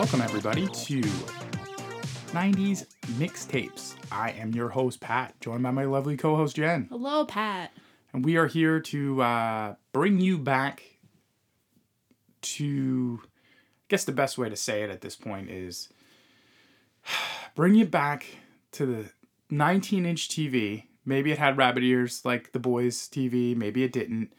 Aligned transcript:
Welcome, 0.00 0.22
everybody, 0.22 0.66
to 0.66 1.02
90s 2.32 2.86
Mixtapes. 3.18 3.96
I 4.10 4.30
am 4.30 4.54
your 4.54 4.70
host, 4.70 4.98
Pat, 4.98 5.38
joined 5.42 5.62
by 5.62 5.72
my 5.72 5.84
lovely 5.84 6.16
co 6.16 6.36
host, 6.36 6.56
Jen. 6.56 6.86
Hello, 6.88 7.26
Pat. 7.26 7.70
And 8.14 8.24
we 8.24 8.38
are 8.38 8.46
here 8.46 8.80
to 8.80 9.20
uh, 9.20 9.74
bring 9.92 10.18
you 10.18 10.38
back 10.38 10.82
to, 12.40 13.20
I 13.22 13.28
guess 13.88 14.04
the 14.04 14.12
best 14.12 14.38
way 14.38 14.48
to 14.48 14.56
say 14.56 14.82
it 14.84 14.88
at 14.88 15.02
this 15.02 15.16
point 15.16 15.50
is 15.50 15.90
bring 17.54 17.74
you 17.74 17.84
back 17.84 18.24
to 18.72 18.86
the 18.86 19.10
19 19.50 20.06
inch 20.06 20.30
TV. 20.30 20.84
Maybe 21.04 21.30
it 21.30 21.38
had 21.38 21.58
rabbit 21.58 21.82
ears 21.82 22.24
like 22.24 22.52
the 22.52 22.58
boys' 22.58 23.06
TV, 23.06 23.54
maybe 23.54 23.84
it 23.84 23.92
didn't. 23.92 24.32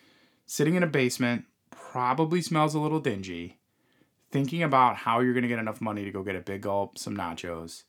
Sitting 0.47 0.73
in 0.73 0.81
a 0.81 0.87
basement, 0.87 1.45
probably 1.69 2.41
smells 2.41 2.73
a 2.73 2.79
little 2.79 2.99
dingy. 2.99 3.59
Thinking 4.31 4.63
about 4.63 4.95
how 4.95 5.19
you're 5.19 5.33
going 5.33 5.43
to 5.43 5.49
get 5.49 5.59
enough 5.59 5.81
money 5.81 6.05
to 6.05 6.11
go 6.11 6.23
get 6.23 6.35
a 6.35 6.41
big 6.41 6.61
gulp, 6.61 6.97
some 6.97 7.15
nachos. 7.15 7.83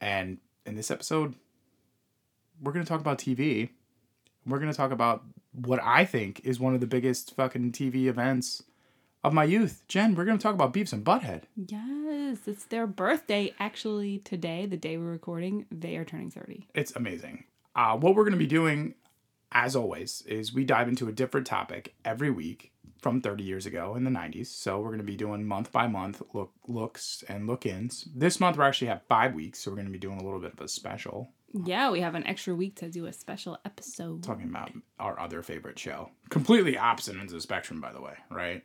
And 0.00 0.38
in 0.64 0.76
this 0.76 0.90
episode, 0.90 1.34
we're 2.60 2.72
going 2.72 2.84
to 2.84 2.88
talk 2.88 3.00
about 3.00 3.18
TV. 3.18 3.70
We're 4.46 4.58
going 4.58 4.70
to 4.70 4.76
talk 4.76 4.92
about 4.92 5.24
what 5.52 5.80
I 5.82 6.04
think 6.04 6.40
is 6.44 6.60
one 6.60 6.74
of 6.74 6.80
the 6.80 6.86
biggest 6.86 7.34
fucking 7.34 7.72
TV 7.72 8.06
events 8.06 8.62
of 9.22 9.32
my 9.32 9.44
youth. 9.44 9.82
Jen, 9.88 10.14
we're 10.14 10.24
going 10.24 10.38
to 10.38 10.42
talk 10.42 10.54
about 10.54 10.72
Beavis 10.72 10.92
and 10.92 11.04
Butthead. 11.04 11.42
Yes, 11.56 12.38
it's 12.46 12.64
their 12.64 12.86
birthday. 12.86 13.52
Actually, 13.58 14.18
today, 14.18 14.66
the 14.66 14.76
day 14.76 14.96
we're 14.96 15.10
recording, 15.10 15.66
they 15.70 15.96
are 15.96 16.04
turning 16.04 16.30
30. 16.30 16.68
It's 16.74 16.94
amazing. 16.96 17.44
Uh, 17.74 17.96
what 17.96 18.14
we're 18.14 18.24
going 18.24 18.32
to 18.32 18.38
be 18.38 18.46
doing, 18.46 18.94
as 19.52 19.76
always, 19.76 20.22
is 20.26 20.52
we 20.52 20.64
dive 20.64 20.88
into 20.88 21.08
a 21.08 21.12
different 21.12 21.46
topic 21.46 21.94
every 22.04 22.30
week 22.30 22.69
from 23.02 23.20
30 23.20 23.42
years 23.44 23.66
ago 23.66 23.94
in 23.96 24.04
the 24.04 24.10
90s. 24.10 24.46
So 24.46 24.78
we're 24.78 24.88
going 24.88 24.98
to 24.98 25.04
be 25.04 25.16
doing 25.16 25.44
month 25.46 25.72
by 25.72 25.86
month 25.86 26.22
look 26.34 26.52
looks 26.68 27.24
and 27.28 27.46
look-ins. 27.46 28.08
This 28.14 28.40
month 28.40 28.56
we 28.56 28.64
actually 28.64 28.88
have 28.88 29.02
five 29.08 29.34
weeks, 29.34 29.58
so 29.58 29.70
we're 29.70 29.76
going 29.76 29.86
to 29.86 29.92
be 29.92 29.98
doing 29.98 30.20
a 30.20 30.24
little 30.24 30.40
bit 30.40 30.52
of 30.52 30.60
a 30.60 30.68
special 30.68 31.32
Yeah, 31.52 31.90
we 31.90 32.00
have 32.00 32.14
an 32.14 32.26
extra 32.26 32.54
week 32.54 32.76
to 32.76 32.88
do 32.88 33.06
a 33.06 33.12
special 33.12 33.58
episode. 33.64 34.22
talking 34.22 34.48
about 34.48 34.70
our 34.98 35.18
other 35.18 35.42
favorite 35.42 35.78
show. 35.78 36.10
Completely 36.28 36.78
opposite 36.78 37.16
ends 37.16 37.32
of 37.32 37.38
the 37.38 37.42
spectrum, 37.42 37.80
by 37.80 37.92
the 37.92 38.00
way, 38.00 38.14
right? 38.30 38.62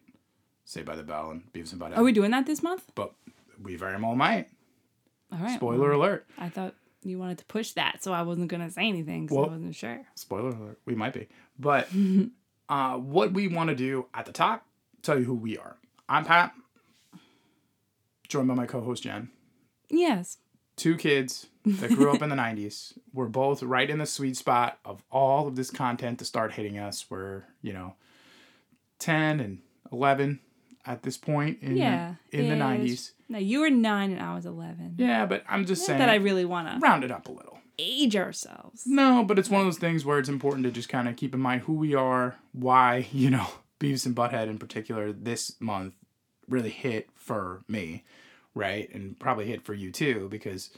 Saved 0.66 0.86
by 0.88 0.96
the 0.96 1.04
Bell 1.04 1.32
and 1.32 1.44
Beavis 1.54 1.72
and 1.74 1.82
Butthead. 1.82 1.98
Are 1.98 2.04
we 2.04 2.12
doing 2.12 2.32
that 2.32 2.46
this 2.46 2.62
month? 2.64 2.84
but 2.96 3.14
we 3.62 3.76
very 3.76 4.00
well 4.02 4.16
might. 4.16 4.48
All 5.32 5.40
right. 5.40 5.56
Spoiler 5.56 5.90
well, 5.92 6.00
alert. 6.02 6.28
I 6.38 6.50
thought 6.50 6.76
you 7.04 7.18
wanted 7.20 7.38
to 7.38 7.46
push 7.46 7.72
that, 7.74 8.04
so 8.04 8.12
I 8.14 8.24
wasn't 8.24 8.48
going 8.50 8.62
to 8.64 8.72
say 8.72 8.88
anything 8.88 9.26
because 9.26 9.38
Well- 9.38 9.46
I 9.48 9.54
wasn't 9.54 9.76
sure. 9.76 10.02
spoiler 10.16 10.50
alert, 10.50 10.80
we 10.86 10.94
might 10.96 11.14
be. 11.14 11.28
But 11.58 11.88
uh, 12.70 12.96
what 12.98 13.34
we 13.34 13.48
want 13.48 13.70
to 13.70 13.76
do 13.76 14.06
at 14.14 14.26
the 14.26 14.32
top, 14.32 14.66
tell 15.02 15.18
you 15.20 15.26
who 15.26 15.36
we 15.36 15.58
are. 15.58 15.78
I'm 16.10 16.26
Pat, 16.26 16.54
joined 18.28 18.48
by 18.48 18.54
my 18.54 18.66
co-host 18.66 19.04
Jen. 19.04 19.30
Yes. 19.90 20.38
Two 20.76 20.98
kids 20.98 21.48
that 21.66 21.92
grew 21.92 22.12
up 22.14 22.22
in 22.22 22.30
the 22.30 22.36
90s. 22.36 22.98
We're 23.14 23.28
both 23.28 23.64
right 23.64 23.90
in 23.90 23.98
the 24.00 24.06
sweet 24.06 24.36
spot 24.36 24.78
of 24.84 25.04
all 25.12 25.48
of 25.48 25.56
this 25.56 25.72
content 25.72 26.20
to 26.20 26.26
start 26.26 26.54
hitting 26.54 26.78
us. 26.78 27.06
We're, 27.10 27.44
you 27.62 27.72
know, 27.74 27.96
10 29.00 29.40
and 29.40 29.60
11 29.92 30.40
at 30.86 31.04
this 31.04 31.18
point 31.18 31.60
in, 31.62 31.78
Yeah. 31.78 32.16
in 32.32 32.48
the 32.50 32.56
ish. 32.56 32.60
90s. 32.62 33.12
No, 33.30 33.40
you 33.40 33.62
were 33.62 33.70
nine 33.70 34.12
and 34.12 34.22
I 34.22 34.36
was 34.36 34.46
11. 34.46 34.96
Yeah, 34.98 35.26
but 35.26 35.44
I'm 35.50 35.66
just 35.66 35.82
Not 35.84 35.86
saying, 35.88 36.00
that 36.00 36.10
I 36.10 36.16
really 36.16 36.46
want 36.46 36.68
to 36.68 36.78
round 36.80 37.04
it 37.04 37.12
up 37.12 37.28
a 37.28 37.32
little. 37.32 37.58
Age 37.80 38.16
ourselves. 38.16 38.84
No, 38.86 39.24
but 39.24 39.38
it's 39.40 39.50
one 39.50 39.62
of 39.62 39.68
those 39.68 39.78
things 39.78 40.06
where 40.06 40.20
it's 40.20 40.30
important 40.30 40.64
to 40.66 40.72
just 40.72 40.90
kind 40.90 41.08
of 41.08 41.16
keep 41.16 41.34
in 41.34 41.40
mind 41.42 41.62
who 41.64 41.74
we 41.74 41.94
are, 41.96 42.36
why, 42.54 43.08
you 43.14 43.30
know, 43.30 43.48
Beavis 43.80 44.06
and 44.06 44.16
Butthead 44.16 44.48
in 44.48 44.58
particular 44.58 45.12
this 45.12 45.56
month 45.60 45.94
really 46.48 46.70
hit 46.70 47.10
for 47.16 47.64
me, 47.68 48.04
right? 48.54 48.90
And 48.94 49.20
probably 49.20 49.46
hit 49.46 49.64
for 49.64 49.74
you 49.74 49.92
too, 49.92 50.28
because 50.30 50.70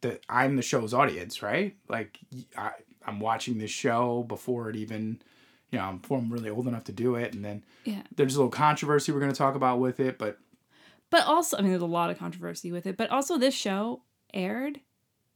the 0.00 0.20
I'm 0.28 0.56
the 0.56 0.62
show's 0.62 0.92
audience, 0.92 1.42
right? 1.42 1.76
Like 1.88 2.18
I, 2.56 2.72
I'm 3.06 3.20
watching 3.20 3.58
this 3.58 3.70
show 3.70 4.24
before 4.24 4.68
it 4.68 4.76
even, 4.76 5.22
you 5.70 5.78
know, 5.78 5.98
before 6.00 6.18
I'm 6.18 6.30
really 6.32 6.50
old 6.50 6.66
enough 6.68 6.84
to 6.84 6.92
do 6.92 7.14
it, 7.14 7.34
and 7.34 7.44
then 7.44 7.64
Yeah. 7.84 8.02
there's 8.16 8.34
a 8.36 8.38
little 8.38 8.50
controversy 8.50 9.12
we're 9.12 9.20
going 9.20 9.32
to 9.32 9.38
talk 9.38 9.54
about 9.54 9.78
with 9.80 10.00
it, 10.00 10.18
but 10.18 10.38
But 11.10 11.26
also, 11.26 11.56
I 11.56 11.60
mean, 11.62 11.70
there's 11.70 11.82
a 11.82 11.86
lot 11.86 12.10
of 12.10 12.18
controversy 12.18 12.72
with 12.72 12.86
it. 12.86 12.96
But 12.96 13.10
also, 13.10 13.38
this 13.38 13.54
show 13.54 14.02
aired 14.34 14.80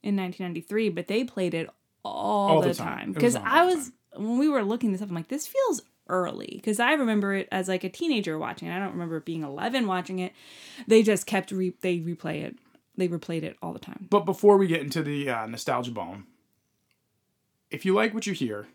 in 0.03 0.17
1993, 0.17 0.89
but 0.91 1.09
they 1.09 1.25
played 1.25 1.55
it 1.55 1.69
all, 2.05 2.49
All 2.51 2.61
the, 2.61 2.69
the 2.69 2.75
time. 2.75 2.99
time. 2.99 3.13
Because 3.13 3.37
I 3.37 3.65
was, 3.65 3.91
when 4.15 4.39
we 4.39 4.49
were 4.49 4.63
looking 4.63 4.93
this 4.93 5.03
up, 5.03 5.09
I'm 5.09 5.15
like, 5.15 5.29
this 5.29 5.47
feels 5.47 5.83
early. 6.09 6.53
Because 6.55 6.79
I 6.79 6.93
remember 6.93 7.35
it 7.35 7.49
as 7.51 7.67
like 7.69 7.83
a 7.85 7.89
teenager 7.89 8.39
watching 8.39 8.69
it. 8.69 8.75
I 8.77 8.79
don't 8.79 8.93
remember 8.93 9.19
being 9.21 9.43
11 9.43 9.87
watching 9.87 10.21
it. 10.21 10.33
They 10.87 11.03
just 11.03 11.27
kept, 11.27 11.51
re- 11.51 11.75
they 11.81 11.99
replay 11.99 12.45
it. 12.45 12.57
They 12.97 13.09
replayed 13.09 13.43
it 13.43 13.57
all 13.61 13.73
the 13.73 13.79
time. 13.79 14.07
But 14.09 14.21
before 14.25 14.57
we 14.57 14.67
get 14.69 14.81
into 14.81 15.03
the 15.03 15.29
uh, 15.29 15.47
nostalgia 15.47 15.91
bone, 15.91 16.25
if 17.71 17.85
you 17.85 17.93
like 17.95 18.15
what 18.15 18.27
you 18.27 18.33
hear, 18.33 18.69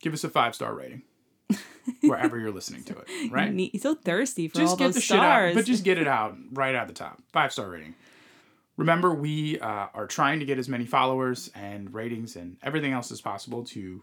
give 0.00 0.14
us 0.14 0.24
a 0.24 0.30
five 0.30 0.54
star 0.54 0.72
rating 0.74 1.02
wherever 2.02 2.38
you're 2.38 2.52
listening 2.52 2.84
to 2.84 2.96
it. 2.96 3.32
Right? 3.32 3.48
You 3.48 3.54
need- 3.54 3.82
so 3.82 3.94
thirsty 3.96 4.48
for 4.48 4.60
all 4.60 4.64
just 4.66 4.78
get 4.78 4.84
those 4.86 4.94
the 4.94 5.00
shit 5.00 5.16
stars. 5.16 5.50
out, 5.50 5.54
but 5.56 5.66
just 5.66 5.84
get 5.84 5.98
it 5.98 6.06
out 6.06 6.36
right 6.52 6.74
at 6.74 6.86
the 6.86 6.94
top. 6.94 7.20
Five 7.32 7.52
star 7.52 7.68
rating. 7.68 7.94
Remember, 8.76 9.14
we 9.14 9.58
uh, 9.60 9.86
are 9.94 10.06
trying 10.06 10.40
to 10.40 10.46
get 10.46 10.58
as 10.58 10.68
many 10.68 10.84
followers 10.84 11.50
and 11.54 11.94
ratings 11.94 12.36
and 12.36 12.56
everything 12.62 12.92
else 12.92 13.12
as 13.12 13.20
possible 13.20 13.62
to 13.64 14.02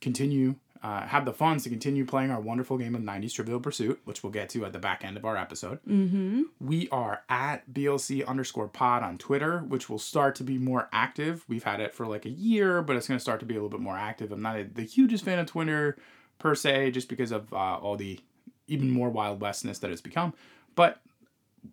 continue, 0.00 0.56
uh, 0.82 1.06
have 1.06 1.24
the 1.24 1.32
funds 1.32 1.62
to 1.62 1.70
continue 1.70 2.04
playing 2.04 2.32
our 2.32 2.40
wonderful 2.40 2.76
game 2.76 2.96
of 2.96 3.02
90s 3.02 3.32
Trivial 3.32 3.60
Pursuit, 3.60 4.00
which 4.04 4.24
we'll 4.24 4.32
get 4.32 4.48
to 4.50 4.64
at 4.64 4.72
the 4.72 4.80
back 4.80 5.04
end 5.04 5.16
of 5.16 5.24
our 5.24 5.36
episode. 5.36 5.78
mm-hmm. 5.86 6.42
We 6.60 6.88
are 6.90 7.22
at 7.28 7.72
BLC 7.72 8.26
underscore 8.26 8.66
pod 8.66 9.04
on 9.04 9.18
Twitter, 9.18 9.60
which 9.60 9.88
will 9.88 10.00
start 10.00 10.34
to 10.36 10.44
be 10.44 10.58
more 10.58 10.88
active. 10.92 11.44
We've 11.48 11.62
had 11.62 11.80
it 11.80 11.94
for 11.94 12.06
like 12.06 12.26
a 12.26 12.30
year, 12.30 12.82
but 12.82 12.96
it's 12.96 13.06
going 13.06 13.18
to 13.18 13.22
start 13.22 13.38
to 13.40 13.46
be 13.46 13.54
a 13.54 13.58
little 13.58 13.70
bit 13.70 13.80
more 13.80 13.96
active. 13.96 14.32
I'm 14.32 14.42
not 14.42 14.58
a, 14.58 14.64
the 14.64 14.82
hugest 14.82 15.24
fan 15.24 15.38
of 15.38 15.46
Twitter 15.46 15.96
per 16.40 16.56
se, 16.56 16.90
just 16.90 17.08
because 17.08 17.30
of 17.30 17.52
uh, 17.52 17.76
all 17.76 17.96
the 17.96 18.18
even 18.66 18.90
more 18.90 19.10
Wild 19.10 19.40
Westness 19.40 19.78
that 19.78 19.92
it's 19.92 20.00
become. 20.00 20.34
But 20.74 21.00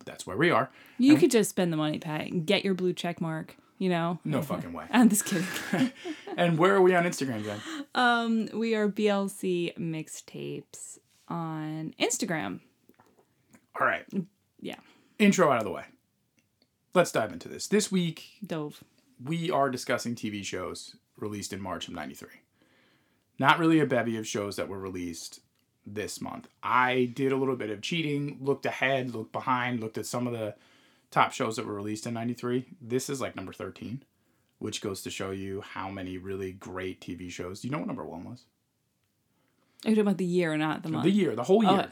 that's 0.05 0.25
where 0.27 0.37
we 0.37 0.51
are. 0.51 0.69
You 0.97 1.15
could 1.17 1.31
just 1.31 1.49
spend 1.49 1.71
the 1.73 1.77
money, 1.77 1.99
Pat, 1.99 2.27
and 2.27 2.45
get 2.45 2.63
your 2.63 2.73
blue 2.73 2.93
check 2.93 3.21
mark. 3.21 3.55
You 3.77 3.87
know, 3.89 4.19
No 4.25 4.41
fucking 4.41 4.73
way. 4.73 4.85
I'm 4.91 5.07
just 5.07 5.23
kidding. 5.25 5.47
and 6.37 6.57
where 6.57 6.75
are 6.75 6.81
we 6.81 6.93
on 6.95 7.05
Instagram, 7.05 7.45
Jen? 7.45 7.61
Um, 7.95 8.49
we 8.53 8.75
are 8.75 8.89
BLC 8.89 9.73
mixtapes 9.77 10.97
on 11.29 11.93
Instagram. 11.97 12.59
All 13.79 13.87
right. 13.87 14.03
Yeah, 14.59 14.75
Intro 15.17 15.49
out 15.49 15.59
of 15.59 15.63
the 15.63 15.71
way. 15.71 15.83
Let's 16.93 17.11
dive 17.13 17.31
into 17.31 17.47
this. 17.47 17.67
This 17.67 17.89
week, 17.89 18.25
Dove. 18.45 18.83
we 19.23 19.49
are 19.49 19.69
discussing 19.69 20.13
TV 20.15 20.43
shows 20.43 20.97
released 21.17 21.53
in 21.53 21.61
March 21.61 21.87
of 21.87 21.93
93. 21.93 22.27
Not 23.37 23.59
really 23.59 23.79
a 23.79 23.85
bevy 23.85 24.17
of 24.17 24.27
shows 24.27 24.57
that 24.57 24.67
were 24.67 24.79
released 24.79 25.39
this 25.93 26.21
month. 26.21 26.47
I 26.63 27.11
did 27.13 27.31
a 27.31 27.35
little 27.37 27.55
bit 27.55 27.69
of 27.69 27.81
cheating, 27.81 28.37
looked 28.41 28.65
ahead, 28.65 29.13
looked 29.13 29.31
behind, 29.31 29.79
looked 29.81 29.97
at 29.97 30.05
some 30.05 30.27
of 30.27 30.33
the 30.33 30.55
top 31.11 31.31
shows 31.33 31.55
that 31.55 31.65
were 31.65 31.73
released 31.73 32.05
in 32.07 32.13
93. 32.13 32.65
This 32.81 33.09
is 33.09 33.19
like 33.21 33.35
number 33.35 33.53
13, 33.53 34.03
which 34.59 34.81
goes 34.81 35.01
to 35.03 35.09
show 35.09 35.31
you 35.31 35.61
how 35.61 35.89
many 35.89 36.17
really 36.17 36.51
great 36.51 37.01
TV 37.01 37.29
shows. 37.31 37.61
Do 37.61 37.67
you 37.67 37.71
know 37.71 37.79
what 37.79 37.87
number 37.87 38.05
one 38.05 38.23
was? 38.23 38.43
Are 39.85 39.89
you 39.89 39.95
talking 39.95 40.07
about 40.07 40.17
the 40.17 40.25
year, 40.25 40.53
or 40.53 40.57
not 40.57 40.83
the 40.83 40.89
month? 40.89 41.05
The 41.05 41.11
year, 41.11 41.35
the 41.35 41.43
whole 41.43 41.65
Oh, 41.65 41.75
year. 41.75 41.89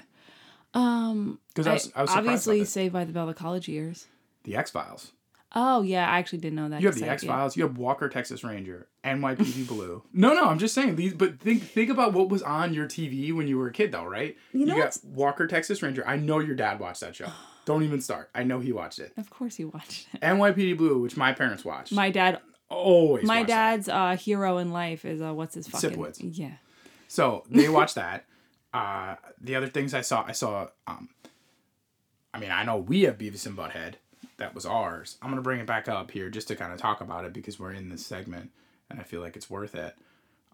Um, 0.73 1.39
Because 1.49 1.67
I, 1.67 1.73
was, 1.73 1.91
I 1.95 2.01
was 2.01 2.09
obviously. 2.11 2.65
Saved 2.65 2.93
by 2.93 3.05
the 3.05 3.13
Bell, 3.13 3.25
the 3.27 3.33
college 3.33 3.67
years. 3.69 4.07
The 4.43 4.55
X 4.57 4.71
Files. 4.71 5.11
Oh 5.55 5.81
yeah, 5.81 6.09
I 6.09 6.19
actually 6.19 6.39
didn't 6.39 6.57
know 6.57 6.69
that. 6.69 6.81
You 6.81 6.87
have 6.87 6.95
the 6.99 7.07
X 7.09 7.23
Files. 7.23 7.55
You 7.55 7.63
have 7.63 7.77
Walker 7.77 8.09
Texas 8.09 8.43
Ranger, 8.43 8.87
NYPD 9.03 9.67
Blue. 9.67 10.03
No, 10.11 10.33
no, 10.33 10.45
I'm 10.45 10.59
just 10.59 10.75
saying 10.75 10.97
these. 10.97 11.13
But 11.13 11.39
think 11.39 11.63
think 11.63 11.89
about 11.89 12.13
what 12.13 12.29
was 12.29 12.41
on 12.43 12.73
your 12.73 12.85
TV 12.85 13.33
when 13.33 13.47
you 13.47 13.57
were 13.57 13.67
a 13.67 13.71
kid, 13.71 13.91
though, 13.93 14.03
right? 14.03 14.35
You 14.51 14.65
know 14.65 14.75
got 14.75 14.83
what's- 14.85 15.03
Walker 15.03 15.47
Texas 15.47 15.81
Ranger. 15.81 16.05
I 16.07 16.17
know 16.17 16.39
your 16.39 16.55
dad 16.55 16.79
watched 16.79 16.99
that 17.01 17.15
show. 17.15 17.27
Don't 17.65 17.83
even 17.83 18.01
start. 18.01 18.29
I 18.35 18.43
know 18.43 18.59
he 18.59 18.71
watched 18.71 18.99
it. 18.99 19.13
Of 19.17 19.29
course, 19.29 19.55
he 19.55 19.65
watched 19.65 20.07
it. 20.13 20.21
NYPD 20.21 20.77
Blue, 20.77 20.99
which 20.99 21.17
my 21.17 21.33
parents 21.33 21.65
watched. 21.65 21.91
My 21.93 22.09
dad, 22.09 22.39
always. 22.69 23.25
my 23.25 23.43
dad's 23.43 23.89
uh, 23.89 24.15
hero 24.17 24.57
in 24.57 24.71
life 24.71 25.03
is 25.05 25.21
uh, 25.21 25.33
what's 25.33 25.55
his 25.55 25.67
fucking 25.67 25.91
Sipowicz. 25.91 26.17
Yeah. 26.37 26.53
So 27.07 27.43
they 27.49 27.67
watched 27.79 27.95
that. 27.95 28.25
Uh, 28.73 29.15
the 29.41 29.55
other 29.55 29.67
things 29.67 29.93
I 29.93 30.01
saw, 30.01 30.23
I 30.27 30.33
saw. 30.33 30.67
Um, 30.87 31.09
I 32.33 32.39
mean, 32.39 32.51
I 32.51 32.63
know 32.63 32.77
we 32.77 33.01
have 33.03 33.17
Beavis 33.17 33.45
and 33.47 33.57
Butthead. 33.57 33.95
That 34.37 34.53
was 34.53 34.65
ours. 34.65 35.17
I'm 35.21 35.29
gonna 35.29 35.41
bring 35.41 35.59
it 35.59 35.65
back 35.67 35.87
up 35.87 36.11
here 36.11 36.29
just 36.29 36.47
to 36.49 36.55
kind 36.55 36.71
of 36.71 36.79
talk 36.79 37.01
about 37.01 37.25
it 37.25 37.33
because 37.33 37.59
we're 37.59 37.73
in 37.73 37.89
this 37.89 38.05
segment, 38.05 38.51
and 38.89 38.99
I 38.99 39.03
feel 39.03 39.21
like 39.21 39.35
it's 39.35 39.49
worth 39.49 39.73
it. 39.75 39.95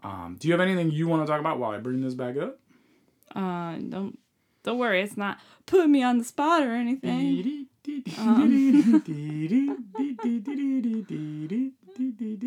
Um, 0.04 0.38
do 0.40 0.48
you 0.48 0.54
have 0.54 0.62
anything 0.62 0.92
you 0.92 1.08
want 1.08 1.22
to 1.26 1.32
talk 1.32 1.40
about 1.40 1.60
while 1.60 1.72
I 1.72 1.78
bring 1.80 2.02
this 2.02 2.14
back 2.14 2.38
up? 2.38 2.60
Uh, 3.36 3.76
don't 3.78 4.18
don't 4.64 4.78
worry, 4.78 5.02
it's 5.02 5.18
not 5.18 5.38
putting 5.66 5.92
me 5.92 6.02
on 6.04 6.18
the 6.18 6.24
spot 6.24 6.64
or 6.64 6.72
anything. 6.72 7.68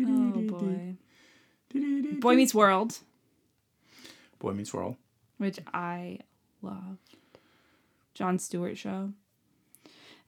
Oh 0.09 0.31
boy. 0.47 0.95
Boy 2.19 2.35
Meets 2.35 2.53
World, 2.55 2.97
Boy 4.39 4.53
Meets 4.53 4.73
World. 4.73 4.95
which 5.37 5.59
I 5.73 6.19
loved. 6.61 7.17
Jon 8.13 8.39
Stewart 8.39 8.77
show. 8.77 9.11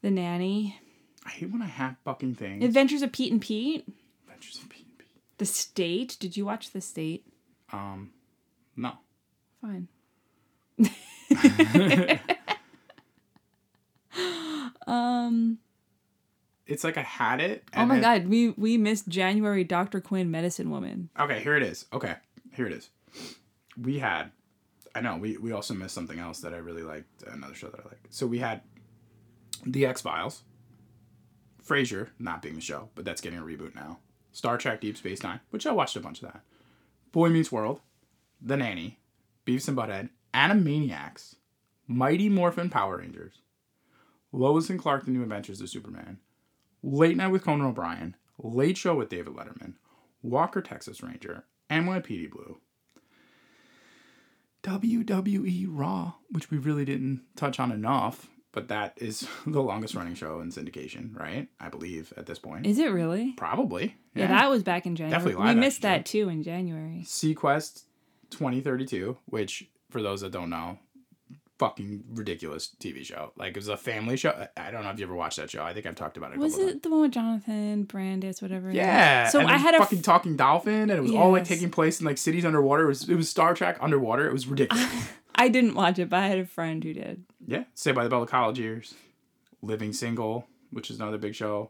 The 0.01 0.11
Nanny, 0.11 0.79
I 1.25 1.29
hate 1.29 1.51
when 1.51 1.61
I 1.61 1.67
hack 1.67 1.97
fucking 2.03 2.35
things. 2.35 2.63
Adventures 2.63 3.01
of 3.01 3.11
Pete 3.11 3.31
and 3.31 3.41
Pete, 3.41 3.85
Adventures 4.23 4.57
of 4.63 4.69
Pete 4.69 4.85
and 4.87 4.97
Pete. 4.97 5.07
The 5.37 5.45
State. 5.45 6.17
Did 6.19 6.37
you 6.37 6.45
watch 6.45 6.71
The 6.71 6.81
State? 6.81 7.25
Um, 7.71 8.11
no. 8.75 8.93
Fine. 9.61 9.87
um. 14.87 15.59
It's 16.65 16.83
like 16.83 16.97
I 16.97 17.01
had 17.01 17.41
it. 17.41 17.63
Oh 17.75 17.85
my 17.85 17.95
then- 17.99 18.21
God, 18.23 18.29
we 18.29 18.49
we 18.51 18.77
missed 18.77 19.07
January 19.07 19.63
Dr. 19.63 19.99
Quinn 20.01 20.29
Medicine 20.29 20.69
Woman. 20.69 21.09
Okay, 21.19 21.39
here 21.41 21.55
it 21.57 21.63
is. 21.63 21.85
Okay, 21.91 22.13
here 22.53 22.67
it 22.67 22.73
is. 22.73 22.89
We 23.81 23.97
had, 23.99 24.31
I 24.93 25.01
know, 25.01 25.17
we, 25.17 25.37
we 25.37 25.51
also 25.51 25.73
missed 25.73 25.95
something 25.95 26.19
else 26.19 26.41
that 26.41 26.53
I 26.53 26.57
really 26.57 26.83
liked, 26.83 27.23
another 27.23 27.55
show 27.55 27.69
that 27.69 27.79
I 27.79 27.83
like. 27.87 27.99
So 28.09 28.27
we 28.27 28.37
had 28.39 28.61
The 29.65 29.85
X 29.85 30.01
Files, 30.01 30.43
Frasier, 31.69 32.09
not 32.17 32.41
being 32.41 32.55
the 32.55 32.61
show, 32.61 32.89
but 32.95 33.05
that's 33.05 33.21
getting 33.21 33.37
a 33.37 33.43
reboot 33.43 33.75
now. 33.75 33.99
Star 34.31 34.57
Trek 34.57 34.81
Deep 34.81 34.97
Space 34.97 35.21
Nine, 35.21 35.39
which 35.51 35.67
I 35.67 35.71
watched 35.71 35.95
a 35.95 35.99
bunch 35.99 36.23
of 36.23 36.31
that. 36.31 36.41
Boy 37.11 37.29
Meets 37.29 37.51
World, 37.51 37.81
The 38.41 38.57
Nanny, 38.57 38.99
Beavis 39.45 39.67
and 39.67 39.77
Butthead, 39.77 40.09
Animaniacs, 40.33 41.35
Mighty 41.87 42.27
Morphin 42.27 42.69
Power 42.69 42.97
Rangers, 42.97 43.41
Lois 44.31 44.69
and 44.69 44.79
Clark: 44.79 45.05
The 45.05 45.11
New 45.11 45.23
Adventures 45.23 45.61
of 45.61 45.69
Superman, 45.69 46.17
Late 46.81 47.17
Night 47.17 47.27
with 47.27 47.43
Conan 47.43 47.67
O'Brien, 47.67 48.15
Late 48.37 48.77
Show 48.77 48.95
with 48.95 49.09
David 49.09 49.33
Letterman, 49.33 49.73
Walker 50.21 50.61
Texas 50.61 51.03
Ranger, 51.03 51.45
NYPD 51.69 52.31
Blue, 52.31 52.59
WWE 54.63 55.67
Raw, 55.69 56.13
which 56.29 56.51
we 56.51 56.57
really 56.57 56.85
didn't 56.85 57.23
touch 57.35 57.59
on 57.59 57.71
enough, 57.71 58.27
but 58.51 58.67
that 58.69 58.93
is 58.97 59.27
the 59.47 59.61
longest 59.61 59.95
running 59.95 60.15
show 60.15 60.39
in 60.41 60.49
syndication, 60.49 61.17
right? 61.17 61.47
I 61.59 61.69
believe 61.69 62.13
at 62.17 62.25
this 62.25 62.39
point. 62.39 62.65
Is 62.65 62.79
it 62.79 62.91
really? 62.91 63.33
Probably. 63.33 63.95
Yeah, 64.15 64.27
that 64.27 64.49
was 64.49 64.63
back 64.63 64.85
in 64.85 64.95
January. 64.95 65.19
Definitely 65.19 65.53
we 65.53 65.59
missed 65.59 65.81
that 65.83 66.05
too 66.05 66.29
in 66.29 66.43
January. 66.43 67.03
seaQuest 67.05 67.83
2032, 68.31 69.17
which 69.25 69.69
for 69.89 70.01
those 70.01 70.21
that 70.21 70.31
don't 70.31 70.49
know, 70.49 70.77
fucking 71.59 72.03
ridiculous 72.13 72.73
TV 72.79 73.05
show. 73.05 73.33
Like 73.37 73.49
it 73.49 73.57
was 73.57 73.67
a 73.67 73.77
family 73.77 74.17
show. 74.17 74.47
I 74.57 74.71
don't 74.71 74.83
know 74.83 74.89
if 74.89 74.99
you 74.99 75.05
ever 75.05 75.13
watched 75.13 75.37
that 75.37 75.51
show. 75.51 75.63
I 75.63 75.73
think 75.73 75.85
I've 75.85 75.95
talked 75.95 76.17
about 76.17 76.31
it. 76.31 76.39
Was 76.39 76.57
it 76.57 76.65
times. 76.65 76.81
the 76.81 76.89
one 76.89 77.01
with 77.01 77.11
Jonathan 77.11 77.83
Brandis, 77.83 78.41
whatever? 78.41 78.71
Yeah. 78.71 79.27
So 79.27 79.41
I 79.41 79.57
had 79.57 79.75
a 79.75 79.79
fucking 79.79 80.01
talking 80.01 80.37
dolphin, 80.37 80.89
and 80.89 80.91
it 80.91 81.01
was 81.01 81.11
all 81.11 81.31
like 81.31 81.43
taking 81.43 81.69
place 81.69 81.99
in 81.99 82.05
like 82.05 82.17
cities 82.17 82.45
underwater. 82.45 82.85
It 82.85 82.87
was 82.87 83.09
it 83.09 83.15
was 83.15 83.29
Star 83.29 83.53
Trek 83.53 83.77
underwater. 83.81 84.27
It 84.27 84.33
was 84.33 84.47
ridiculous. 84.47 84.89
I 85.39 85.47
didn't 85.49 85.73
watch 85.75 85.97
it, 85.99 86.09
but 86.09 86.17
I 86.19 86.27
had 86.27 86.39
a 86.39 86.45
friend 86.45 86.83
who 86.83 86.93
did. 86.93 87.23
yeah. 87.47 87.63
Saved 87.73 87.95
by 87.95 88.03
the 88.03 88.09
Bell 88.09 88.23
of 88.23 88.29
college 88.29 88.59
years, 88.59 88.93
Living 89.61 89.93
Single, 89.93 90.45
which 90.71 90.89
is 90.91 90.99
another 90.99 91.17
big 91.17 91.33
show. 91.35 91.69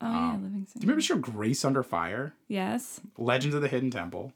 Oh 0.00 0.06
yeah, 0.10 0.32
Living 0.34 0.66
Single. 0.66 0.72
Do 0.74 0.78
you 0.80 0.80
remember 0.82 1.00
the 1.00 1.06
show 1.06 1.16
Grace 1.18 1.64
Under 1.64 1.82
Fire? 1.82 2.34
Yes. 2.48 3.00
Legends 3.16 3.54
of 3.54 3.62
the 3.62 3.68
Hidden 3.68 3.90
Temple, 3.90 4.32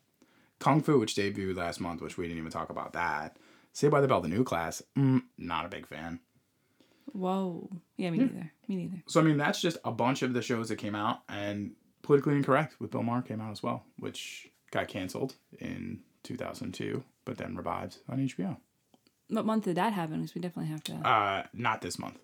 Kung 0.58 0.80
Fu, 0.82 0.98
which 0.98 1.14
debuted 1.14 1.56
last 1.56 1.80
month, 1.80 2.00
which 2.00 2.16
we 2.16 2.26
didn't 2.26 2.38
even 2.38 2.50
talk 2.50 2.70
about 2.70 2.92
that. 2.94 3.36
Saved 3.72 3.90
by 3.92 4.00
the 4.00 4.08
Bell, 4.08 4.20
the 4.20 4.28
new 4.28 4.42
class. 4.44 4.82
Mm, 4.98 5.22
not 5.38 5.64
a 5.64 5.68
big 5.68 5.86
fan. 5.86 6.20
Whoa. 7.12 7.68
Yeah, 7.96 8.10
me 8.10 8.18
neither. 8.18 8.52
Me 8.68 8.76
neither. 8.76 9.02
So 9.06 9.20
I 9.20 9.24
mean, 9.24 9.36
that's 9.36 9.60
just 9.60 9.76
a 9.84 9.90
bunch 9.92 10.22
of 10.22 10.32
the 10.32 10.42
shows 10.42 10.68
that 10.68 10.76
came 10.76 10.94
out, 10.94 11.20
and 11.28 11.72
Politically 12.02 12.34
Incorrect 12.36 12.76
with 12.80 12.90
Bill 12.90 13.02
Maher 13.02 13.22
came 13.22 13.40
out 13.40 13.50
as 13.52 13.62
well, 13.62 13.84
which 13.98 14.48
got 14.70 14.88
canceled 14.88 15.34
in 15.58 16.00
2002, 16.22 17.02
but 17.24 17.36
then 17.36 17.56
revived 17.56 17.98
on 18.08 18.18
HBO. 18.26 18.56
What 19.30 19.46
month 19.46 19.64
did 19.64 19.76
that 19.76 19.92
happen? 19.92 20.16
Because 20.16 20.34
we 20.34 20.40
definitely 20.40 20.70
have 20.70 20.84
to. 20.84 20.94
Uh, 20.94 21.46
not 21.52 21.80
this 21.80 21.98
month. 21.98 22.18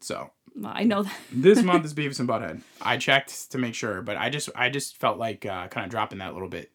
So 0.00 0.30
well, 0.56 0.72
I 0.74 0.84
know 0.84 1.02
that. 1.02 1.14
this 1.32 1.62
month 1.62 1.84
is 1.84 1.94
Beavis 1.94 2.20
and 2.20 2.28
Butthead. 2.28 2.62
I 2.80 2.96
checked 2.96 3.50
to 3.52 3.58
make 3.58 3.74
sure, 3.74 4.02
but 4.02 4.16
I 4.16 4.30
just 4.30 4.48
I 4.54 4.68
just 4.68 4.96
felt 4.96 5.18
like 5.18 5.46
uh, 5.46 5.68
kind 5.68 5.84
of 5.84 5.90
dropping 5.90 6.18
that 6.18 6.30
a 6.30 6.32
little 6.32 6.48
bit 6.48 6.70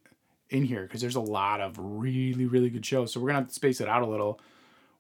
in 0.50 0.64
here 0.64 0.84
because 0.84 1.02
there's 1.02 1.16
a 1.16 1.22
lot 1.22 1.62
of 1.62 1.76
really 1.78 2.46
really 2.46 2.70
good 2.70 2.86
shows. 2.86 3.14
So 3.14 3.20
we're 3.20 3.28
gonna 3.28 3.40
have 3.40 3.50
to 3.50 3.54
space 3.54 3.82
it 3.82 3.88
out 3.88 4.02
a 4.02 4.08
little. 4.08 4.40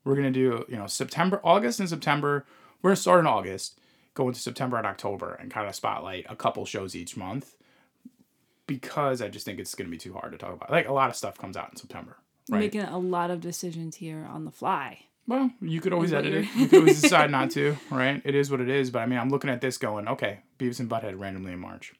We're 0.03 0.15
gonna 0.15 0.31
do 0.31 0.65
you 0.67 0.77
know 0.77 0.87
September, 0.87 1.41
August, 1.43 1.79
and 1.79 1.89
September. 1.89 2.45
We're 2.81 2.91
gonna 2.91 2.97
start 2.97 3.19
in 3.19 3.27
August, 3.27 3.79
go 4.13 4.27
into 4.27 4.39
September 4.39 4.77
and 4.77 4.85
October, 4.85 5.33
and 5.33 5.51
kind 5.51 5.67
of 5.67 5.75
spotlight 5.75 6.25
a 6.29 6.35
couple 6.35 6.65
shows 6.65 6.95
each 6.95 7.17
month 7.17 7.55
because 8.67 9.21
I 9.21 9.29
just 9.29 9.45
think 9.45 9.59
it's 9.59 9.73
gonna 9.75 9.89
be 9.89 9.97
too 9.97 10.13
hard 10.13 10.31
to 10.33 10.37
talk 10.37 10.53
about. 10.53 10.71
Like 10.71 10.87
a 10.87 10.93
lot 10.93 11.09
of 11.09 11.15
stuff 11.15 11.37
comes 11.37 11.57
out 11.57 11.69
in 11.71 11.77
September. 11.77 12.17
Right. 12.49 12.59
Making 12.59 12.81
a 12.83 12.97
lot 12.97 13.29
of 13.31 13.41
decisions 13.41 13.95
here 13.97 14.25
on 14.29 14.45
the 14.45 14.51
fly. 14.51 14.99
Well, 15.27 15.51
you 15.59 15.81
could 15.81 15.91
always 15.91 16.13
edit 16.13 16.33
it. 16.33 16.47
You 16.55 16.67
could 16.67 16.79
always 16.79 17.01
decide 17.03 17.29
not 17.31 17.51
to, 17.51 17.75
right? 17.91 18.21
It 18.23 18.33
is 18.35 18.49
what 18.49 18.61
it 18.61 18.69
is. 18.69 18.89
But 18.91 18.99
I 18.99 19.05
mean, 19.05 19.19
I'm 19.19 19.29
looking 19.29 19.49
at 19.49 19.59
this 19.59 19.77
going, 19.77 20.07
okay, 20.07 20.39
Beavis 20.57 20.79
and 20.79 20.89
Butthead 20.89 21.19
randomly 21.19 21.51
in 21.51 21.59
March. 21.59 21.93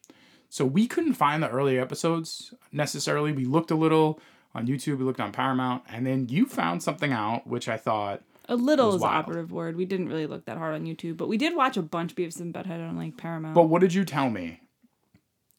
So 0.48 0.64
we 0.64 0.86
couldn't 0.86 1.12
find 1.14 1.42
the 1.42 1.50
early 1.50 1.78
episodes 1.78 2.54
necessarily. 2.72 3.32
We 3.32 3.44
looked 3.44 3.70
a 3.70 3.74
little 3.74 4.18
on 4.54 4.66
YouTube, 4.66 4.96
we 4.96 5.04
looked 5.04 5.20
on 5.20 5.30
Paramount, 5.30 5.82
and 5.90 6.06
then 6.06 6.26
you 6.30 6.46
found 6.46 6.82
something 6.82 7.12
out, 7.12 7.46
which 7.46 7.68
I 7.68 7.76
thought, 7.76 8.22
A 8.48 8.56
little 8.56 8.94
is 8.94 9.00
the 9.00 9.02
wild. 9.02 9.24
operative 9.26 9.52
word. 9.52 9.76
We 9.76 9.84
didn't 9.84 10.08
really 10.08 10.26
look 10.26 10.46
that 10.46 10.56
hard 10.56 10.74
on 10.74 10.86
YouTube, 10.86 11.18
but 11.18 11.28
we 11.28 11.36
did 11.36 11.54
watch 11.54 11.76
a 11.76 11.82
bunch 11.82 12.12
of 12.12 12.16
Beavis 12.16 12.40
and 12.40 12.54
Butthead 12.54 12.88
on 12.88 12.96
like 12.96 13.18
Paramount. 13.18 13.54
but 13.54 13.64
what 13.64 13.82
did 13.82 13.92
you 13.92 14.06
tell 14.06 14.30
me? 14.30 14.60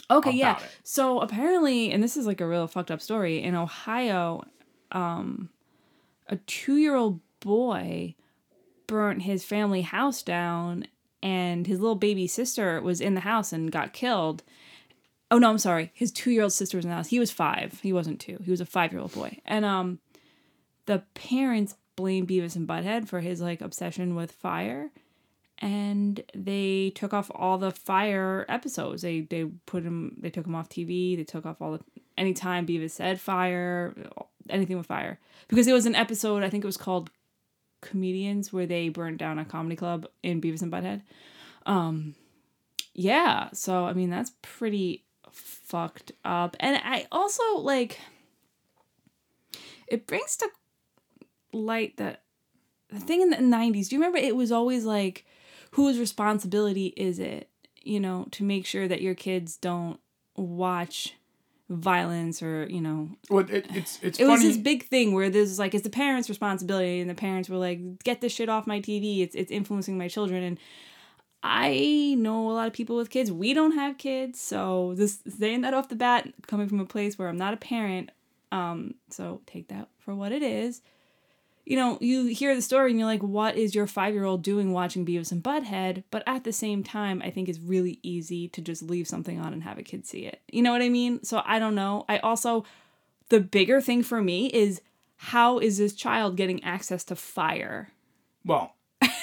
Okay, 0.09 0.31
yeah. 0.31 0.57
it. 0.57 0.63
So 0.83 1.19
apparently, 1.19 1.91
and 1.91 2.01
this 2.01 2.17
is 2.17 2.25
like 2.25 2.41
a 2.41 2.47
real 2.47 2.65
fucked 2.67 2.89
up 2.89 2.99
story, 2.99 3.43
in 3.43 3.53
Ohio, 3.53 4.43
um, 4.91 5.49
a 6.27 6.37
two 6.37 6.77
year 6.77 6.95
old 6.95 7.19
boy 7.39 8.15
burnt 8.87 9.23
his 9.23 9.43
family 9.43 9.81
house 9.81 10.21
down, 10.21 10.87
and 11.21 11.67
his 11.67 11.79
little 11.79 11.95
baby 11.95 12.27
sister 12.27 12.81
was 12.81 13.01
in 13.01 13.13
the 13.13 13.21
house 13.21 13.53
and 13.53 13.71
got 13.71 13.93
killed. 13.93 14.43
Oh 15.31 15.37
no, 15.37 15.49
I'm 15.49 15.57
sorry. 15.57 15.91
His 15.93 16.11
two 16.11 16.31
year 16.31 16.43
old 16.43 16.53
sister 16.53 16.77
was 16.77 16.85
in 16.85 16.89
the 16.89 16.97
house. 16.97 17.09
He 17.09 17.19
was 17.19 17.31
five. 17.31 17.79
He 17.81 17.93
wasn't 17.93 18.19
two. 18.19 18.39
He 18.43 18.51
was 18.51 18.61
a 18.61 18.65
five 18.65 18.91
year 18.91 19.01
old 19.01 19.13
boy. 19.13 19.39
And 19.45 19.63
um, 19.63 19.99
the 20.85 21.03
parents 21.13 21.75
blamed 21.95 22.27
Beavis 22.27 22.55
and 22.55 22.67
Butthead 22.67 23.07
for 23.07 23.19
his 23.19 23.41
like 23.41 23.61
obsession 23.61 24.15
with 24.15 24.31
fire 24.31 24.91
and 25.59 26.23
they 26.33 26.91
took 26.95 27.13
off 27.13 27.29
all 27.35 27.57
the 27.57 27.71
fire 27.71 28.45
episodes. 28.47 29.01
They 29.01 29.21
they 29.21 29.45
put 29.65 29.83
him 29.83 30.15
they 30.19 30.29
took 30.29 30.45
him 30.45 30.55
off 30.55 30.69
TV. 30.69 31.17
They 31.17 31.23
took 31.23 31.45
off 31.45 31.61
all 31.61 31.73
the 31.73 31.79
anytime 32.17 32.65
Beavis 32.65 32.91
said 32.91 33.19
fire, 33.19 33.93
anything 34.49 34.77
with 34.77 34.87
fire. 34.87 35.19
Because 35.47 35.67
it 35.67 35.73
was 35.73 35.85
an 35.85 35.95
episode, 35.95 36.43
I 36.43 36.49
think 36.49 36.63
it 36.63 36.67
was 36.67 36.77
called 36.77 37.09
Comedians 37.81 38.51
where 38.51 38.65
they 38.65 38.89
burned 38.89 39.19
down 39.19 39.39
a 39.39 39.45
comedy 39.45 39.75
club 39.75 40.07
in 40.21 40.41
Beavis 40.41 40.61
and 40.61 40.71
Butthead. 40.71 41.01
Um 41.65 42.15
yeah, 42.93 43.49
so 43.53 43.85
I 43.85 43.93
mean 43.93 44.09
that's 44.09 44.31
pretty 44.41 45.05
fucked 45.31 46.11
up. 46.25 46.57
And 46.59 46.79
I 46.83 47.07
also 47.11 47.43
like 47.57 47.99
it 49.87 50.07
brings 50.07 50.35
to 50.37 50.49
light 51.53 51.97
that 51.97 52.23
the 52.89 52.99
thing 52.99 53.21
in 53.21 53.29
the 53.29 53.37
90s 53.37 53.89
do 53.89 53.95
you 53.95 53.99
remember 53.99 54.17
it 54.17 54.35
was 54.35 54.51
always 54.51 54.85
like 54.85 55.25
whose 55.71 55.99
responsibility 55.99 56.93
is 56.95 57.19
it 57.19 57.49
you 57.81 57.99
know 57.99 58.27
to 58.31 58.43
make 58.43 58.65
sure 58.65 58.87
that 58.87 59.01
your 59.01 59.15
kids 59.15 59.57
don't 59.57 59.99
watch 60.35 61.15
violence 61.69 62.41
or 62.41 62.65
you 62.69 62.81
know 62.81 63.09
Well, 63.29 63.45
it, 63.49 63.67
it's 63.69 63.99
it's 64.01 64.19
it 64.19 64.25
funny. 64.25 64.31
was 64.33 64.41
this 64.41 64.57
big 64.57 64.87
thing 64.87 65.13
where 65.13 65.29
there's 65.29 65.59
like 65.59 65.73
it's 65.75 65.83
the 65.83 65.89
parents 65.89 66.27
responsibility 66.27 66.99
and 66.99 67.09
the 67.09 67.13
parents 67.15 67.47
were 67.49 67.57
like 67.57 68.03
get 68.03 68.21
this 68.21 68.33
shit 68.33 68.49
off 68.49 68.65
my 68.67 68.79
tv 68.81 69.21
it's 69.21 69.35
it's 69.35 69.51
influencing 69.51 69.97
my 69.97 70.07
children. 70.07 70.43
And 70.43 70.59
i 71.43 72.15
know 72.17 72.49
a 72.49 72.53
lot 72.53 72.67
of 72.67 72.73
people 72.73 72.95
with 72.97 73.09
kids. 73.09 73.31
We 73.31 73.53
don't 73.53 73.73
have 73.73 73.97
kids. 73.97 74.39
So 74.41 74.93
this 74.97 75.19
saying 75.39 75.61
that 75.61 75.73
off 75.73 75.89
the 75.89 75.95
bat 75.95 76.27
coming 76.47 76.67
from 76.67 76.79
a 76.79 76.85
place 76.85 77.17
where 77.17 77.27
i'm 77.29 77.37
not 77.37 77.53
a 77.53 77.57
parent 77.57 78.11
um 78.51 78.95
so 79.09 79.41
take 79.45 79.67
that 79.67 79.87
for 79.99 80.15
what 80.15 80.31
it 80.31 80.41
is 80.41 80.81
you 81.69 81.75
know, 81.75 81.99
you 82.01 82.25
hear 82.25 82.55
the 82.55 82.63
story 82.63 82.89
and 82.89 82.99
you're 82.99 83.07
like, 83.07 83.21
what 83.21 83.55
is 83.55 83.75
your 83.75 83.85
five 83.85 84.15
year 84.15 84.23
old 84.25 84.41
doing 84.41 84.73
watching 84.73 85.05
Beavis 85.05 85.31
and 85.31 85.43
Butthead? 85.43 86.03
But 86.09 86.23
at 86.25 86.43
the 86.43 86.51
same 86.51 86.83
time, 86.83 87.21
I 87.23 87.29
think 87.29 87.47
it's 87.47 87.59
really 87.59 87.99
easy 88.01 88.47
to 88.49 88.61
just 88.61 88.81
leave 88.81 89.07
something 89.07 89.39
on 89.39 89.53
and 89.53 89.61
have 89.61 89.77
a 89.77 89.83
kid 89.83 90.03
see 90.07 90.25
it. 90.25 90.41
You 90.51 90.63
know 90.63 90.71
what 90.71 90.81
I 90.81 90.89
mean? 90.89 91.23
So 91.23 91.43
I 91.45 91.59
don't 91.59 91.75
know. 91.75 92.05
I 92.09 92.17
also, 92.17 92.65
the 93.29 93.39
bigger 93.39 93.81
thing 93.81 94.01
for 94.01 94.19
me 94.19 94.47
is 94.47 94.81
how 95.17 95.59
is 95.59 95.77
this 95.77 95.93
child 95.93 96.37
getting 96.37 96.63
access 96.63 97.03
to 97.05 97.15
fire? 97.15 97.91
well, 98.43 98.73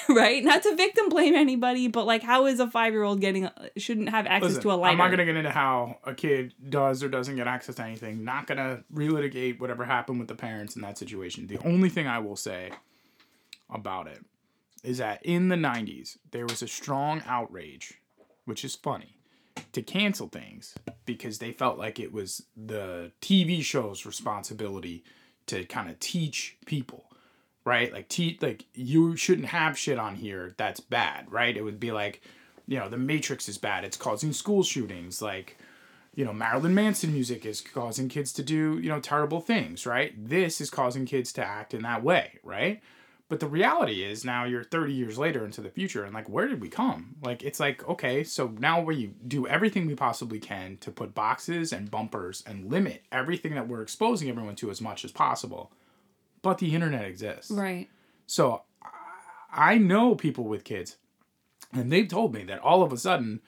right? 0.15 0.43
Not 0.45 0.63
to 0.63 0.75
victim 0.75 1.09
blame 1.09 1.35
anybody, 1.35 1.89
but 1.89 2.07
like, 2.07 2.23
how 2.23 2.47
is 2.47 2.61
a 2.61 2.71
five 2.71 2.93
year 2.93 3.03
old 3.03 3.21
getting, 3.21 3.47
uh, 3.47 3.69
shouldn't 3.77 4.09
have 4.09 4.27
access 4.27 4.51
listen, 4.51 4.63
to 4.63 4.73
a 4.73 4.75
lighter? 4.75 4.93
I'm 4.93 4.99
not 4.99 5.11
gonna 5.11 5.25
get 5.25 5.37
into 5.37 5.51
how 5.51 5.99
a 6.05 6.15
kid 6.15 6.55
does 6.69 7.03
or 7.03 7.09
doesn't 7.09 7.37
get 7.37 7.47
access 7.47 7.77
to 7.77 7.85
anything. 7.85 8.25
Not 8.25 8.47
gonna 8.47 8.85
relitigate 8.93 9.61
whatever 9.61 9.85
happened 9.85 10.19
with 10.19 10.29
the 10.29 10.35
parents 10.35 10.77
in 10.77 10.83
that 10.83 10.99
situation. 10.99 11.47
The 11.47 11.59
only 11.65 11.89
thing 11.89 12.07
I 12.07 12.19
will 12.19 12.37
say 12.37 12.71
about 13.71 14.07
it 14.07 14.25
is 14.85 14.99
that 14.99 15.25
in 15.25 15.49
the 15.49 15.57
90s 15.57 16.19
there 16.31 16.47
was 16.47 16.63
a 16.63 16.69
strong 16.69 17.23
outrage, 17.27 17.95
which 18.45 18.65
is 18.65 18.75
funny, 18.75 19.17
to 19.73 19.83
cancel 19.83 20.29
things 20.29 20.75
because 21.05 21.39
they 21.39 21.53
felt 21.53 21.79
like 21.79 21.99
it 21.99 22.13
was 22.13 22.45
the 22.57 23.13
TV 23.21 23.63
show's 23.63 24.07
responsibility 24.07 25.05
to 25.47 25.65
kind 25.65 25.89
of 25.89 25.99
teach 26.01 26.57
people. 26.67 27.06
Right? 27.67 27.93
Like 27.93 28.09
te- 28.09 28.39
like 28.41 28.65
you 28.75 29.17
shouldn't 29.17 29.49
have 29.49 29.77
shit 29.77 29.99
on 29.99 30.15
here 30.15 30.55
that's 30.57 30.81
bad, 30.81 31.31
right? 31.31 31.55
It 31.55 31.63
would 31.63 31.81
be 31.81 31.91
like, 31.91 32.23
you 32.67 32.79
know, 32.79 32.89
the 32.89 32.97
Matrix 32.97 33.49
is 33.49 33.59
bad. 33.59 33.85
It's 33.85 33.97
causing 33.97 34.33
school 34.33 34.63
shootings. 34.63 35.21
Like, 35.21 35.59
you 36.15 36.25
know, 36.25 36.33
Marilyn 36.33 36.75
Manson 36.75 37.13
music 37.13 37.45
is 37.45 37.61
causing 37.61 38.09
kids 38.09 38.33
to 38.35 38.43
do, 38.43 38.79
you 38.79 38.89
know, 38.89 39.01
terrible 39.01 39.41
things, 39.41 39.85
right? 39.85 40.15
This 40.17 40.61
is 40.61 40.71
causing 40.71 41.05
kids 41.07 41.33
to 41.35 41.45
act 41.45 41.75
in 41.75 41.83
that 41.83 42.05
way, 42.05 42.39
right? 42.45 42.81
But 43.29 43.41
the 43.41 43.49
reality 43.49 44.05
is 44.05 44.25
now 44.25 44.45
you're 44.45 44.63
30 44.63 44.93
years 44.93 45.19
later 45.19 45.45
into 45.45 45.61
the 45.61 45.69
future 45.69 46.05
and 46.05 46.15
like 46.15 46.29
where 46.29 46.47
did 46.47 46.61
we 46.61 46.69
come? 46.69 47.17
Like 47.21 47.43
it's 47.43 47.59
like 47.59 47.87
okay, 47.89 48.23
so 48.23 48.55
now 48.61 48.81
we 48.81 49.09
do 49.27 49.49
everything 49.49 49.89
we 49.89 49.97
possibly 49.97 50.39
can 50.39 50.77
to 50.83 50.93
put 50.93 51.17
boxes 51.17 51.73
and 51.73 51.91
bumpers 51.91 52.45
and 52.47 52.71
limit 52.71 53.03
everything 53.11 53.57
that 53.57 53.67
we're 53.67 53.83
exposing 53.83 54.29
everyone 54.29 54.55
to 54.57 54.71
as 54.71 54.81
much 54.81 55.05
as 55.05 55.11
possible. 55.11 55.73
But 56.47 56.59
the 56.59 56.75
internet 56.75 57.05
exists. 57.05 57.51
Right. 57.51 57.89
So 58.27 58.63
I- 59.53 59.79
know 59.79 60.15
people 60.15 60.45
with 60.45 60.65
kids 60.65 60.97
and 61.73 61.91
they've 61.93 62.09
told 62.09 62.33
me 62.35 62.45
that 62.45 62.61
all 62.61 62.83
of 62.83 62.93
a 62.93 62.97
sudden 62.99 63.41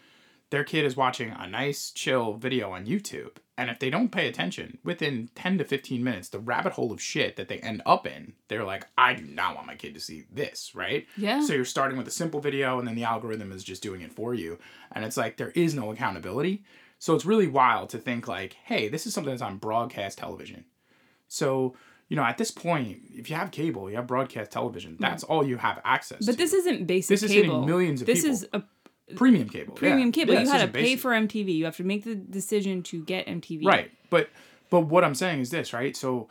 their 0.51 0.65
kid 0.65 0.85
is 0.85 0.97
watching 0.97 1.31
a 1.31 1.47
nice 1.47 1.91
chill 1.91 2.35
video 2.35 2.73
on 2.73 2.87
YouTube 2.87 3.33
and 3.59 3.69
if 3.71 3.79
they 3.79 3.91
don't 3.91 4.11
pay 4.11 4.27
attention 4.29 4.79
within 4.85 5.29
10 5.35 5.59
to 5.59 5.65
15 5.65 6.03
minutes 6.03 6.29
the 6.31 6.39
rabbit 6.39 6.73
hole 6.73 6.91
of 6.93 7.01
shit 7.03 7.37
that 7.37 7.49
they 7.49 7.59
end 7.59 7.83
up 7.85 8.07
in 8.07 8.33
they're 8.49 8.65
like 8.65 8.87
I 8.97 9.15
do 9.15 9.25
not 9.25 9.55
want 9.55 9.67
my 9.67 9.75
kid 9.77 9.95
to 9.95 10.01
see 10.01 10.25
this 10.33 10.75
right 10.75 11.07
Yeah. 11.17 11.43
so 11.45 11.53
you're 11.55 11.65
starting 11.65 11.99
with 11.99 12.09
a 12.09 12.13
simple 12.13 12.41
video 12.41 12.79
and 12.79 12.89
then 12.89 12.95
the 12.97 13.05
algorithm 13.05 13.53
is 13.53 13.63
just 13.65 13.83
doing 13.83 14.01
it 14.01 14.13
for 14.13 14.33
you 14.35 14.59
and 14.93 15.05
it's 15.05 15.17
like 15.17 15.37
there 15.37 15.51
is 15.55 15.75
no 15.75 15.93
accountability 15.93 16.65
so 16.99 17.15
it's 17.15 17.25
really 17.27 17.49
wild 17.49 17.91
to 17.91 17.99
think 17.99 18.27
like 18.27 18.55
hey 18.65 18.89
this 18.89 19.07
is 19.07 19.13
something 19.15 19.33
that's 19.33 19.43
on 19.43 19.59
broadcast 19.59 20.19
television 20.19 20.65
so 21.29 21.75
you 22.09 22.17
know 22.17 22.25
at 22.25 22.39
this 22.39 22.51
point 22.51 22.99
if 23.13 23.31
you 23.31 23.37
have 23.37 23.51
cable 23.51 23.89
you 23.91 23.97
have 23.97 24.07
broadcast 24.07 24.51
television 24.51 24.97
that's 24.99 25.23
all 25.25 25.47
you 25.47 25.57
have 25.57 25.81
access 25.85 26.19
to. 26.19 26.27
But 26.27 26.33
to 26.33 26.39
this 26.39 26.53
isn't 26.53 26.87
basic 26.87 27.09
This 27.09 27.23
is 27.23 27.31
hitting 27.31 27.67
millions 27.67 28.01
of 28.01 28.07
this 28.07 28.21
people. 28.23 28.31
This 28.31 28.43
is 28.43 28.49
a 28.53 28.63
premium 29.15 29.49
cable 29.49 29.75
premium 29.75 30.09
yeah. 30.09 30.13
cable. 30.13 30.35
Yeah, 30.35 30.41
you 30.41 30.51
had 30.51 30.67
to 30.67 30.69
pay 30.69 30.83
basic. 30.83 31.01
for 31.01 31.11
MTV. 31.11 31.55
You 31.55 31.65
have 31.65 31.77
to 31.77 31.85
make 31.85 32.05
the 32.05 32.15
decision 32.15 32.83
to 32.85 33.05
get 33.05 33.27
MTV. 33.27 33.65
Right. 33.65 33.91
But 34.11 34.31
but 34.71 34.83
what 34.83 35.05
I'm 35.05 35.15
saying 35.15 35.41
is 35.41 35.51
this, 35.51 35.73
right? 35.73 35.97
So 35.97 36.29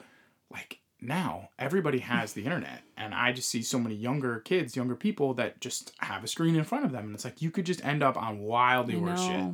like 0.51 0.79
now 1.01 1.49
everybody 1.59 1.99
has 1.99 2.33
the 2.33 2.43
internet 2.43 2.81
and 2.95 3.13
I 3.13 3.31
just 3.31 3.49
see 3.49 3.61
so 3.61 3.79
many 3.79 3.95
younger 3.95 4.39
kids, 4.39 4.75
younger 4.75 4.95
people 4.95 5.33
that 5.35 5.59
just 5.61 5.93
have 5.99 6.23
a 6.23 6.27
screen 6.27 6.55
in 6.55 6.63
front 6.63 6.85
of 6.85 6.91
them 6.91 7.05
and 7.05 7.15
it's 7.15 7.25
like 7.25 7.41
you 7.41 7.51
could 7.51 7.65
just 7.65 7.83
end 7.85 8.03
up 8.03 8.17
on 8.17 8.39
wildly 8.39 8.95
worse 8.95 9.23
shit. 9.23 9.51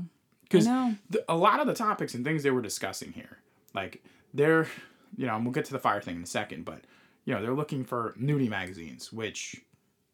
Cuz 0.50 0.68
a 0.68 1.36
lot 1.36 1.60
of 1.60 1.68
the 1.68 1.74
topics 1.74 2.14
and 2.14 2.24
things 2.24 2.44
they 2.44 2.52
were 2.52 2.62
discussing 2.62 3.14
here, 3.14 3.40
like 3.74 4.04
they're 4.34 4.68
you 5.16 5.26
know, 5.26 5.36
and 5.36 5.46
we'll 5.46 5.54
get 5.54 5.66
to 5.66 5.74
the 5.74 5.80
fire 5.80 6.02
thing 6.02 6.18
in 6.18 6.24
a 6.24 6.28
second, 6.28 6.66
but 6.66 6.82
you 7.26 7.34
know, 7.34 7.42
they're 7.42 7.54
looking 7.54 7.84
for 7.86 8.14
nudie 8.20 8.50
magazines, 8.50 9.14
which 9.14 9.62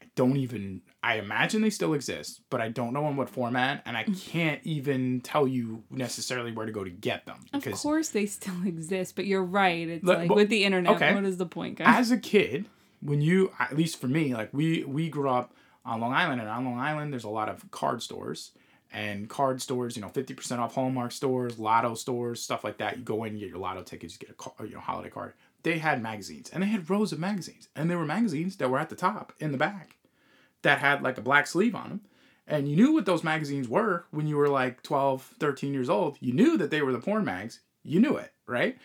I 0.02 0.06
don't 0.16 0.38
even 0.38 0.82
I 1.02 1.16
imagine 1.16 1.62
they 1.62 1.70
still 1.70 1.94
exist, 1.94 2.42
but 2.50 2.62
I 2.62 2.70
don't 2.70 2.94
know 2.94 3.08
in 3.08 3.16
what 3.16 3.30
format 3.30 3.82
and 3.86 3.98
I 3.98 4.04
mm. 4.04 4.22
can't 4.22 4.62
even 4.64 5.22
tell 5.22 5.48
you 5.48 5.84
necessarily 5.90 6.52
where 6.52 6.66
to 6.66 6.72
go 6.72 6.84
to 6.84 6.90
get 6.90 7.26
them 7.26 7.46
Of 7.54 7.66
course 7.72 8.10
they 8.10 8.26
still 8.26 8.62
exist, 8.66 9.16
but 9.16 9.26
you're 9.26 9.44
right. 9.44 9.88
It's 9.88 10.04
Look, 10.04 10.18
like 10.18 10.30
well, 10.30 10.38
with 10.38 10.50
the 10.50 10.64
internet, 10.64 10.96
okay. 10.96 11.16
what 11.16 11.26
is 11.26 11.38
the 11.38 11.46
point, 11.46 11.78
guys? 11.78 11.88
as 11.88 12.12
a 12.12 12.18
kid, 12.18 12.66
when 13.02 13.22
you 13.22 13.52
at 13.60 13.76
least 13.76 14.00
for 14.00 14.08
me, 14.08 14.34
like 14.34 14.50
we 14.54 14.84
we 14.84 15.10
grew 15.10 15.30
up 15.30 15.54
on 15.86 16.02
Long 16.02 16.14
Island, 16.14 16.42
and 16.42 16.50
on 16.50 16.66
Long 16.66 16.80
Island 16.80 17.14
there's 17.14 17.24
a 17.24 17.30
lot 17.30 17.50
of 17.50 17.70
card 17.72 18.04
stores 18.04 18.52
and 18.92 19.30
card 19.30 19.62
stores. 19.62 19.96
You 19.96 20.02
know, 20.02 20.10
fifty 20.10 20.34
percent 20.34 20.62
off 20.62 20.76
Hallmark 20.76 21.12
stores, 21.12 21.60
Lotto 21.60 21.96
stores, 21.96 22.42
stuff 22.42 22.64
like 22.64 22.78
that. 22.78 22.98
You 22.98 23.04
go 23.04 23.24
in, 23.24 23.34
you 23.34 23.42
get 23.42 23.50
your 23.50 23.60
Lotto 23.60 23.84
tickets, 23.84 24.14
you 24.14 24.20
get 24.20 24.32
a 24.32 24.34
car, 24.34 24.54
you 24.66 24.74
know 24.74 24.80
holiday 24.80 25.10
card. 25.10 25.34
They 25.64 25.78
had 25.80 26.02
magazines, 26.02 26.50
and 26.50 26.64
they 26.64 26.68
had 26.68 26.90
rows 26.90 27.12
of 27.12 27.20
magazines, 27.20 27.68
and 27.76 27.90
there 27.90 27.98
were 27.98 28.06
magazines 28.06 28.56
that 28.58 28.70
were 28.70 28.80
at 28.80 28.90
the 28.90 28.96
top 28.96 29.34
in 29.40 29.52
the 29.52 29.58
back 29.58 29.98
that 30.62 30.80
had 30.80 31.02
like 31.02 31.18
a 31.18 31.22
black 31.22 31.48
sleeve 31.48 31.76
on 31.76 31.90
them. 31.90 32.02
And 32.48 32.68
you 32.68 32.76
knew 32.76 32.94
what 32.94 33.06
those 33.06 33.24
magazines 33.24 33.68
were 33.68 34.06
when 34.10 34.26
you 34.26 34.36
were 34.36 34.50
like 34.50 34.82
12, 34.82 35.36
13 35.40 35.74
years 35.74 35.90
old. 35.90 36.18
You 36.20 36.34
knew 36.34 36.58
that 36.58 36.72
they 36.72 36.82
were 36.82 36.92
the 36.92 37.00
porn 37.00 37.24
mags. 37.24 37.60
You 37.84 38.00
knew 38.00 38.18
it, 38.18 38.34
right? 38.48 38.78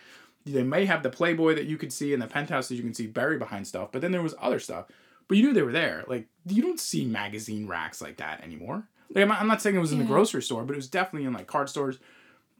They 0.45 0.61
may 0.61 0.85
have 0.85 1.01
the 1.01 1.09
Playboy 1.09 1.55
that 1.55 1.65
you 1.65 1.77
could 1.77 1.91
see 1.91 2.13
and 2.13 2.21
the 2.21 2.27
penthouse 2.27 2.67
that 2.67 2.75
you 2.75 2.83
can 2.83 2.93
see 2.93 3.07
buried 3.07 3.39
behind 3.39 3.65
stuff, 3.65 3.91
but 3.91 4.01
then 4.01 4.11
there 4.11 4.21
was 4.21 4.35
other 4.39 4.59
stuff. 4.59 4.85
But 5.27 5.37
you 5.37 5.43
knew 5.43 5.53
they 5.53 5.63
were 5.63 5.71
there. 5.71 6.05
Like 6.07 6.27
you 6.45 6.61
don't 6.61 6.79
see 6.79 7.05
magazine 7.05 7.67
racks 7.67 8.01
like 8.01 8.17
that 8.17 8.43
anymore. 8.43 8.87
Like 9.13 9.23
I'm 9.23 9.27
not, 9.29 9.41
I'm 9.41 9.47
not 9.47 9.61
saying 9.61 9.75
it 9.75 9.79
was 9.79 9.91
in 9.91 9.99
the 9.99 10.05
grocery 10.05 10.41
store, 10.41 10.63
but 10.63 10.73
it 10.73 10.77
was 10.77 10.87
definitely 10.87 11.27
in 11.27 11.33
like 11.33 11.47
card 11.47 11.69
stores, 11.69 11.99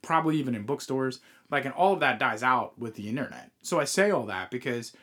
probably 0.02 0.38
even 0.38 0.56
in 0.56 0.64
bookstores. 0.64 1.20
Like 1.50 1.66
and 1.66 1.74
all 1.74 1.94
of 1.94 2.00
that 2.00 2.20
dies 2.20 2.44
out 2.44 2.78
with 2.80 2.96
the 2.96 3.08
internet. 3.08 3.52
So 3.62 3.80
I 3.80 3.86
say 3.86 4.12
all 4.12 4.26
that 4.28 4.52
because 4.52 4.94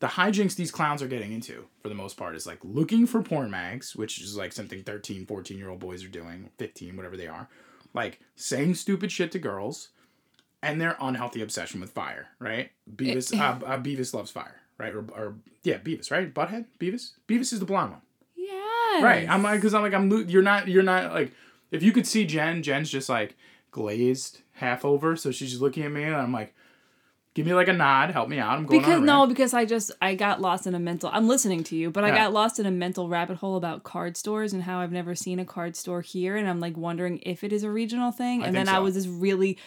the 0.00 0.06
hijinks 0.06 0.56
these 0.56 0.70
clowns 0.70 1.02
are 1.02 1.08
getting 1.08 1.32
into 1.32 1.66
for 1.80 1.88
the 1.88 1.94
most 1.94 2.16
part 2.16 2.36
is 2.36 2.46
like 2.46 2.58
looking 2.62 3.06
for 3.06 3.22
porn 3.22 3.50
mags 3.50 3.96
which 3.96 4.20
is 4.20 4.36
like 4.36 4.52
something 4.52 4.82
13 4.82 5.26
14 5.26 5.58
year 5.58 5.70
old 5.70 5.80
boys 5.80 6.04
are 6.04 6.08
doing 6.08 6.50
15 6.58 6.96
whatever 6.96 7.16
they 7.16 7.26
are 7.26 7.48
like 7.94 8.20
saying 8.34 8.74
stupid 8.74 9.10
shit 9.10 9.32
to 9.32 9.38
girls 9.38 9.88
and 10.62 10.80
their 10.80 10.96
unhealthy 11.00 11.42
obsession 11.42 11.80
with 11.80 11.90
fire 11.90 12.28
right? 12.38 12.70
Beavis 12.94 13.38
uh, 13.38 13.64
uh, 13.64 13.78
beavis 13.78 14.12
loves 14.12 14.30
fire 14.30 14.60
right? 14.78 14.94
Or, 14.94 15.06
or 15.14 15.36
yeah 15.62 15.78
beavis 15.78 16.10
right? 16.10 16.32
Butthead? 16.32 16.66
Beavis? 16.78 17.12
Beavis 17.26 17.52
is 17.52 17.60
the 17.60 17.66
blonde 17.66 17.92
one. 17.92 18.02
Right 19.02 19.28
i'm 19.28 19.42
like 19.42 19.58
because 19.60 19.74
i'm 19.74 19.82
like 19.82 19.94
i'm 19.94 20.10
you're 20.28 20.42
not 20.42 20.68
you're 20.68 20.82
not 20.82 21.12
like 21.12 21.32
if 21.70 21.82
you 21.82 21.92
could 21.92 22.06
see 22.06 22.24
jen 22.24 22.62
jen's 22.62 22.90
just 22.90 23.08
like 23.08 23.36
glazed 23.70 24.40
half 24.52 24.84
over 24.84 25.16
so 25.16 25.30
she's 25.30 25.50
just 25.50 25.62
looking 25.62 25.82
at 25.84 25.92
me 25.92 26.02
and 26.04 26.14
i'm 26.16 26.32
like 26.32 26.54
give 27.34 27.44
me 27.44 27.52
like 27.52 27.68
a 27.68 27.72
nod 27.72 28.10
help 28.10 28.28
me 28.28 28.38
out 28.38 28.56
i'm 28.56 28.64
going 28.64 28.80
Because 28.80 29.02
no, 29.02 29.26
because 29.26 29.52
I 29.52 29.66
just 29.66 29.92
I 30.00 30.14
got 30.14 30.40
lost 30.40 30.66
in 30.66 30.74
a 30.74 30.78
mental. 30.78 31.10
I'm 31.12 31.28
listening 31.28 31.62
to 31.64 31.76
you, 31.76 31.90
but 31.90 32.02
I 32.02 32.08
Yeah. 32.08 32.16
got 32.24 32.32
lost 32.32 32.58
in 32.58 32.64
a 32.64 32.70
mental 32.70 33.08
rabbit 33.10 33.36
hole 33.36 33.56
about 33.56 33.82
card 33.84 34.16
stores 34.16 34.54
and 34.54 34.62
how 34.62 34.80
I've 34.80 34.90
never 34.92 35.14
seen 35.14 35.38
a 35.38 35.44
card 35.44 35.76
store 35.76 36.00
here, 36.00 36.36
and 36.36 36.48
I'm 36.48 36.60
like 36.60 36.76
wondering 36.76 37.20
if 37.22 37.44
it 37.44 37.52
is 37.52 37.62
a 37.62 37.70
regional 37.70 38.10
thing. 38.10 38.42
And 38.42 38.54
think 38.54 38.66
then 38.66 38.74
I 38.74 38.78
was 38.78 38.94
just 38.94 39.08
really 39.10 39.58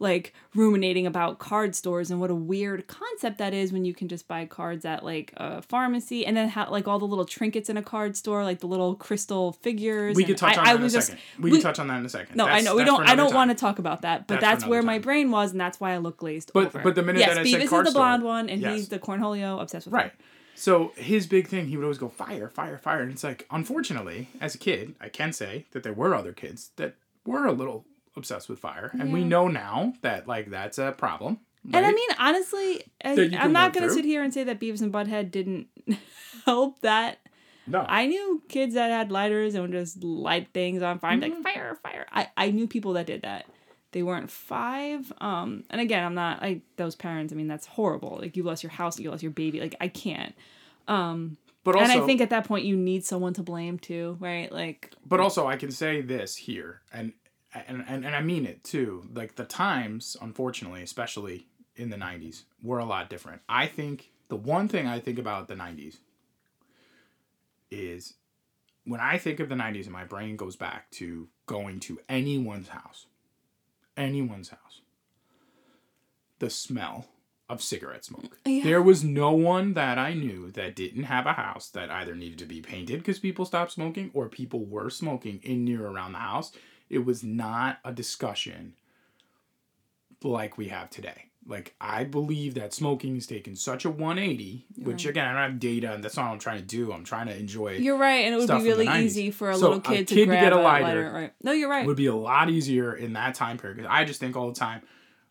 like 0.00 0.32
ruminating 0.54 1.06
about 1.06 1.38
card 1.38 1.74
stores 1.74 2.10
and 2.10 2.20
what 2.20 2.30
a 2.30 2.34
weird 2.34 2.86
concept 2.86 3.38
that 3.38 3.52
is 3.52 3.72
when 3.72 3.84
you 3.84 3.92
can 3.94 4.08
just 4.08 4.28
buy 4.28 4.44
cards 4.46 4.84
at 4.84 5.04
like 5.04 5.32
a 5.36 5.60
pharmacy 5.62 6.24
and 6.24 6.36
then 6.36 6.52
like 6.70 6.86
all 6.86 6.98
the 6.98 7.04
little 7.06 7.24
trinkets 7.24 7.68
in 7.68 7.76
a 7.76 7.82
card 7.82 8.16
store, 8.16 8.44
like 8.44 8.60
the 8.60 8.66
little 8.66 8.94
crystal 8.94 9.52
figures. 9.52 10.14
We 10.16 10.24
could 10.24 10.36
touch 10.36 10.56
I, 10.56 10.60
on 10.60 10.66
I 10.66 10.72
that 10.74 10.80
in 10.80 10.86
a 10.86 10.90
just- 10.90 11.06
second. 11.08 11.22
We, 11.38 11.50
we- 11.50 11.56
can 11.58 11.62
touch 11.64 11.78
on 11.78 11.88
that 11.88 11.98
in 11.98 12.06
a 12.06 12.08
second. 12.08 12.36
No, 12.36 12.46
I 12.46 12.60
know 12.60 12.76
we 12.76 12.84
don't. 12.84 13.08
I 13.08 13.14
don't 13.14 13.34
want 13.34 13.50
to 13.50 13.56
talk 13.56 13.78
about 13.78 14.02
that, 14.02 14.26
but 14.26 14.40
That's 14.40 14.62
that's, 14.62 14.66
where 14.66 14.80
another 14.80 14.86
my 14.94 14.98
brain 15.00 15.30
was, 15.30 15.52
and 15.52 15.60
that's 15.60 15.80
why 15.80 15.92
I 15.92 15.98
look 15.98 16.16
glazed 16.18 16.52
But- 16.54 16.66
over. 16.66 16.80
but 16.80 16.94
the 16.94 17.02
minute 17.02 17.20
yes, 17.20 17.30
that 17.34 17.38
I 17.38 17.44
said 17.50 17.60
Beavis 17.62 17.68
card 17.68 17.86
is 17.86 17.92
the 17.92 17.98
blonde 17.98 18.20
store- 18.22 18.28
one, 18.28 18.48
and 18.48 18.60
Yes. 18.62 18.74
he's 18.76 18.88
the 18.88 18.98
cornholio 18.98 19.60
obsessed 19.60 19.86
with. 19.86 19.94
Right. 19.94 20.12
So 20.54 20.92
his 20.96 21.26
big 21.28 21.46
thing, 21.46 21.66
he 21.68 21.76
would 21.76 21.84
always 21.84 21.98
go 21.98 22.08
fire, 22.08 22.48
fire, 22.48 22.78
fire, 22.78 23.00
and 23.02 23.12
it's 23.12 23.22
like, 23.22 23.46
unfortunately, 23.50 24.28
as 24.40 24.54
a 24.56 24.58
kid, 24.58 24.96
I 25.00 25.08
can 25.08 25.32
say 25.32 25.66
that 25.70 25.82
there 25.84 25.92
were 25.92 26.14
other 26.14 26.32
kids 26.32 26.70
that 26.76 26.94
were 27.24 27.46
a 27.46 27.52
little 27.52 27.84
obsessed 28.18 28.48
with 28.48 28.58
fire, 28.58 28.90
and 28.98 29.12
we 29.12 29.24
know 29.24 29.48
now 29.48 29.94
that 30.02 30.28
like 30.28 30.50
that's 30.50 30.76
a 30.78 30.92
problem. 30.92 31.38
And 31.72 31.84
I 31.84 31.92
mean, 31.92 32.08
honestly, 32.18 32.82
I, 33.04 33.14
That 33.14 33.24
you 33.24 33.30
can 33.30 33.40
I'm 33.40 33.52
not 33.52 33.72
going 33.74 33.86
to 33.88 33.94
sit 33.94 34.04
here 34.04 34.22
and 34.22 34.32
say 34.32 34.44
that 34.44 34.58
Beavis 34.60 34.80
and 34.82 34.92
Butthead 34.92 35.30
didn't 35.30 35.66
help 36.46 36.80
that. 36.80 37.18
no, 37.66 37.84
I 37.86 38.06
knew 38.06 38.42
kids 38.48 38.74
that 38.74 38.90
had 38.90 39.10
lighters 39.12 39.54
and 39.54 39.62
would 39.62 39.72
just 39.72 40.02
light 40.02 40.48
things 40.54 40.82
on 40.82 40.98
fire, 40.98 41.18
Mm-hmm. 41.18 41.42
like 41.42 41.42
fire, 41.54 41.78
fire. 41.82 42.06
I, 42.12 42.28
I 42.36 42.50
knew 42.52 42.66
people 42.68 42.94
that 42.94 43.06
did 43.06 43.22
that. 43.22 43.46
They 43.92 44.02
weren't 44.02 44.30
five. 44.30 45.12
Um, 45.20 45.64
and 45.70 45.80
again, 45.80 46.04
I'm 46.04 46.14
not. 46.14 46.40
like 46.42 46.60
those 46.76 46.94
parents. 46.94 47.32
I 47.32 47.36
mean, 47.36 47.48
that's 47.48 47.66
horrible. 47.66 48.18
Like 48.20 48.36
you 48.36 48.42
lost 48.42 48.62
your 48.62 48.72
house, 48.72 48.98
you 48.98 49.10
lost 49.10 49.22
your 49.22 49.32
baby. 49.32 49.60
Like 49.60 49.74
I 49.80 49.88
can't. 49.88 50.34
Um, 50.86 51.36
but 51.64 51.74
also, 51.74 51.90
and 51.92 52.02
I 52.02 52.06
think 52.06 52.20
at 52.22 52.30
that 52.30 52.44
point 52.46 52.64
you 52.64 52.76
need 52.76 53.04
someone 53.04 53.34
to 53.34 53.42
blame 53.42 53.78
too, 53.78 54.16
right? 54.20 54.50
Like 54.50 54.92
but 55.04 55.20
also, 55.20 55.46
I 55.46 55.56
can 55.56 55.70
say 55.70 56.00
this 56.00 56.34
here, 56.36 56.80
and 56.92 57.12
and 57.66 57.84
and, 57.88 58.04
and 58.04 58.14
I 58.14 58.20
mean 58.20 58.46
it 58.46 58.62
too. 58.64 59.08
Like 59.12 59.36
the 59.36 59.44
times, 59.44 60.16
unfortunately, 60.20 60.82
especially 60.82 61.46
in 61.76 61.90
the 61.90 61.96
'90s, 61.96 62.44
were 62.62 62.78
a 62.78 62.84
lot 62.84 63.10
different. 63.10 63.42
I 63.48 63.66
think 63.66 64.10
the 64.28 64.36
one 64.36 64.68
thing 64.68 64.86
I 64.86 65.00
think 65.00 65.18
about 65.18 65.48
the 65.48 65.54
'90s 65.54 65.98
is 67.70 68.14
when 68.88 69.00
I 69.00 69.18
think 69.18 69.38
of 69.38 69.50
the 69.50 69.54
90s 69.54 69.84
and 69.84 69.92
my 69.92 70.04
brain 70.04 70.36
goes 70.36 70.56
back 70.56 70.90
to 70.92 71.28
going 71.44 71.78
to 71.80 72.00
anyone's 72.08 72.68
house, 72.68 73.06
anyone's 73.98 74.48
house, 74.48 74.80
the 76.38 76.48
smell 76.48 77.06
of 77.50 77.62
cigarette 77.62 78.04
smoke. 78.04 78.38
Yeah. 78.44 78.64
There 78.64 78.82
was 78.82 79.04
no 79.04 79.32
one 79.32 79.74
that 79.74 79.98
I 79.98 80.14
knew 80.14 80.50
that 80.52 80.74
didn't 80.74 81.04
have 81.04 81.26
a 81.26 81.34
house 81.34 81.68
that 81.70 81.90
either 81.90 82.14
needed 82.14 82.38
to 82.38 82.46
be 82.46 82.60
painted 82.60 82.98
because 82.98 83.18
people 83.18 83.44
stopped 83.44 83.72
smoking 83.72 84.10
or 84.14 84.28
people 84.28 84.64
were 84.64 84.90
smoking 84.90 85.40
in 85.42 85.64
near 85.64 85.86
around 85.86 86.12
the 86.12 86.18
house. 86.18 86.52
It 86.90 87.04
was 87.04 87.22
not 87.22 87.78
a 87.84 87.92
discussion 87.92 88.74
like 90.22 90.58
we 90.58 90.68
have 90.68 90.90
today. 90.90 91.24
Like 91.46 91.74
I 91.80 92.04
believe 92.04 92.54
that 92.54 92.74
smoking 92.74 93.14
has 93.14 93.26
taken 93.26 93.56
such 93.56 93.84
a 93.86 93.90
180, 93.90 94.66
which 94.82 95.04
Right. 95.04 95.10
again 95.10 95.28
I 95.28 95.32
don't 95.32 95.50
have 95.52 95.60
data 95.60 95.92
and 95.94 96.04
that's 96.04 96.16
not 96.16 96.26
what 96.26 96.32
I'm 96.32 96.38
trying 96.38 96.58
to 96.60 96.66
do. 96.66 96.92
I'm 96.92 97.04
trying 97.04 97.26
to 97.28 97.36
enjoy 97.36 97.76
you're 97.76 97.96
right, 97.96 98.24
and 98.26 98.34
it 98.34 98.38
would 98.38 98.48
be 98.48 98.68
really 98.68 98.88
easy 98.88 99.30
for 99.30 99.50
a 99.50 99.54
So, 99.54 99.60
little 99.70 99.78
a 99.78 99.80
kid 99.80 100.08
to 100.08 100.14
to 100.14 100.26
get 100.26 100.52
a 100.52 100.58
a 100.58 100.60
lighter 100.60 100.84
lighter. 100.84 101.10
Right? 101.12 101.32
No, 101.42 101.52
you're 101.52 101.70
right. 101.70 101.84
It 101.84 101.86
would 101.86 101.96
be 101.96 102.06
a 102.06 102.14
lot 102.14 102.50
easier 102.50 102.94
in 102.94 103.14
that 103.14 103.34
time 103.34 103.56
period. 103.56 103.76
Because 103.78 103.90
I 103.90 104.04
just 104.04 104.20
think 104.20 104.36
all 104.36 104.48
the 104.48 104.58
time, 104.58 104.82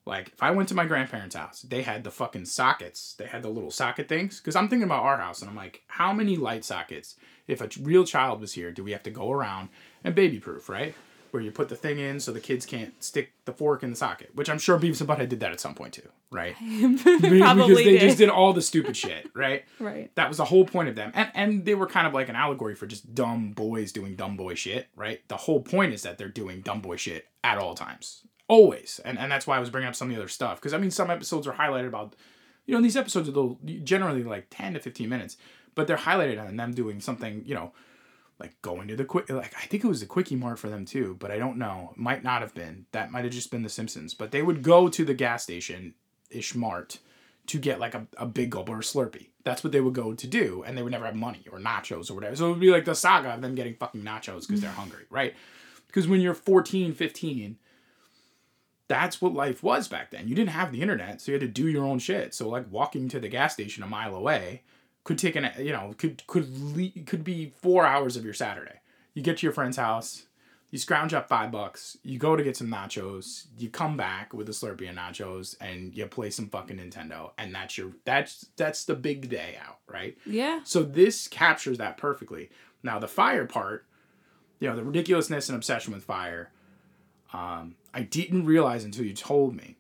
Like 0.08 0.30
if 0.30 0.42
I 0.42 0.52
went 0.52 0.70
to 0.70 0.76
my 0.76 0.86
grandparents' 0.86 1.36
house, 1.36 1.62
they 1.64 1.82
had 1.84 2.04
the 2.06 2.12
fucking 2.12 2.46
sockets. 2.46 3.14
They 3.20 3.26
had 3.26 3.44
the 3.44 3.50
little 3.50 3.72
socket 3.72 4.08
things. 4.08 4.40
Because 4.40 4.56
I'm 4.56 4.70
thinking 4.70 4.86
about 4.86 5.04
our 5.04 5.18
house, 5.18 5.42
and 5.42 5.50
I'm 5.50 5.56
like, 5.56 5.84
how 5.88 6.14
many 6.14 6.36
light 6.38 6.64
sockets? 6.64 7.16
If 7.46 7.60
a 7.62 7.70
real 7.82 8.06
child 8.06 8.40
was 8.42 8.54
here, 8.54 8.72
do 8.72 8.84
we 8.84 8.92
have 8.94 9.04
to 9.04 9.12
go 9.12 9.32
around 9.32 9.68
and 10.06 10.16
baby 10.16 10.40
proof, 10.40 10.68
right? 10.70 10.96
Where 11.38 11.44
you 11.44 11.52
put 11.52 11.70
the 11.70 11.76
thing 11.76 12.00
in 12.00 12.20
so 12.20 12.32
the 12.32 12.40
kids 12.40 12.66
can't 12.66 13.04
stick 13.04 13.32
the 13.46 13.54
fork 13.54 13.84
in 13.84 13.92
the 13.92 13.96
socket. 13.96 14.32
Which 14.34 14.50
I'm 14.50 14.58
sure 14.58 14.80
Beavis 14.80 15.02
and 15.02 15.08
Butthead 15.08 15.30
did 15.30 15.40
that 15.42 15.52
at 15.52 15.60
some 15.60 15.76
point 15.76 15.94
too, 15.94 16.10
right? 16.32 16.56
Probably 16.60 17.22
because 17.22 17.78
they 17.78 17.84
did. 17.84 18.00
just 18.00 18.18
did 18.18 18.30
all 18.30 18.54
the 18.54 18.62
stupid 18.64 18.98
shit, 18.98 19.30
right? 19.36 19.64
Right. 19.80 20.10
That 20.16 20.30
was 20.30 20.38
the 20.38 20.46
whole 20.46 20.66
point 20.66 20.90
of 20.90 20.96
them. 20.96 21.12
And 21.14 21.30
and 21.36 21.64
they 21.64 21.76
were 21.76 21.86
kind 21.86 22.08
of 22.08 22.16
like 22.16 22.28
an 22.28 22.36
allegory 22.36 22.74
for 22.74 22.88
just 22.88 23.14
dumb 23.14 23.52
boys 23.52 23.92
doing 23.92 24.16
dumb 24.16 24.36
boy 24.36 24.56
shit, 24.56 24.88
right? 24.96 25.22
The 25.28 25.38
whole 25.38 25.62
point 25.62 25.94
is 25.94 26.02
that 26.02 26.18
they're 26.18 26.28
doing 26.28 26.62
dumb 26.62 26.82
boy 26.82 26.96
shit 26.96 27.28
at 27.44 27.60
all 27.60 27.76
times. 27.76 28.24
Always. 28.48 29.00
And 29.06 29.20
and 29.20 29.32
that's 29.32 29.46
why 29.46 29.58
I 29.58 29.60
was 29.60 29.70
bringing 29.70 29.90
up 29.90 29.96
some 29.96 30.10
of 30.10 30.16
the 30.16 30.20
other 30.20 30.28
stuff. 30.28 30.60
Because 30.60 30.74
I 30.74 30.80
mean 30.80 30.90
some 30.90 31.12
episodes 31.12 31.46
are 31.46 31.54
highlighted 31.54 31.90
about 31.90 32.16
you 32.66 32.76
know, 32.76 32.82
these 32.82 32.98
episodes 32.98 33.30
are 33.30 33.56
generally 33.84 34.24
like 34.24 34.48
10 34.50 34.74
to 34.74 34.80
15 34.80 35.08
minutes, 35.08 35.38
but 35.74 35.88
they're 35.88 35.96
highlighted 35.96 36.44
on 36.44 36.58
them 36.58 36.74
doing 36.74 37.00
something, 37.00 37.44
you 37.46 37.56
know, 37.56 37.72
like 38.40 38.62
going 38.62 38.88
to 38.88 38.96
the 38.96 39.06
quick 39.06 39.30
like 39.30 39.54
I 39.58 39.66
think 39.66 39.84
it 39.84 39.88
was 39.88 40.00
the 40.00 40.06
quickie 40.06 40.36
mart 40.36 40.60
for 40.60 40.70
them 40.70 40.86
too, 40.86 41.16
but 41.20 41.32
I 41.32 41.38
don't 41.38 41.58
know. 41.58 41.94
Might 41.96 42.24
not 42.24 42.42
have 42.42 42.54
been. 42.54 42.86
That 42.92 43.12
might 43.12 43.24
have 43.24 43.34
just 43.34 43.52
been 43.52 43.64
the 43.64 43.70
Simpsons. 43.70 44.14
But 44.14 44.32
they 44.32 44.42
would 44.42 44.62
go 44.62 44.88
to 44.90 45.06
the 45.06 45.14
gas 45.14 45.44
station 45.44 45.96
ish 46.30 46.56
mart 46.56 47.00
to 47.48 47.58
get 47.58 47.80
like 47.80 47.96
a, 47.96 48.06
a 48.18 48.26
big 48.26 48.52
gulp 48.52 48.70
or 48.70 48.78
a 48.78 48.82
Slurpee. 48.82 49.30
That's 49.44 49.64
what 49.64 49.72
they 49.72 49.82
would 49.82 49.94
go 49.94 50.14
to 50.14 50.28
do, 50.28 50.64
and 50.68 50.78
they 50.78 50.84
would 50.84 50.92
never 50.92 51.06
have 51.06 51.16
money 51.16 51.46
or 51.52 51.60
nachos 51.60 52.12
or 52.12 52.16
whatever. 52.16 52.36
So 52.36 52.48
it 52.48 52.50
would 52.52 52.60
be 52.60 52.72
like 52.72 52.86
the 52.86 52.94
saga 52.94 53.30
of 53.30 53.42
them 53.42 53.56
getting 53.56 53.76
fucking 53.76 54.04
nachos 54.04 54.42
because 54.42 54.62
they're 54.62 54.70
hungry, 54.70 55.06
right? 55.10 55.34
Because 55.88 56.08
when 56.08 56.20
you're 56.20 56.34
14, 56.34 56.94
15, 56.94 57.58
that's 58.90 59.22
what 59.22 59.34
life 59.34 59.64
was 59.64 59.88
back 59.88 60.12
then. 60.12 60.28
You 60.28 60.36
didn't 60.36 60.50
have 60.50 60.72
the 60.72 60.82
internet, 60.82 61.22
so 61.22 61.32
you 61.32 61.40
had 61.40 61.42
to 61.42 61.48
do 61.48 61.68
your 61.68 61.86
own 61.86 62.00
shit. 62.00 62.34
So 62.34 62.50
like 62.50 62.66
walking 62.70 63.08
to 63.10 63.20
the 63.20 63.30
gas 63.30 63.54
station 63.54 63.84
a 63.84 63.88
mile 63.88 64.14
away 64.14 64.64
could 65.08 65.18
take 65.18 65.38
an 65.38 65.50
you 65.58 65.72
know 65.72 65.96
could 65.98 66.28
could 66.28 66.76
le- 66.76 67.04
could 67.06 67.24
be 67.24 67.54
four 67.62 67.86
hours 67.86 68.18
of 68.18 68.26
your 68.26 68.34
Saturday. 68.34 68.82
You 69.14 69.24
get 69.24 69.38
to 69.38 69.46
your 69.46 69.54
friend's 69.54 69.78
house, 69.78 70.28
you 70.70 70.78
scrounge 70.78 71.14
up 71.14 71.30
five 71.30 71.50
bucks, 71.50 71.98
you 72.04 72.20
go 72.20 72.36
to 72.36 72.44
get 72.44 72.58
some 72.58 72.68
nachos, 72.68 73.46
you 73.58 73.70
come 73.70 73.96
back 73.96 74.34
with 74.34 74.50
a 74.50 74.52
Slurpee 74.52 74.90
and 74.90 74.98
nachos, 74.98 75.56
and 75.62 75.96
you 75.96 76.06
play 76.08 76.30
some 76.30 76.50
fucking 76.50 76.76
Nintendo, 76.76 77.32
and 77.38 77.56
that's 77.56 77.78
your 77.78 77.94
that's 78.04 78.48
that's 78.58 78.84
the 78.84 78.96
big 78.96 79.30
day 79.30 79.58
out, 79.66 79.78
right? 79.88 80.18
Yeah. 80.26 80.60
So 80.66 80.84
this 80.84 81.30
captures 81.30 81.78
that 81.78 81.96
perfectly. 81.96 82.50
Now 82.84 83.00
the 83.00 83.08
fire 83.08 83.46
part, 83.46 83.86
you 84.60 84.68
know, 84.68 84.76
the 84.76 84.84
ridiculousness 84.84 85.48
and 85.48 85.56
obsession 85.56 85.94
with 85.94 86.04
fire. 86.04 86.52
Um, 87.32 87.76
I 87.94 88.02
didn't 88.02 88.46
realize 88.46 88.84
until 88.84 89.06
you 89.06 89.14
told 89.14 89.56
me 89.56 89.77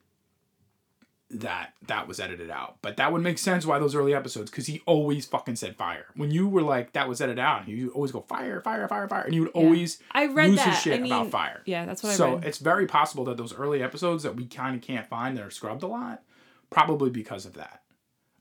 that 1.29 1.74
that 1.88 2.07
was 2.07 2.19
edited 2.19 2.50
out. 2.50 2.77
But 2.81 2.98
that 2.98 3.12
would 3.12 3.22
make 3.22 3.38
sense 3.38 3.65
why 3.65 3.79
those 3.79 3.96
early 3.96 4.13
episodes, 4.13 4.50
because 4.50 4.67
he 4.67 4.81
always 4.86 5.25
fucking 5.25 5.57
said 5.57 5.75
fire. 5.75 6.05
When 6.15 6.31
you 6.31 6.48
were 6.48 6.62
like 6.62 6.93
that 6.93 7.10
was 7.10 7.19
edited 7.19 7.39
out, 7.39 7.67
you 7.67 7.91
always 7.91 8.12
go 8.12 8.22
fire, 8.22 8.62
fire, 8.62 8.88
fire, 8.88 9.07
fire, 9.07 9.24
and 9.24 9.36
you 9.36 9.41
would 9.41 9.51
always 9.51 10.00
I 10.12 10.27
read 10.27 10.50
lose 10.51 10.60
that. 10.60 10.69
his 10.69 10.79
shit 10.81 11.00
I 11.00 11.03
mean, 11.03 11.12
about 11.12 11.31
fire. 11.31 11.62
Yeah, 11.65 11.86
that's 11.86 12.01
what 12.01 12.13
I 12.13 12.15
So 12.15 12.39
it's 12.43 12.60
very 12.60 12.88
possible 12.88 13.25
that 13.25 13.38
those 13.38 13.53
early 13.53 13.84
episodes 13.84 14.24
that 14.24 14.36
we 14.36 14.46
kind 14.46 14.75
of 14.75 14.81
can't 14.81 15.05
find 15.07 15.36
that 15.38 15.43
are 15.43 15.51
scrubbed 15.51 15.84
a 15.84 15.88
lot, 15.88 16.24
probably 16.69 17.10
because 17.10 17.46
of 17.46 17.53
that. 17.55 17.81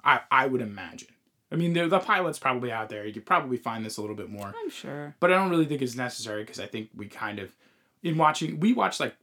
I 0.04 0.20
I 0.30 0.46
would 0.46 0.60
imagine. 0.60 1.08
I 1.50 1.54
mean, 1.56 1.74
the, 1.74 1.86
the 1.88 2.00
pilot's 2.00 2.38
probably 2.40 2.72
out 2.72 2.88
there. 2.88 3.06
You 3.06 3.12
could 3.12 3.24
probably 3.26 3.56
find 3.56 3.84
this 3.84 3.98
a 3.98 4.00
little 4.00 4.16
bit 4.16 4.28
more, 4.28 4.52
I'm 4.60 4.68
sure. 4.70 5.14
but 5.20 5.32
I 5.32 5.36
don't 5.36 5.48
really 5.50 5.66
think 5.66 5.80
it's 5.80 5.94
necessary 5.94 6.42
because 6.42 6.58
I 6.58 6.66
think 6.66 6.90
we 6.94 7.06
kind 7.06 7.38
of, 7.38 7.54
in 8.02 8.18
watching, 8.18 8.58
we 8.58 8.72
watched 8.72 8.98
like, 8.98 9.14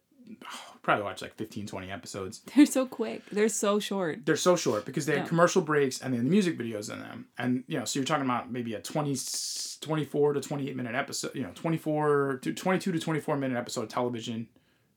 probably 0.81 1.03
watched 1.03 1.21
like 1.21 1.36
15, 1.36 1.67
20 1.67 1.91
episodes. 1.91 2.41
They're 2.55 2.65
so 2.65 2.86
quick. 2.86 3.23
They're 3.31 3.49
so 3.49 3.79
short. 3.79 4.25
They're 4.25 4.36
so 4.36 4.55
short 4.55 4.86
because 4.86 5.05
they 5.05 5.13
have 5.13 5.23
Yeah. 5.23 5.29
commercial 5.29 5.62
breaks 5.62 6.01
and 6.01 6.13
then 6.13 6.23
the 6.25 6.29
music 6.29 6.57
videos 6.57 6.91
in 6.91 6.99
them. 6.99 7.27
And, 7.38 7.63
you 7.67 7.79
know, 7.79 7.86
so 7.86 7.99
you're 7.99 8.05
talking 8.05 8.25
about 8.25 8.51
maybe 8.51 8.73
a 8.73 8.79
20, 8.81 9.15
24 9.81 10.33
to 10.33 10.41
28 10.41 10.75
minute 10.75 10.95
episode, 10.95 11.31
you 11.36 11.43
know, 11.43 11.51
24 11.55 12.39
to 12.43 12.53
22 12.53 12.91
to 12.91 12.99
24 12.99 13.38
minute 13.38 13.57
episode 13.57 13.83
of 13.83 13.89
television, 13.89 14.47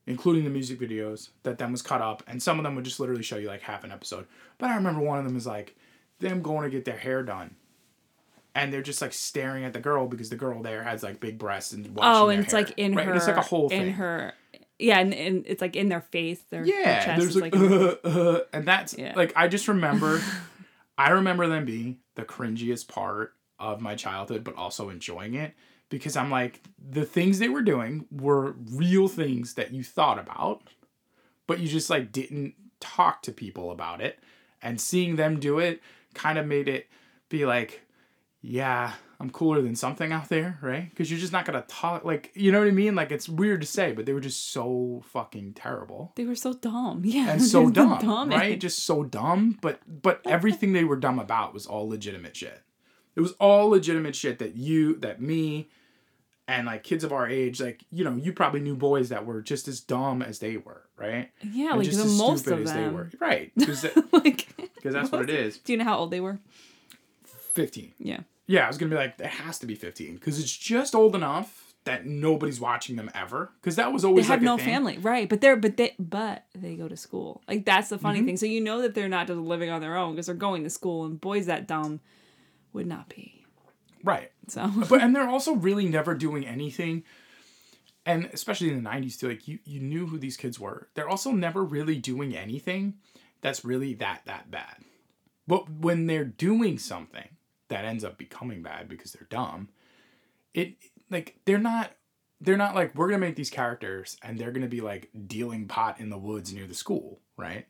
including 0.05 0.43
the 0.43 0.49
music 0.49 0.79
videos 0.79 1.29
that 1.43 1.57
then 1.57 1.71
was 1.71 1.81
cut 1.81 2.01
up. 2.01 2.23
And 2.27 2.41
some 2.43 2.59
of 2.59 2.63
them 2.63 2.75
would 2.75 2.85
just 2.85 2.99
literally 2.99 3.23
show 3.23 3.37
you 3.37 3.47
like 3.47 3.61
half 3.61 3.83
an 3.83 3.91
episode. 3.91 4.25
But 4.57 4.69
I 4.71 4.75
remember 4.75 5.01
one 5.01 5.19
of 5.19 5.25
them 5.25 5.35
is 5.37 5.47
like 5.47 5.75
them 6.19 6.41
going 6.41 6.63
to 6.63 6.69
get 6.69 6.85
their 6.85 6.97
hair 6.97 7.23
done. 7.23 7.55
And 8.55 8.73
they're 8.73 8.81
just 8.81 9.03
like 9.03 9.13
staring 9.13 9.65
at 9.65 9.73
the 9.73 9.79
girl 9.79 10.07
because 10.07 10.29
the 10.31 10.35
girl 10.35 10.63
there 10.63 10.83
has 10.83 11.03
like 11.03 11.19
big 11.19 11.37
breasts 11.37 11.73
and 11.73 11.85
watching 11.95 12.11
Oh, 12.11 12.29
and 12.29 12.41
it's 12.43 12.53
hair, 12.53 12.63
like 12.63 12.73
in 12.77 12.95
right? 12.95 13.05
her. 13.05 13.11
And 13.11 13.17
it's 13.17 13.27
like 13.27 13.37
a 13.37 13.41
whole 13.41 13.69
in 13.69 13.81
thing. 13.83 13.93
her. 13.93 14.33
Yeah, 14.79 14.99
and, 14.99 15.13
and 15.13 15.43
it's 15.47 15.61
like 15.61 15.75
in 15.75 15.89
their 15.89 16.01
face. 16.01 16.41
Their, 16.49 16.63
their 16.63 16.73
Yeah, 16.75 17.05
chest 17.05 17.19
there's 17.19 17.35
is 17.35 17.41
like, 17.41 17.55
like, 17.55 17.61
uh, 17.61 17.95
uh, 18.07 18.39
and 18.53 18.67
that's 18.67 18.95
Yeah. 18.97 19.13
like 19.15 19.33
I 19.35 19.47
just 19.47 19.67
remember, 19.67 20.21
I 20.97 21.09
remember 21.11 21.47
them 21.47 21.65
being 21.65 21.97
the 22.15 22.23
cringiest 22.23 22.87
part 22.87 23.33
of 23.59 23.81
my 23.81 23.95
childhood, 23.95 24.43
but 24.43 24.55
also 24.55 24.89
enjoying 24.89 25.33
it 25.33 25.53
because 25.89 26.15
I'm 26.15 26.29
like 26.29 26.61
the 26.77 27.05
things 27.05 27.39
they 27.39 27.49
were 27.49 27.61
doing 27.61 28.05
were 28.11 28.55
real 28.71 29.07
things 29.07 29.55
that 29.55 29.73
you 29.73 29.83
thought 29.83 30.19
about, 30.19 30.61
but 31.47 31.59
you 31.59 31.67
just 31.67 31.89
like 31.89 32.11
didn't 32.11 32.53
talk 32.79 33.21
to 33.23 33.31
people 33.31 33.71
about 33.71 34.01
it, 34.01 34.19
and 34.61 34.79
seeing 34.79 35.15
them 35.15 35.39
do 35.39 35.59
it 35.59 35.81
kind 36.13 36.37
of 36.37 36.45
made 36.45 36.67
it 36.67 36.87
be 37.29 37.45
like, 37.45 37.81
yeah. 38.41 38.93
I'm 39.19 39.31
cooler 39.31 39.63
than 39.63 39.75
something 39.75 40.11
out 40.11 40.29
there, 40.29 40.59
right? 40.61 40.87
Because 40.91 41.09
you're 41.09 41.19
just 41.19 41.33
not 41.33 41.43
gonna 41.45 41.65
talk 41.67 42.05
like 42.05 42.31
you 42.35 42.51
know 42.51 42.59
what 42.59 42.67
I 42.67 42.71
mean. 42.71 42.93
Like 42.93 43.11
it's 43.11 43.27
weird 43.27 43.61
to 43.61 43.67
say, 43.67 43.91
but 43.93 44.05
they 44.05 44.13
were 44.13 44.19
just 44.19 44.51
so 44.51 45.01
fucking 45.07 45.53
terrible 45.53 46.11
they 46.15 46.23
were 46.25 46.35
so 46.35 46.53
dumb. 46.53 47.01
Yeah, 47.03 47.31
and 47.31 47.41
so 47.53 47.69
they're 47.71 47.97
dumb, 47.99 48.29
right? 48.29 48.59
Just 48.59 48.83
so 48.83 49.03
dumb. 49.03 49.57
But 49.59 49.79
but 49.87 50.21
everything 50.25 50.73
they 50.73 50.83
were 50.83 50.97
dumb 50.97 51.17
about 51.17 51.51
was 51.53 51.65
all 51.65 51.89
legitimate 51.89 52.35
shit. 52.35 52.61
It 53.15 53.21
was 53.21 53.31
all 53.39 53.69
legitimate 53.69 54.15
shit 54.15 54.37
that 54.37 54.55
you, 54.55 54.97
that 54.99 55.19
me, 55.19 55.69
and 56.47 56.67
like 56.67 56.83
kids 56.83 57.03
of 57.03 57.11
our 57.11 57.27
age, 57.27 57.59
like 57.59 57.83
you 57.91 58.03
know, 58.03 58.15
you 58.15 58.31
probably 58.33 58.59
knew 58.59 58.75
boys 58.75 59.09
that 59.09 59.25
were 59.25 59.41
just 59.41 59.67
as 59.67 59.79
dumb 59.79 60.21
as 60.21 60.37
they 60.37 60.57
were, 60.57 60.83
right? 60.95 61.31
Yeah, 61.41 61.69
And 61.69 61.77
like 61.79 61.85
just 61.87 61.97
the 61.97 62.03
as 62.05 62.17
most 62.19 62.41
stupid 62.41 62.59
of 62.59 62.65
as 62.67 62.73
they 62.73 62.81
them. 62.81 62.93
were, 62.93 63.09
right? 63.19 63.51
Because 63.57 63.83
like, 64.11 64.47
that's 64.83 65.11
what 65.11 65.23
it 65.23 65.31
is. 65.31 65.57
do 65.57 65.73
you 65.73 65.79
know 65.79 65.85
how 65.85 65.97
old 65.97 66.11
they 66.11 66.19
were? 66.19 66.37
Fifteen. 67.57 67.93
Yeah. 67.99 68.21
Yeah, 68.45 68.63
I 68.63 68.67
was 68.67 68.77
gonna 68.77 68.89
be 68.91 68.95
like, 68.95 69.19
it 69.19 69.25
has 69.25 69.59
to 69.59 69.65
be 69.65 69.75
fifteen 69.75 70.15
because 70.15 70.39
it's 70.39 70.55
just 70.55 70.95
old 70.95 71.15
enough 71.15 71.73
that 71.83 72.05
nobody's 72.05 72.59
watching 72.59 72.95
them 72.97 73.09
ever. 73.15 73.51
Because 73.59 73.75
that 73.77 73.91
was 73.91 74.03
They 74.03 74.07
always 74.07 74.27
have 74.27 74.35
like 74.35 74.41
a 74.41 74.45
no 74.45 74.57
family, 74.57 74.97
right? 74.99 75.27
But 75.27 75.41
they're 75.41 75.55
but 75.57 75.75
they 75.77 75.95
but 75.99 76.45
they 76.55 76.75
go 76.75 76.87
to 76.87 76.95
school. 76.97 77.41
Like 77.47 77.65
that's 77.65 77.89
the 77.89 77.95
Mm-hmm. 77.95 78.03
funny 78.03 78.21
thing. 78.23 78.37
So 78.37 78.45
you 78.45 78.61
know 78.61 78.81
that 78.83 78.93
they're 78.95 79.09
not 79.09 79.27
just 79.27 79.39
living 79.39 79.69
on 79.69 79.81
their 79.81 79.97
own 79.97 80.13
because 80.13 80.27
they're 80.27 80.35
going 80.35 80.63
to 80.63 80.69
school, 80.69 81.05
and 81.05 81.19
boys 81.19 81.47
that 81.47 81.67
dumb 81.67 81.99
would 82.73 82.87
not 82.87 83.09
be. 83.09 83.45
right? 84.03 84.31
So 84.47 84.71
but 84.89 85.01
and 85.01 85.15
they're 85.15 85.27
also 85.27 85.53
really 85.55 85.87
never 85.87 86.13
doing 86.15 86.45
anything 86.45 87.03
and 88.05 88.29
especially 88.31 88.69
in 88.71 88.81
the 88.81 88.89
90s 88.89 89.19
too 89.19 89.27
like 89.27 89.47
you 89.47 89.59
you 89.65 89.81
knew 89.81 90.07
who 90.07 90.17
these 90.17 90.37
kids 90.37 90.57
were 90.59 90.87
they're 90.93 91.09
also 91.09 91.31
never 91.31 91.63
really 91.63 91.97
doing 91.97 92.33
anything 92.35 92.93
that's 93.41 93.65
really 93.65 93.93
that 93.95 94.21
that 94.25 94.49
bad 94.49 94.77
but 95.47 95.69
when 95.69 96.07
they're 96.07 96.23
doing 96.23 96.77
something 96.77 97.27
that 97.69 97.85
ends 97.85 98.03
up 98.03 98.17
becoming 98.17 98.61
bad 98.61 98.87
because 98.87 99.11
they're 99.11 99.27
dumb 99.29 99.69
it 100.53 100.75
like 101.09 101.39
they're 101.45 101.57
not 101.57 101.91
they're 102.39 102.57
not 102.57 102.75
like 102.75 102.93
we're 102.95 103.07
gonna 103.07 103.17
make 103.17 103.35
these 103.35 103.49
characters 103.49 104.17
and 104.23 104.37
they're 104.37 104.51
gonna 104.51 104.67
be 104.67 104.81
like 104.81 105.09
dealing 105.27 105.67
pot 105.67 105.99
in 105.99 106.09
the 106.09 106.17
woods 106.17 106.53
near 106.53 106.67
the 106.67 106.73
school 106.73 107.19
right 107.35 107.67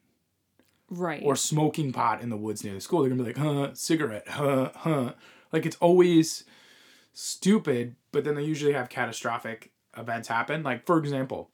right. 0.90 1.22
or 1.24 1.36
smoking 1.36 1.92
pot 1.92 2.22
in 2.22 2.30
the 2.30 2.38
woods 2.38 2.64
near 2.64 2.74
the 2.74 2.82
school. 2.82 3.02
They're 3.02 3.10
gonna 3.10 3.24
be 3.24 3.30
like, 3.30 3.38
huh, 3.38 3.74
cigarette, 3.74 4.28
huh, 4.28 4.72
huh. 4.76 5.14
Like 5.52 5.66
it's 5.66 5.78
always 5.78 6.44
stupid, 7.14 7.96
but 8.12 8.24
then 8.24 8.36
they 8.36 8.44
usually 8.44 8.74
have 8.74 8.90
catastrophic 8.90 9.72
events 9.98 10.28
happen. 10.28 10.64
Like 10.64 10.86
for 10.86 10.98
example, 10.98 11.50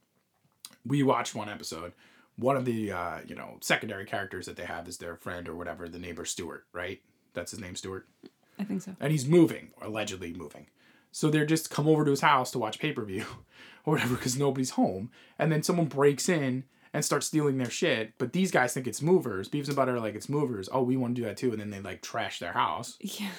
we 0.86 1.04
watched 1.04 1.36
one 1.36 1.50
episode. 1.50 1.94
One 2.36 2.58
of 2.58 2.66
the 2.66 2.92
uh, 2.92 3.20
you 3.26 3.36
know 3.36 3.58
secondary 3.62 4.06
characters 4.06 4.46
that 4.48 4.56
they 4.56 4.66
have 4.66 4.88
is 4.88 4.98
their 4.98 5.16
friend 5.16 5.48
or 5.48 5.56
whatever, 5.56 5.88
the 5.88 6.00
neighbor 6.00 6.26
Stewart, 6.26 6.66
right? 6.74 7.02
That's 7.34 7.52
his 7.52 7.60
name, 7.60 7.76
Stewart 7.76 8.08
I 8.60 8.63
think 8.63 8.82
so. 8.82 8.96
and 9.00 9.12
he's 9.12 9.28
moving, 9.28 9.72
allegedly 9.82 10.34
moving. 10.34 10.67
So 11.12 11.30
they're 11.30 11.46
just 11.46 11.69
come 11.69 11.88
over 11.88 12.04
to 12.06 12.12
his 12.12 12.22
house 12.22 12.50
to 12.52 12.60
watch 12.60 12.80
pay 12.80 12.91
per 12.91 13.04
view 13.04 13.26
or 13.86 13.93
whatever 13.93 14.15
because 14.15 14.38
nobody's 14.38 14.72
home. 14.72 15.12
And 15.38 15.52
then 15.52 15.62
someone 15.63 15.86
breaks 15.88 16.28
in 16.30 16.63
and 16.93 17.04
starts 17.06 17.28
stealing 17.28 17.58
their 17.58 17.69
shit. 17.69 18.13
But 18.17 18.34
these 18.34 18.52
guys 18.52 18.74
think 18.74 18.88
it's 18.88 19.02
movers. 19.02 19.50
Beavis 19.50 19.67
and 19.67 19.76
Butter 19.76 19.96
are 19.96 20.00
like, 20.00 20.15
it's 20.15 20.30
movers. 20.30 20.69
Oh, 20.72 20.84
we 20.84 20.98
want 20.98 21.15
to 21.15 21.22
do 21.22 21.28
that 21.28 21.38
too. 21.38 21.52
And 21.52 21.60
then 21.60 21.69
they 21.72 21.80
like 21.82 22.02
trash 22.02 22.39
their 22.39 22.54
house 22.54 22.98
Yeah. 23.00 23.30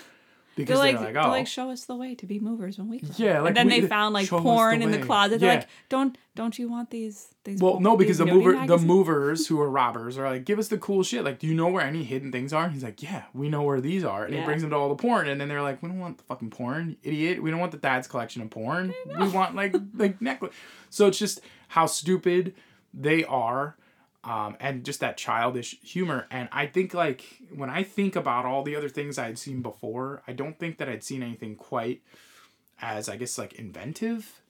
Because 0.57 0.79
They're 0.79 0.79
like, 0.79 0.97
they're 0.97 1.05
like, 1.07 1.14
they're 1.14 1.23
oh. 1.23 1.29
like, 1.29 1.47
show 1.47 1.71
us 1.71 1.85
the 1.85 1.97
way 1.97 2.14
to 2.14 2.27
be 2.27 2.38
movers 2.38 2.79
when 2.79 2.88
we 2.88 3.01
come. 3.01 3.11
Yeah, 3.17 3.40
like 3.40 3.49
and 3.49 3.57
then 3.57 3.69
we- 3.69 3.81
they 3.81 3.87
found 3.87 4.14
like 4.14 4.29
porn 4.29 4.79
the 4.81 4.85
in 4.87 4.90
the 4.93 4.99
closet. 4.99 5.40
They're 5.40 5.53
Yeah. 5.53 5.59
like, 5.61 5.69
don't 5.88 6.17
don't 6.37 6.59
you 6.59 6.69
want 6.69 6.90
these 6.90 7.29
these? 7.45 7.61
well, 7.61 7.81
no, 7.81 7.97
because 7.97 8.19
the 8.19 8.27
mover, 8.27 8.67
the 8.67 8.79
movers 8.79 9.47
who 9.49 9.61
are 9.61 9.71
robbers 9.71 10.19
are 10.19 10.29
like, 10.29 10.45
give 10.45 10.59
us 10.59 10.69
the 10.69 10.79
cool 10.79 11.03
shit. 11.03 11.25
Like, 11.25 11.38
do 11.38 11.47
you 11.47 11.55
know 11.55 11.69
where 11.69 11.85
any 11.85 12.05
hidden 12.05 12.31
things 12.33 12.53
are? 12.53 12.64
And 12.64 12.73
he's 12.73 12.85
like, 12.85 13.03
yeah, 13.03 13.25
we 13.33 13.49
know 13.49 13.62
where 13.62 13.81
these 13.81 14.05
are. 14.05 14.25
And 14.25 14.35
he 14.35 14.43
brings 14.43 14.62
them 14.62 14.71
to 14.71 14.77
all 14.77 14.88
the 14.88 14.97
porn, 14.97 15.29
and 15.29 15.40
then 15.40 15.49
they're 15.49 15.62
like, 15.62 15.83
we 15.83 15.88
don't 15.88 16.01
want 16.01 16.19
the 16.19 16.25
fucking 16.25 16.51
porn, 16.51 16.97
idiot. 17.03 17.43
We 17.43 17.51
don't 17.51 17.61
want 17.61 17.73
the 17.73 17.79
dad's 17.79 18.07
collection 18.09 18.43
of 18.43 18.51
porn. 18.51 18.95
We 19.19 19.29
want 19.29 19.55
like 19.55 19.75
like 19.95 20.21
necklace. 20.23 20.55
So 20.90 21.07
it's 21.09 21.19
just 21.19 21.40
how 21.69 21.87
stupid 21.87 22.55
they 22.93 23.25
are. 23.25 23.77
Um, 24.24 24.56
and 24.60 24.84
just 24.84 25.00
that 25.00 25.16
childish 25.16 25.78
humor. 25.82 26.26
And 26.30 26.48
I 26.52 26.66
think 26.66 26.94
like 26.94 27.24
when 27.54 27.70
I 27.70 27.82
think 27.82 28.16
about 28.16 28.46
all 28.46 28.62
the 28.62 28.74
other 28.76 28.88
things 28.88 29.18
I'd 29.18 29.38
seen 29.38 29.60
before, 29.62 30.22
I 30.26 30.32
don't 30.32 30.58
think 30.58 30.78
that 30.78 30.88
I'd 30.88 31.04
seen 31.04 31.22
anything 31.22 31.56
quite 31.56 32.02
as 32.80 33.08
I 33.08 33.16
guess 33.16 33.38
like 33.38 33.54
inventive 33.54 34.40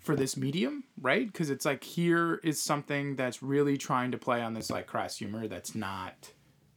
for 0.00 0.14
this 0.16 0.36
medium, 0.36 0.84
right? 1.00 1.26
Because 1.26 1.48
it's 1.50 1.64
like 1.64 1.82
here 1.84 2.40
is 2.44 2.60
something 2.62 3.16
that's 3.16 3.42
really 3.42 3.76
trying 3.78 4.10
to 4.12 4.18
play 4.18 4.42
on 4.42 4.52
this 4.54 4.70
like 4.70 4.86
crass 4.86 5.16
humor 5.16 5.48
that's 5.48 5.74
not 5.74 6.30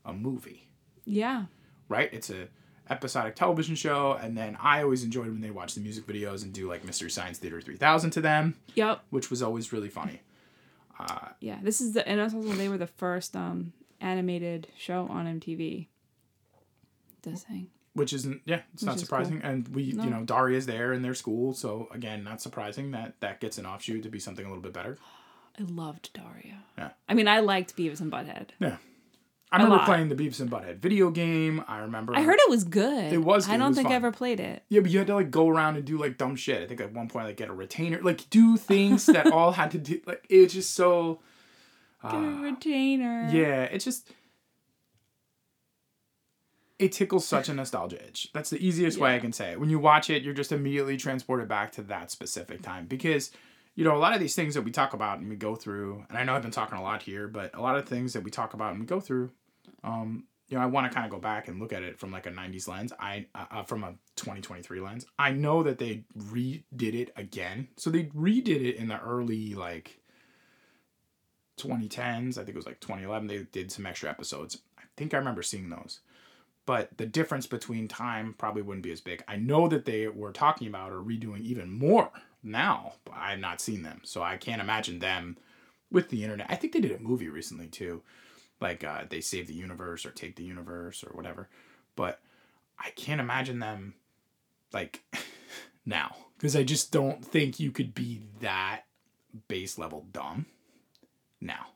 a 0.06 0.14
movie, 0.14 0.70
Yeah. 1.06 1.46
right? 1.90 2.10
It's 2.14 2.30
a 2.30 2.48
episodic 2.90 3.36
television 3.36 3.76
show, 3.76 4.14
and 4.14 4.38
then 4.38 4.58
I 4.62 4.82
always 4.82 5.04
enjoyed 5.04 5.28
when 5.28 5.42
they 5.42 5.52
watch 5.52 5.76
the 5.76 5.82
music 5.82 6.06
videos 6.08 6.44
and 6.44 6.54
do 6.54 6.70
like 6.70 6.86
Mystery 6.86 7.10
Science 7.10 7.38
Theater 7.38 7.60
three 7.60 7.76
thousand 7.76 8.12
to 8.12 8.22
them, 8.22 8.56
Yep. 8.76 9.02
which 9.10 9.30
was 9.30 9.44
always 9.44 9.74
really 9.74 9.90
funny. 9.90 10.22
Yeah. 11.40 11.60
This 11.62 11.82
is 11.82 11.94
the 11.94 12.08
and 12.08 12.20
that's 12.20 12.34
also 12.34 12.50
they 12.50 12.70
were 12.70 12.78
the 12.78 12.88
first 12.88 13.36
um 13.36 13.74
animated 14.02 14.68
show 14.78 15.08
on 15.10 15.26
MTV. 15.40 15.88
This 17.24 17.44
thing. 17.44 17.68
Which 17.94 18.14
isn't 18.14 18.42
yeah, 18.46 18.62
it's 18.74 18.84
not 18.84 18.96
is 18.96 19.02
surprising. 19.02 19.42
And 19.44 19.68
we 19.70 19.92
No. 19.92 20.04
you 20.04 20.10
know 20.10 20.24
Daria's 20.24 20.66
there 20.66 20.94
in 20.94 21.02
their 21.02 21.16
school, 21.16 21.54
so 21.54 21.88
again, 21.92 22.24
not 22.24 22.42
surprising 22.42 22.92
that 22.92 23.20
that 23.22 23.40
gets 23.40 23.58
an 23.58 23.66
offshoot 23.66 24.04
to 24.04 24.10
be 24.10 24.20
something 24.20 24.46
a 24.46 24.48
little 24.50 24.62
bit 24.64 24.74
better. 24.74 24.98
I 25.60 25.64
loved 25.64 26.12
Daria. 26.14 26.64
Yeah. 26.78 26.90
I 27.10 27.16
mean, 27.16 27.28
I 27.28 27.40
liked 27.40 27.76
Beavis 27.76 28.00
and 28.00 28.12
Butthead. 28.12 28.50
Yeah. 28.60 28.78
I 29.52 29.58
remember 29.58 29.78
lot. 29.78 29.86
playing 29.86 30.10
the 30.10 30.16
Beavis 30.16 30.42
and 30.42 30.52
Butthead 30.52 30.80
video 30.80 31.10
game. 31.10 31.64
I 31.68 31.80
remember 31.80 32.14
I 32.14 32.22
heard 32.22 32.38
it 32.38 32.50
was 32.50 32.66
good. 32.66 33.14
It 33.14 33.20
was 33.20 33.46
good, 33.46 33.54
I 33.54 33.58
don't 33.58 33.70
was 33.70 33.78
think 33.78 33.90
I 33.90 33.94
ever 33.96 34.12
played 34.12 34.40
it. 34.42 34.64
Yeah, 34.68 34.82
but 34.82 34.92
you 34.92 34.98
had 34.98 35.08
to 35.08 35.16
like 35.16 35.32
go 35.32 35.48
around 35.48 35.78
and 35.78 35.86
do 35.86 35.98
like 35.98 36.18
dumb 36.18 36.36
shit. 36.36 36.62
I 36.62 36.68
think 36.68 36.82
at 36.82 36.92
one 36.94 37.08
point 37.08 37.28
like 37.28 37.38
get 37.38 37.50
a 37.50 37.54
retainer, 37.54 38.02
like 38.02 38.30
do 38.30 38.58
things 38.58 39.06
that 39.06 39.28
all 39.32 39.54
had 39.54 39.72
to 39.72 39.78
do 39.78 40.02
like 40.06 40.26
it's 40.30 40.54
just 40.54 40.74
so 40.74 41.22
Get 42.04 42.14
a 42.14 42.42
retainer. 42.42 43.26
Ah. 43.28 43.32
yeah, 43.32 43.64
it's 43.64 43.84
just 43.86 44.12
it 46.78 46.92
tickles 46.92 47.28
such 47.28 47.50
a 47.50 47.54
nostalgia 47.54 48.06
itch. 48.06 48.30
That's 48.34 48.50
the 48.50 48.64
easiest 48.66 49.00
way 49.00 49.16
I 49.16 49.20
can 49.20 49.34
say 49.34 49.52
it. 49.52 49.60
When 49.60 49.70
you 49.70 49.80
watch 49.80 50.10
it, 50.10 50.22
you're 50.22 50.34
just 50.34 50.52
immediately 50.52 50.96
transported 50.98 51.48
back 51.48 51.72
to 51.74 51.82
that 51.84 52.12
specific 52.12 52.62
time 52.62 52.86
because 52.86 53.32
you 53.78 53.84
know 53.84 53.96
a 53.96 54.00
lot 54.00 54.16
of 54.16 54.20
these 54.20 54.36
things 54.36 54.56
that 54.56 54.64
we 54.64 54.72
talk 54.72 54.94
about 54.94 55.20
and 55.20 55.30
we 55.30 55.36
go 55.36 55.56
through, 55.56 56.04
and 56.10 56.18
I 56.18 56.24
know 56.24 56.34
I've 56.36 56.42
been 56.42 56.50
talking 56.50 56.80
a 56.80 56.82
lot 56.82 57.04
here, 57.04 57.28
but 57.28 57.56
a 57.56 57.62
lot 57.62 57.78
of 57.78 57.88
things 57.88 58.12
that 58.14 58.24
we 58.24 58.32
talk 58.32 58.56
about 58.56 58.72
and 58.72 58.80
we 58.80 58.88
go 58.88 59.00
through, 59.00 59.30
um, 59.84 60.24
you 60.50 60.58
know, 60.58 60.64
I 60.64 60.66
want 60.66 60.92
to 60.92 60.94
kind 60.94 61.06
of 61.06 61.12
go 61.12 61.20
back 61.20 61.48
and 61.48 61.60
look 61.60 61.72
at 61.72 61.84
it 61.84 62.00
from 62.00 62.12
like 62.12 62.26
a 62.26 62.32
'90s 62.32 62.68
lens. 62.68 62.92
I 63.00 63.28
uh, 63.36 63.46
uh, 63.52 63.64
from 63.64 63.84
a 63.84 63.94
2023 64.16 64.82
lens. 64.82 65.06
I 65.20 65.30
know 65.30 65.62
that 65.62 65.78
they 65.78 66.06
redid 66.18 66.96
it 66.96 67.14
again, 67.16 67.68
so 67.76 67.92
they 67.92 68.06
redid 68.06 68.66
it 68.66 68.78
in 68.78 68.88
the 68.88 69.00
early 69.00 69.54
like 69.54 70.00
2010s. 71.60 72.40
I 72.40 72.44
think 72.44 72.50
it 72.50 72.56
was 72.56 72.66
like 72.66 72.80
2011. 72.80 73.28
They 73.28 73.44
did 73.52 73.72
some 73.72 73.86
extra 73.86 74.10
episodes. 74.10 74.58
I 74.80 74.84
think 74.98 75.14
I 75.14 75.18
remember 75.18 75.44
seeing 75.44 75.70
those. 75.70 76.00
But 76.66 76.98
the 76.98 77.06
difference 77.06 77.46
between 77.46 77.88
time 77.88 78.34
probably 78.38 78.64
wouldn't 78.64 78.84
be 78.84 78.92
as 78.92 79.02
big. 79.02 79.24
I 79.28 79.38
know 79.38 79.68
that 79.68 79.86
they 79.86 80.08
were 80.08 80.34
talking 80.34 80.68
about 80.68 80.92
or 80.92 81.02
redoing 81.02 81.42
even 81.42 81.72
more 81.72 82.10
now, 82.48 82.94
I 83.12 83.32
have 83.32 83.40
not 83.40 83.62
seen 83.62 83.84
them. 83.84 84.02
So 84.04 84.24
I 84.24 84.38
can't 84.38 84.62
imagine 84.62 85.00
them 85.00 85.38
with 85.92 86.10
the 86.10 86.24
internet. 86.24 86.48
I 86.50 86.56
think 86.56 86.74
they 86.74 86.80
did 86.80 86.92
a 86.92 87.00
movie 87.00 87.30
recently 87.30 87.68
too. 87.68 88.02
Like 88.60 88.84
uh, 88.84 89.04
they 89.10 89.22
save 89.22 89.48
the 89.48 89.54
universe 89.54 90.06
or 90.06 90.12
take 90.12 90.36
the 90.36 90.44
universe 90.44 91.04
or 91.04 91.16
whatever. 91.16 91.50
But 91.96 92.20
I 92.80 92.90
can't 92.92 93.22
imagine 93.22 93.60
them 93.60 93.96
like 94.74 95.04
now 95.86 96.16
because 96.38 96.56
I 96.56 96.64
just 96.64 96.92
don't 96.92 97.24
think 97.24 97.60
you 97.60 97.72
could 97.72 97.94
be 97.94 98.22
that 98.42 98.82
base 99.48 99.78
level 99.78 100.06
dumb 100.12 100.48
now. 101.42 101.68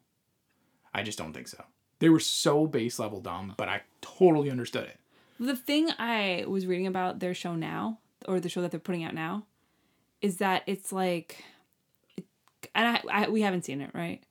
I 0.93 1.03
just 1.03 1.17
don't 1.17 1.34
think 1.34 1.47
so. 1.47 1.63
They 1.99 2.10
were 2.10 2.19
so 2.19 2.65
base 2.65 2.97
level 2.99 3.21
dumb, 3.21 3.53
but 3.57 3.69
I 3.69 3.81
totally 4.01 4.49
understood 4.49 4.86
it. 4.86 4.97
The 5.39 5.55
thing 5.55 5.89
I 5.97 6.45
was 6.47 6.65
reading 6.65 6.88
about 6.88 7.19
their 7.19 7.34
show 7.34 7.55
now, 7.55 7.99
or 8.27 8.39
the 8.39 8.49
show 8.49 8.62
that 8.62 8.71
they're 8.71 8.79
putting 8.79 9.03
out 9.03 9.13
now, 9.13 9.45
is 10.21 10.38
that 10.38 10.63
it's 10.67 10.91
like, 10.91 11.43
and 12.75 12.97
I, 12.97 13.01
I 13.25 13.29
we 13.29 13.41
haven't 13.41 13.65
seen 13.65 13.81
it, 13.81 13.91
right? 13.93 14.21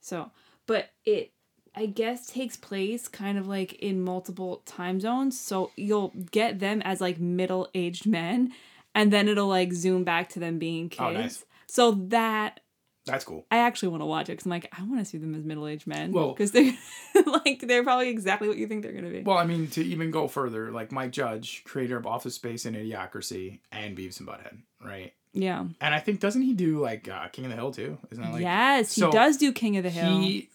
So, 0.00 0.30
but 0.66 0.90
it, 1.04 1.32
I 1.74 1.86
guess, 1.86 2.26
takes 2.26 2.56
place 2.56 3.08
kind 3.08 3.38
of 3.38 3.46
like 3.48 3.74
in 3.74 4.02
multiple 4.02 4.62
time 4.66 5.00
zones. 5.00 5.38
So 5.40 5.70
you'll 5.76 6.12
get 6.30 6.58
them 6.58 6.82
as 6.82 7.00
like 7.00 7.18
middle 7.18 7.68
aged 7.74 8.06
men, 8.06 8.52
and 8.94 9.12
then 9.12 9.28
it'll 9.28 9.48
like 9.48 9.72
zoom 9.72 10.04
back 10.04 10.28
to 10.30 10.38
them 10.38 10.58
being 10.58 10.88
kids. 10.88 11.00
Oh, 11.00 11.10
nice. 11.12 11.44
So 11.66 11.92
that 12.08 12.60
That's 13.06 13.24
cool. 13.24 13.46
I 13.50 13.58
actually 13.58 13.88
want 13.88 14.02
to 14.02 14.06
watch 14.06 14.28
it 14.28 14.32
because 14.32 14.44
I'm 14.46 14.50
like, 14.50 14.72
I 14.78 14.82
want 14.82 14.98
to 14.98 15.04
see 15.04 15.18
them 15.18 15.34
as 15.34 15.44
middle 15.44 15.66
aged 15.66 15.86
men. 15.86 16.12
Well- 16.12 16.32
because 16.32 16.52
they're 16.52 16.74
like 17.26 17.64
they're 17.66 17.82
probably 17.82 18.10
exactly 18.10 18.48
what 18.48 18.58
you 18.58 18.66
think 18.66 18.82
they're 18.82 18.92
gonna 18.92 19.08
be. 19.10 19.22
Well, 19.22 19.38
I 19.38 19.44
mean, 19.44 19.68
to 19.68 19.82
even 19.82 20.10
go 20.10 20.28
further, 20.28 20.70
like 20.70 20.92
Mike 20.92 21.12
Judge, 21.12 21.64
creator 21.64 21.96
of 21.96 22.06
Office 22.06 22.34
Space 22.34 22.66
and 22.66 22.76
Idiocracy 22.76 23.60
and 23.70 23.96
Beavis 23.96 24.20
and 24.20 24.28
Butthead, 24.28 24.58
right? 24.84 25.14
Yeah. 25.32 25.64
And 25.80 25.94
I 25.94 26.00
think 26.00 26.20
doesn't 26.20 26.42
he 26.42 26.52
do 26.52 26.78
like 26.78 27.08
uh, 27.08 27.28
King 27.28 27.46
of 27.46 27.50
the 27.50 27.56
Hill 27.56 27.72
too? 27.72 27.98
Isn't 28.10 28.22
that 28.22 28.32
like 28.32 28.42
yes, 28.42 28.94
he 28.94 29.00
so 29.00 29.10
does 29.10 29.36
do 29.36 29.52
King 29.52 29.76
of 29.76 29.84
the 29.84 29.90
Hill. 29.90 30.20
he 30.20 30.50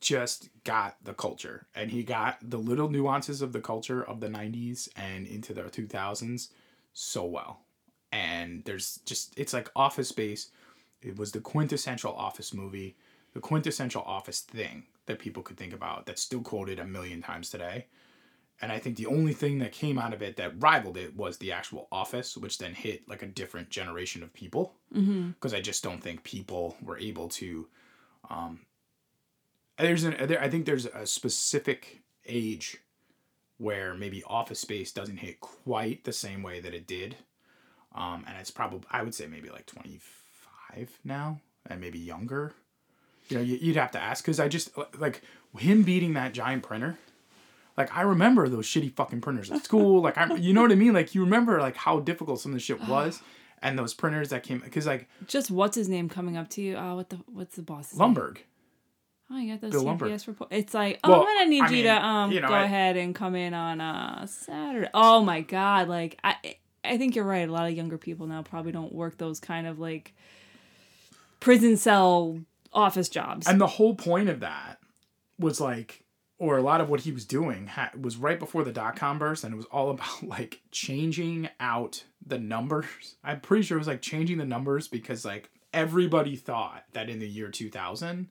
just 0.00 0.50
got 0.64 0.96
the 1.02 1.14
culture 1.14 1.66
and 1.74 1.90
he 1.90 2.02
got 2.02 2.38
the 2.42 2.58
little 2.58 2.88
nuances 2.88 3.42
of 3.42 3.52
the 3.52 3.60
culture 3.60 4.04
of 4.04 4.20
the 4.20 4.28
90s 4.28 4.88
and 4.94 5.26
into 5.26 5.52
the 5.52 5.62
2000s 5.62 6.48
so 6.92 7.24
well 7.24 7.60
and 8.12 8.62
there's 8.64 9.00
just 9.04 9.36
it's 9.38 9.52
like 9.52 9.70
office 9.74 10.08
space 10.08 10.50
it 11.02 11.18
was 11.18 11.32
the 11.32 11.40
quintessential 11.40 12.12
office 12.12 12.52
movie 12.52 12.96
the 13.32 13.40
quintessential 13.40 14.02
office 14.02 14.40
thing 14.40 14.84
that 15.06 15.18
people 15.18 15.42
could 15.42 15.56
think 15.56 15.72
about 15.72 16.06
that's 16.06 16.22
still 16.22 16.42
quoted 16.42 16.78
a 16.78 16.84
million 16.84 17.22
times 17.22 17.50
today 17.50 17.86
and 18.62 18.70
i 18.72 18.78
think 18.78 18.96
the 18.96 19.06
only 19.06 19.32
thing 19.32 19.58
that 19.58 19.72
came 19.72 19.98
out 19.98 20.12
of 20.12 20.22
it 20.22 20.36
that 20.36 20.52
rivaled 20.62 20.96
it 20.96 21.16
was 21.16 21.38
the 21.38 21.52
actual 21.52 21.88
office 21.90 22.36
which 22.36 22.58
then 22.58 22.74
hit 22.74 23.08
like 23.08 23.22
a 23.22 23.26
different 23.26 23.70
generation 23.70 24.22
of 24.22 24.32
people 24.32 24.74
because 25.34 25.54
i 25.54 25.60
just 25.60 25.82
don't 25.82 26.02
think 26.02 26.22
people 26.24 26.76
were 26.82 26.98
able 26.98 27.28
to 27.28 27.66
there's 29.80 30.04
an 30.04 30.16
there, 30.26 30.40
I 30.40 30.48
think 30.48 30.66
there's 30.66 30.86
a 30.86 31.06
specific 31.06 32.02
age 32.26 32.78
where 33.58 33.94
maybe 33.94 34.22
Office 34.26 34.60
Space 34.60 34.92
doesn't 34.92 35.18
hit 35.18 35.40
quite 35.40 36.04
the 36.04 36.12
same 36.12 36.42
way 36.42 36.60
that 36.60 36.74
it 36.74 36.86
did, 36.86 37.16
um, 37.94 38.24
and 38.26 38.36
it's 38.38 38.50
probably 38.50 38.86
I 38.90 39.02
would 39.02 39.14
say 39.14 39.26
maybe 39.26 39.50
like 39.50 39.66
25 39.66 40.98
now 41.04 41.40
and 41.66 41.80
maybe 41.80 41.98
younger. 41.98 42.52
You 43.28 43.36
know, 43.36 43.42
you'd 43.42 43.76
have 43.76 43.92
to 43.92 44.00
ask 44.00 44.24
because 44.24 44.40
I 44.40 44.48
just 44.48 44.70
like 44.98 45.22
him 45.56 45.82
beating 45.82 46.14
that 46.14 46.32
giant 46.32 46.62
printer. 46.62 46.98
Like 47.80 47.96
I 47.96 48.02
remember 48.02 48.48
those 48.48 48.66
shitty 48.66 48.94
fucking 48.94 49.20
printers 49.22 49.50
at 49.50 49.64
school. 49.64 50.02
Like 50.02 50.18
I, 50.18 50.34
you 50.36 50.52
know 50.52 50.62
what 50.62 50.72
I 50.72 50.74
mean? 50.74 50.92
Like 50.92 51.14
you 51.14 51.22
remember 51.22 51.60
like 51.60 51.76
how 51.76 52.00
difficult 52.00 52.40
some 52.40 52.52
of 52.52 52.56
the 52.56 52.60
shit 52.60 52.80
was, 52.88 53.22
and 53.62 53.78
those 53.78 53.94
printers 53.94 54.28
that 54.30 54.42
came 54.42 54.58
because 54.60 54.86
like 54.86 55.08
Just 55.26 55.50
what's 55.50 55.76
his 55.76 55.88
name 55.88 56.08
coming 56.08 56.36
up 56.36 56.48
to 56.50 56.60
you? 56.62 56.76
Oh, 56.76 56.96
what 56.96 57.08
the 57.10 57.16
what's 57.32 57.56
the 57.56 57.62
boss's 57.62 57.98
name? 57.98 58.14
Lumbergh. 58.14 58.38
Oh, 59.32 59.38
you 59.38 59.52
got 59.52 59.60
those 59.60 59.70
Bill 59.72 59.84
Lumbergh. 59.84 60.10
TPS 60.10 60.26
report. 60.26 60.52
It's 60.52 60.74
like, 60.74 60.98
oh, 61.04 61.10
Well, 61.10 61.20
I'm 61.20 61.26
gonna 61.38 61.50
need 61.50 61.62
I 61.62 61.66
you 61.68 61.72
mean, 61.72 61.84
to 61.84 62.04
um 62.04 62.32
you 62.32 62.40
know, 62.40 62.48
go 62.48 62.54
I- 62.54 62.64
ahead 62.64 62.96
and 62.96 63.14
come 63.14 63.34
in 63.34 63.54
on 63.54 63.80
uh 63.80 64.26
Saturday. 64.26 64.88
Oh 64.92 65.22
my 65.22 65.40
god, 65.40 65.88
like 65.88 66.18
I 66.24 66.34
I 66.84 66.98
think 66.98 67.14
you're 67.14 67.24
right. 67.24 67.48
A 67.48 67.52
lot 67.52 67.66
of 67.68 67.74
younger 67.76 67.96
people 67.98 68.26
now 68.26 68.42
probably 68.42 68.72
don't 68.72 68.92
work 68.92 69.16
those 69.18 69.38
kind 69.40 69.66
of 69.66 69.78
like 69.78 70.14
prison 71.40 71.76
cell 71.76 72.40
office 72.72 73.08
jobs. 73.08 73.46
And 73.48 73.60
the 73.60 73.66
whole 73.66 73.94
point 73.94 74.28
of 74.28 74.40
that 74.40 74.78
was 75.38 75.60
like, 75.60 76.04
or 76.40 76.56
a 76.56 76.62
lot 76.62 76.80
of 76.80 76.88
what 76.88 77.00
he 77.00 77.12
was 77.12 77.26
doing 77.26 77.66
ha- 77.68 77.90
was 78.00 78.16
right 78.16 78.38
before 78.38 78.64
the 78.64 78.72
dot 78.72 78.96
com 78.96 79.18
burst, 79.18 79.44
and 79.44 79.52
it 79.54 79.56
was 79.56 79.66
all 79.66 79.90
about 79.90 80.22
like 80.26 80.62
changing 80.72 81.48
out 81.60 82.02
the 82.26 82.38
numbers. 82.38 83.14
I'm 83.22 83.40
pretty 83.40 83.62
sure 83.62 83.76
it 83.76 83.80
was 83.80 83.86
like 83.86 84.02
changing 84.02 84.38
the 84.38 84.44
numbers 84.44 84.88
because 84.88 85.24
like 85.24 85.50
everybody 85.72 86.34
thought 86.34 86.84
that 86.94 87.08
in 87.08 87.20
the 87.20 87.28
year 87.28 87.48
2000, 87.48 88.28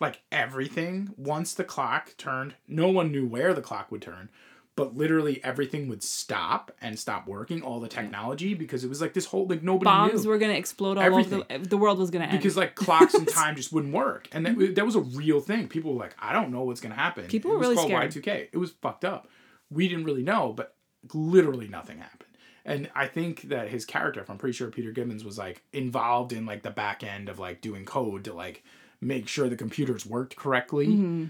like 0.00 0.22
everything, 0.32 1.10
once 1.16 1.54
the 1.54 1.64
clock 1.64 2.16
turned, 2.16 2.54
no 2.66 2.88
one 2.88 3.12
knew 3.12 3.26
where 3.26 3.54
the 3.54 3.62
clock 3.62 3.92
would 3.92 4.02
turn. 4.02 4.30
But 4.76 4.96
literally 4.96 5.40
everything 5.44 5.86
would 5.88 6.02
stop 6.02 6.72
and 6.80 6.98
stop 6.98 7.28
working, 7.28 7.62
all 7.62 7.78
the 7.78 7.86
technology, 7.88 8.54
because 8.54 8.82
it 8.82 8.88
was 8.88 9.00
like 9.00 9.14
this 9.14 9.26
whole 9.26 9.46
like 9.46 9.62
nobody 9.62 9.84
Bombs 9.84 10.24
knew 10.24 10.30
were 10.30 10.38
gonna 10.38 10.54
explode 10.54 10.96
all 10.96 11.02
Everything. 11.04 11.44
over 11.48 11.58
the 11.62 11.68
the 11.68 11.76
world 11.76 11.98
was 11.98 12.10
gonna 12.10 12.24
end. 12.24 12.38
because 12.38 12.56
like 12.56 12.74
clocks 12.74 13.14
and 13.14 13.28
time 13.40 13.54
just 13.54 13.72
wouldn't 13.72 13.94
work, 13.94 14.28
and 14.32 14.44
that 14.44 14.74
that 14.74 14.84
was 14.84 14.96
a 14.96 15.00
real 15.00 15.40
thing. 15.40 15.68
People 15.68 15.94
were 15.94 16.00
like, 16.00 16.16
I 16.18 16.32
don't 16.32 16.50
know 16.50 16.64
what's 16.64 16.80
gonna 16.80 16.96
happen. 16.96 17.26
People 17.26 17.52
were 17.52 17.58
really 17.58 17.76
called 17.76 17.88
scared. 17.88 18.10
Y2K. 18.10 18.48
It 18.52 18.58
was 18.58 18.72
fucked 18.72 19.04
up. 19.04 19.28
We 19.70 19.88
didn't 19.88 20.04
really 20.04 20.24
know, 20.24 20.52
but 20.52 20.74
literally 21.12 21.68
nothing 21.68 21.98
happened. 21.98 22.30
And 22.64 22.90
I 22.94 23.06
think 23.06 23.42
that 23.42 23.68
his 23.68 23.84
character, 23.84 24.20
if 24.20 24.30
I'm 24.30 24.38
pretty 24.38 24.54
sure 24.54 24.70
Peter 24.70 24.90
Gibbons 24.90 25.24
was 25.24 25.36
like 25.38 25.62
involved 25.72 26.32
in 26.32 26.46
like 26.46 26.62
the 26.62 26.70
back 26.70 27.04
end 27.04 27.28
of 27.28 27.38
like 27.38 27.60
doing 27.60 27.84
code 27.84 28.24
to 28.24 28.32
like 28.32 28.64
make 29.00 29.28
sure 29.28 29.48
the 29.48 29.56
computers 29.56 30.06
worked 30.06 30.34
correctly. 30.34 30.86
Mm-hmm. 30.88 31.24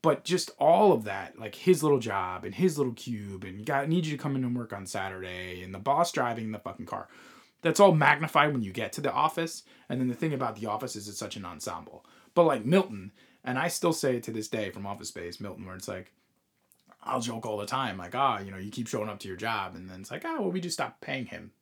But 0.00 0.24
just 0.24 0.50
all 0.58 0.92
of 0.92 1.04
that, 1.04 1.38
like 1.38 1.54
his 1.56 1.82
little 1.82 1.98
job 1.98 2.44
and 2.44 2.54
his 2.54 2.78
little 2.78 2.92
cube, 2.92 3.44
and 3.44 3.66
got 3.66 3.88
need 3.88 4.06
you 4.06 4.16
to 4.16 4.22
come 4.22 4.36
in 4.36 4.44
and 4.44 4.56
work 4.56 4.72
on 4.72 4.86
Saturday, 4.86 5.62
and 5.62 5.74
the 5.74 5.78
boss 5.78 6.12
driving 6.12 6.52
the 6.52 6.58
fucking 6.58 6.86
car. 6.86 7.08
That's 7.62 7.80
all 7.80 7.92
magnified 7.92 8.52
when 8.52 8.62
you 8.62 8.72
get 8.72 8.92
to 8.92 9.00
the 9.00 9.12
office. 9.12 9.64
And 9.88 10.00
then 10.00 10.06
the 10.06 10.14
thing 10.14 10.32
about 10.32 10.54
the 10.54 10.66
office 10.66 10.94
is 10.94 11.08
it's 11.08 11.18
such 11.18 11.34
an 11.34 11.44
ensemble. 11.44 12.06
But 12.34 12.44
like 12.44 12.64
Milton 12.64 13.10
And 13.44 13.58
I 13.58 13.68
still 13.68 13.92
say 13.92 14.16
it 14.16 14.22
to 14.24 14.30
this 14.30 14.48
day 14.48 14.70
from 14.70 14.86
Office 14.86 15.08
Space, 15.08 15.40
Milton, 15.40 15.64
where 15.64 15.76
it's 15.76 15.88
like, 15.88 16.12
I'll 17.02 17.20
joke 17.20 17.46
all 17.46 17.56
the 17.56 17.66
time, 17.66 17.96
like, 17.96 18.14
ah, 18.14 18.40
you 18.40 18.50
know, 18.50 18.58
you 18.58 18.70
keep 18.70 18.88
showing 18.88 19.08
up 19.08 19.20
to 19.20 19.28
your 19.28 19.36
job, 19.36 19.74
and 19.74 19.88
then 19.88 20.00
it's 20.00 20.10
like, 20.10 20.24
ah, 20.24 20.36
well, 20.38 20.50
we 20.50 20.60
just 20.60 20.74
stopped 20.74 21.00
paying 21.00 21.26
him. 21.26 21.52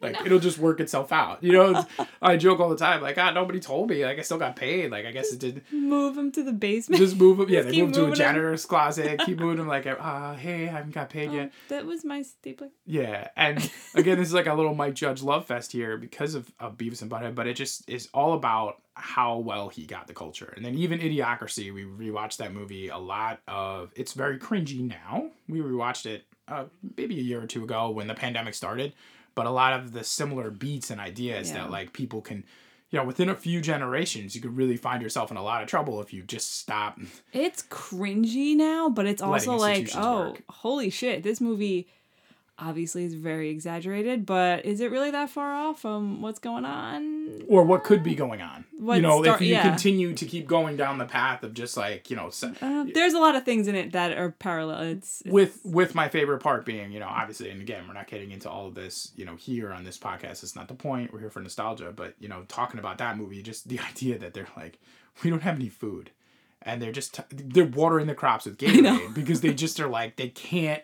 Like 0.00 0.20
it'll 0.26 0.38
just 0.38 0.58
work 0.58 0.80
itself 0.80 1.10
out. 1.10 1.42
You 1.42 1.52
know, 1.52 1.86
I 2.20 2.36
joke 2.36 2.60
all 2.60 2.68
the 2.68 2.76
time, 2.76 3.00
like, 3.00 3.16
ah, 3.18 3.30
nobody 3.30 3.60
told 3.60 3.88
me. 3.88 4.04
Like 4.04 4.18
I 4.18 4.22
still 4.22 4.38
got 4.38 4.54
paid. 4.56 4.90
Like 4.90 5.06
I 5.06 5.12
guess 5.12 5.32
it 5.32 5.38
did. 5.38 5.62
Move 5.72 6.18
him 6.18 6.30
to 6.32 6.42
the 6.42 6.52
basement. 6.52 7.00
Just 7.00 7.16
move 7.16 7.40
him. 7.40 7.48
Yeah, 7.48 7.60
Just 7.60 7.68
they 7.68 7.74
keep 7.76 7.84
move 7.86 7.92
to 7.94 8.00
a 8.00 8.02
moving 8.02 8.12
him. 8.12 8.18
janitor's 8.18 8.66
closet. 8.66 9.20
Keep 9.26 9.40
moving 9.40 9.58
him. 9.58 9.68
Like, 9.68 9.86
ah, 9.86 10.34
hey, 10.34 10.68
I 10.68 10.72
haven't 10.72 10.92
got 10.94 11.08
paid 11.10 11.32
yet. 11.32 11.50
Oh, 11.52 11.56
that 11.68 11.86
was 11.86 12.04
my 12.04 12.22
stapler. 12.22 12.68
Yeah, 12.84 13.28
and 13.36 13.58
again, 13.94 14.18
this 14.18 14.28
is 14.28 14.34
like 14.34 14.46
a 14.46 14.54
little 14.54 14.74
Mike 14.74 14.94
Judge 14.94 15.22
love 15.22 15.46
fest 15.46 15.72
here 15.72 15.96
because 15.96 16.34
of, 16.34 16.50
of 16.60 16.76
Beavis 16.76 17.02
and 17.02 17.10
Butthead, 17.10 17.34
but 17.34 17.46
it 17.46 17.54
just 17.54 17.88
is 17.88 18.08
all 18.12 18.34
about 18.34 18.82
how 18.94 19.38
well 19.38 19.68
he 19.68 19.84
got 19.84 20.06
the 20.06 20.14
culture. 20.14 20.52
And 20.56 20.64
then 20.64 20.74
even 20.74 21.00
Idiocracy, 21.00 21.72
we 21.72 21.84
rewatched 21.84 22.38
that 22.38 22.52
movie 22.52 22.88
a 22.88 22.98
lot 22.98 23.40
of. 23.48 23.92
It's 23.94 24.12
very 24.12 24.38
cringy 24.38 24.80
now. 24.88 25.30
We 25.48 25.60
rewatched 25.60 26.06
it 26.06 26.24
uh, 26.48 26.64
maybe 26.96 27.18
a 27.18 27.22
year 27.22 27.42
or 27.42 27.46
two 27.46 27.64
ago 27.64 27.90
when 27.90 28.06
the 28.06 28.14
pandemic 28.14 28.54
started, 28.54 28.92
but 29.36 29.46
a 29.46 29.50
lot 29.50 29.78
of 29.78 29.92
the 29.92 30.02
similar 30.02 30.50
beats 30.50 30.90
and 30.90 31.00
ideas 31.00 31.50
Yeah. 31.50 31.58
that 31.58 31.70
like 31.70 31.92
people 31.92 32.20
can. 32.20 32.42
You 32.90 33.00
know, 33.00 33.04
within 33.04 33.28
a 33.28 33.34
few 33.34 33.60
generations, 33.60 34.36
you 34.36 34.40
could 34.40 34.56
really 34.56 34.76
find 34.76 35.02
yourself 35.02 35.32
in 35.32 35.36
a 35.36 35.42
lot 35.42 35.60
of 35.60 35.68
trouble 35.68 36.00
if 36.00 36.12
you 36.12 36.22
just 36.22 36.56
stop. 36.60 37.00
It's 37.32 37.64
cringy 37.64 38.54
now, 38.54 38.88
but 38.88 39.06
it's 39.06 39.20
also 39.20 39.56
like, 39.56 39.90
oh, 39.96 40.30
work. 40.30 40.42
holy 40.48 40.88
shit, 40.90 41.24
this 41.24 41.40
movie 41.40 41.88
obviously 42.58 43.04
is 43.04 43.14
very 43.14 43.50
exaggerated, 43.50 44.24
but 44.24 44.64
is 44.64 44.80
it 44.80 44.90
really 44.90 45.10
that 45.10 45.30
far 45.30 45.52
off 45.54 45.80
from 45.80 46.22
what's 46.22 46.38
going 46.38 46.64
on? 46.64 47.42
or 47.48 47.64
what 47.64 47.84
could 47.84 48.02
be 48.02 48.14
going 48.14 48.40
on. 48.40 48.64
What 48.78 48.96
you 48.96 49.02
know, 49.02 49.22
start- 49.22 49.40
if 49.40 49.46
you 49.46 49.54
yeah. 49.54 49.62
continue 49.62 50.14
to 50.14 50.24
keep 50.26 50.46
going 50.46 50.76
down 50.76 50.98
the 50.98 51.04
path 51.04 51.42
of 51.42 51.54
just 51.54 51.76
like 51.76 52.10
you 52.10 52.16
know, 52.16 52.30
Uh, 52.60 52.84
there's 52.92 53.14
a 53.14 53.18
lot 53.18 53.34
of 53.34 53.44
things 53.44 53.68
in 53.68 53.74
it 53.74 53.92
that 53.92 54.16
are 54.16 54.30
parallel. 54.30 54.82
It's, 54.82 55.22
it's 55.22 55.30
with 55.30 55.60
with 55.64 55.94
my 55.94 56.08
favorite 56.08 56.38
part 56.40 56.64
being, 56.64 56.92
you 56.92 57.00
know, 57.00 57.08
obviously, 57.08 57.50
and 57.50 57.60
again, 57.60 57.86
we're 57.86 57.94
not 57.94 58.06
getting 58.06 58.30
into 58.30 58.48
all 58.50 58.66
of 58.66 58.74
this, 58.74 59.12
you 59.16 59.24
know, 59.24 59.36
here 59.36 59.72
on 59.72 59.84
this 59.84 59.98
podcast. 59.98 60.42
It's 60.42 60.56
not 60.56 60.68
the 60.68 60.74
point. 60.74 61.12
We're 61.12 61.20
here 61.20 61.30
for 61.30 61.40
nostalgia, 61.40 61.92
but 61.94 62.14
you 62.18 62.28
know, 62.28 62.44
talking 62.48 62.78
about 62.78 62.98
that 62.98 63.16
movie, 63.16 63.42
just 63.42 63.68
the 63.68 63.78
idea 63.90 64.18
that 64.18 64.34
they're 64.34 64.48
like, 64.56 64.78
we 65.22 65.30
don't 65.30 65.42
have 65.42 65.56
any 65.56 65.68
food, 65.68 66.10
and 66.62 66.80
they're 66.80 66.92
just 66.92 67.20
they're 67.30 67.64
watering 67.64 68.06
the 68.06 68.14
crops 68.14 68.44
with. 68.46 68.58
Gatorade 68.58 69.14
because 69.14 69.40
they 69.40 69.54
just 69.54 69.78
are 69.80 69.88
like 69.88 70.16
they 70.16 70.28
can't. 70.28 70.82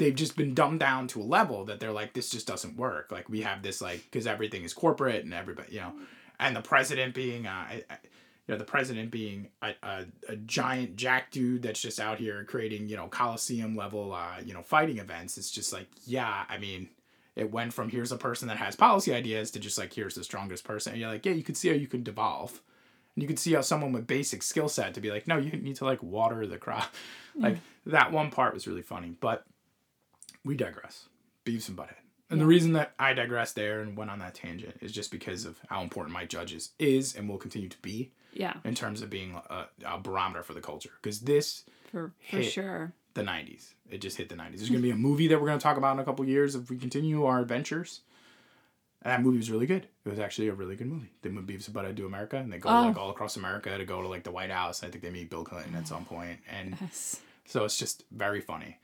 They've 0.00 0.14
just 0.14 0.34
been 0.34 0.54
dumbed 0.54 0.80
down 0.80 1.08
to 1.08 1.20
a 1.20 1.22
level 1.22 1.66
that 1.66 1.78
they're 1.78 1.92
like, 1.92 2.14
this 2.14 2.30
just 2.30 2.46
doesn't 2.46 2.76
work. 2.76 3.12
Like 3.12 3.28
we 3.28 3.42
have 3.42 3.62
this 3.62 3.82
like 3.82 4.02
because 4.04 4.26
everything 4.26 4.64
is 4.64 4.72
corporate 4.72 5.24
and 5.24 5.34
everybody, 5.34 5.74
you 5.74 5.80
know, 5.80 5.92
and 6.38 6.56
the 6.56 6.62
president 6.62 7.14
being, 7.14 7.46
uh, 7.46 7.50
I, 7.50 7.84
I, 7.90 7.98
you 8.48 8.54
know, 8.54 8.58
the 8.58 8.64
president 8.64 9.10
being 9.10 9.48
a, 9.62 9.74
a, 9.82 10.04
a 10.30 10.36
giant 10.36 10.96
jack 10.96 11.30
dude 11.30 11.62
that's 11.62 11.80
just 11.80 12.00
out 12.00 12.18
here 12.18 12.44
creating, 12.44 12.88
you 12.88 12.96
know, 12.96 13.08
Coliseum 13.08 13.76
level, 13.76 14.12
uh, 14.14 14.40
you 14.44 14.54
know, 14.54 14.62
fighting 14.62 14.98
events. 14.98 15.36
It's 15.36 15.50
just 15.50 15.72
like, 15.72 15.86
yeah, 16.06 16.44
I 16.48 16.56
mean, 16.56 16.88
it 17.36 17.52
went 17.52 17.72
from 17.72 17.90
here's 17.90 18.10
a 18.10 18.16
person 18.16 18.48
that 18.48 18.56
has 18.56 18.74
policy 18.74 19.14
ideas 19.14 19.50
to 19.52 19.60
just 19.60 19.78
like, 19.78 19.92
here's 19.92 20.14
the 20.14 20.24
strongest 20.24 20.64
person. 20.64 20.92
And 20.92 21.00
you're 21.00 21.10
like, 21.10 21.24
yeah, 21.24 21.32
you 21.32 21.44
could 21.44 21.56
see 21.56 21.68
how 21.68 21.74
you 21.74 21.86
could 21.86 22.02
devolve. 22.02 22.60
And 23.14 23.22
you 23.22 23.28
could 23.28 23.38
see 23.38 23.52
how 23.52 23.60
someone 23.60 23.92
with 23.92 24.06
basic 24.06 24.42
skill 24.42 24.68
set 24.68 24.94
to 24.94 25.00
be 25.00 25.10
like, 25.10 25.28
no, 25.28 25.36
you 25.36 25.52
need 25.52 25.76
to 25.76 25.84
like 25.84 26.02
water 26.02 26.46
the 26.46 26.58
crop. 26.58 26.94
Like 27.36 27.58
that 27.86 28.10
one 28.10 28.32
part 28.32 28.52
was 28.52 28.66
really 28.66 28.82
funny, 28.82 29.14
but 29.20 29.46
we 30.44 30.56
digress. 30.56 31.06
Beavis 31.44 31.68
and 31.68 31.76
Butthead. 31.76 31.94
And 32.30 32.40
the 32.40 32.46
reason 32.46 32.74
that 32.74 32.92
I 32.98 33.12
digressed 33.12 33.56
there 33.56 33.80
and 33.80 33.96
went 33.96 34.08
on 34.10 34.20
that 34.20 34.34
tangent 34.36 34.76
is 34.80 34.92
just 34.92 35.10
because 35.10 35.44
of 35.44 35.58
how 35.68 35.82
important 35.82 36.12
Mike 36.14 36.28
Judge 36.28 36.56
is, 36.78 37.16
and 37.16 37.28
will 37.28 37.38
continue 37.38 37.68
to 37.68 37.78
be 37.78 38.12
yeah, 38.32 38.54
in 38.64 38.76
terms 38.76 39.02
of 39.02 39.10
being 39.10 39.34
a, 39.50 39.66
a 39.84 39.98
barometer 39.98 40.44
for 40.44 40.54
the 40.54 40.60
culture. 40.60 40.90
Because 41.02 41.20
this, 41.22 41.64
for 41.90 42.12
for 42.30 42.40
sure. 42.44 42.92
the 43.14 43.22
90s, 43.22 43.74
it 43.90 44.00
just 44.00 44.16
hit 44.16 44.28
the 44.28 44.36
90s. 44.36 44.58
There's 44.58 44.68
going 44.70 44.80
to 44.80 44.86
be 44.86 44.92
a 44.92 44.96
movie 44.96 45.26
that 45.26 45.40
we're 45.40 45.48
going 45.48 45.58
to 45.58 45.62
talk 45.62 45.76
about 45.76 45.94
in 45.94 45.98
a 45.98 46.04
couple 46.04 46.24
years 46.24 46.54
if 46.54 46.70
we 46.70 46.76
continue 46.78 47.24
our 47.24 47.40
adventures. 47.40 48.02
And 49.02 49.10
that 49.12 49.22
movie 49.22 49.38
was 49.38 49.50
really 49.50 49.66
good. 49.66 49.88
It 50.04 50.08
was 50.10 50.18
actually 50.20 50.48
a 50.48 50.52
really 50.52 50.76
good 50.76 50.86
movie. 50.86 51.10
They 51.22 51.30
move 51.30 51.46
Beavis 51.46 51.66
and 51.66 51.74
Butthead 51.74 51.96
to 51.96 52.06
America, 52.06 52.36
and 52.36 52.52
they 52.52 52.58
go 52.58 52.68
Oh. 52.68 52.82
like 52.82 52.96
all 52.98 53.10
across 53.10 53.36
America 53.36 53.76
to 53.76 53.84
go 53.84 54.02
to 54.02 54.06
like 54.08 54.22
the 54.22 54.30
White 54.30 54.50
House. 54.52 54.84
I 54.84 54.88
think 54.88 55.02
they 55.02 55.10
meet 55.10 55.30
Bill 55.30 55.42
Clinton 55.42 55.74
at 55.74 55.88
some 55.88 56.04
point. 56.04 56.28
point, 56.28 56.40
and 56.48 56.76
Yes. 56.80 57.18
so 57.46 57.64
it's 57.64 57.76
just 57.76 58.04
very 58.12 58.40
funny. 58.40 58.78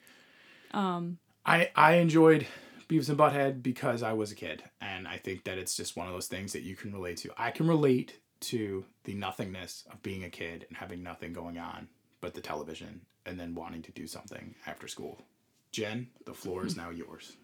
Um. 0.72 1.18
I 1.46 1.70
I 1.76 1.94
enjoyed 1.94 2.46
Beavis 2.88 3.08
and 3.08 3.16
Butthead 3.16 3.62
because 3.62 4.02
I 4.02 4.12
was 4.12 4.32
a 4.32 4.34
kid, 4.34 4.64
and 4.80 5.06
I 5.06 5.16
think 5.16 5.44
that 5.44 5.58
it's 5.58 5.76
just 5.76 5.96
one 5.96 6.08
of 6.08 6.12
those 6.12 6.26
things 6.26 6.52
that 6.52 6.62
you 6.62 6.76
can 6.76 6.92
relate 6.92 7.18
to. 7.18 7.30
I 7.38 7.52
can 7.52 7.68
relate 7.68 8.18
to 8.40 8.84
the 9.04 9.14
nothingness 9.14 9.84
of 9.90 10.02
being 10.02 10.24
a 10.24 10.28
kid 10.28 10.66
and 10.68 10.76
having 10.76 11.02
nothing 11.02 11.32
going 11.32 11.58
on 11.58 11.88
but 12.20 12.34
the 12.34 12.40
television, 12.40 13.02
and 13.24 13.38
then 13.38 13.54
wanting 13.54 13.82
to 13.82 13.92
do 13.92 14.06
something 14.06 14.54
after 14.66 14.88
school. 14.88 15.20
Jen, 15.70 16.08
the 16.24 16.34
floor 16.34 16.66
is 16.66 16.76
now 16.76 16.90
yours. 16.90 17.36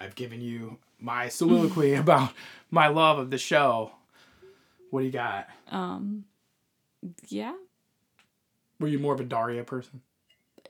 I've 0.00 0.14
given 0.14 0.40
you 0.40 0.78
my 0.98 1.28
soliloquy 1.28 1.94
about 1.94 2.32
my 2.70 2.88
love 2.88 3.18
of 3.18 3.30
the 3.30 3.38
show. 3.38 3.92
What 4.90 5.00
do 5.00 5.06
you 5.06 5.12
got? 5.12 5.46
Um. 5.70 6.24
Yeah. 7.28 7.54
Were 8.80 8.88
you 8.88 8.98
more 8.98 9.14
of 9.14 9.20
a 9.20 9.24
Daria 9.24 9.62
person? 9.62 10.00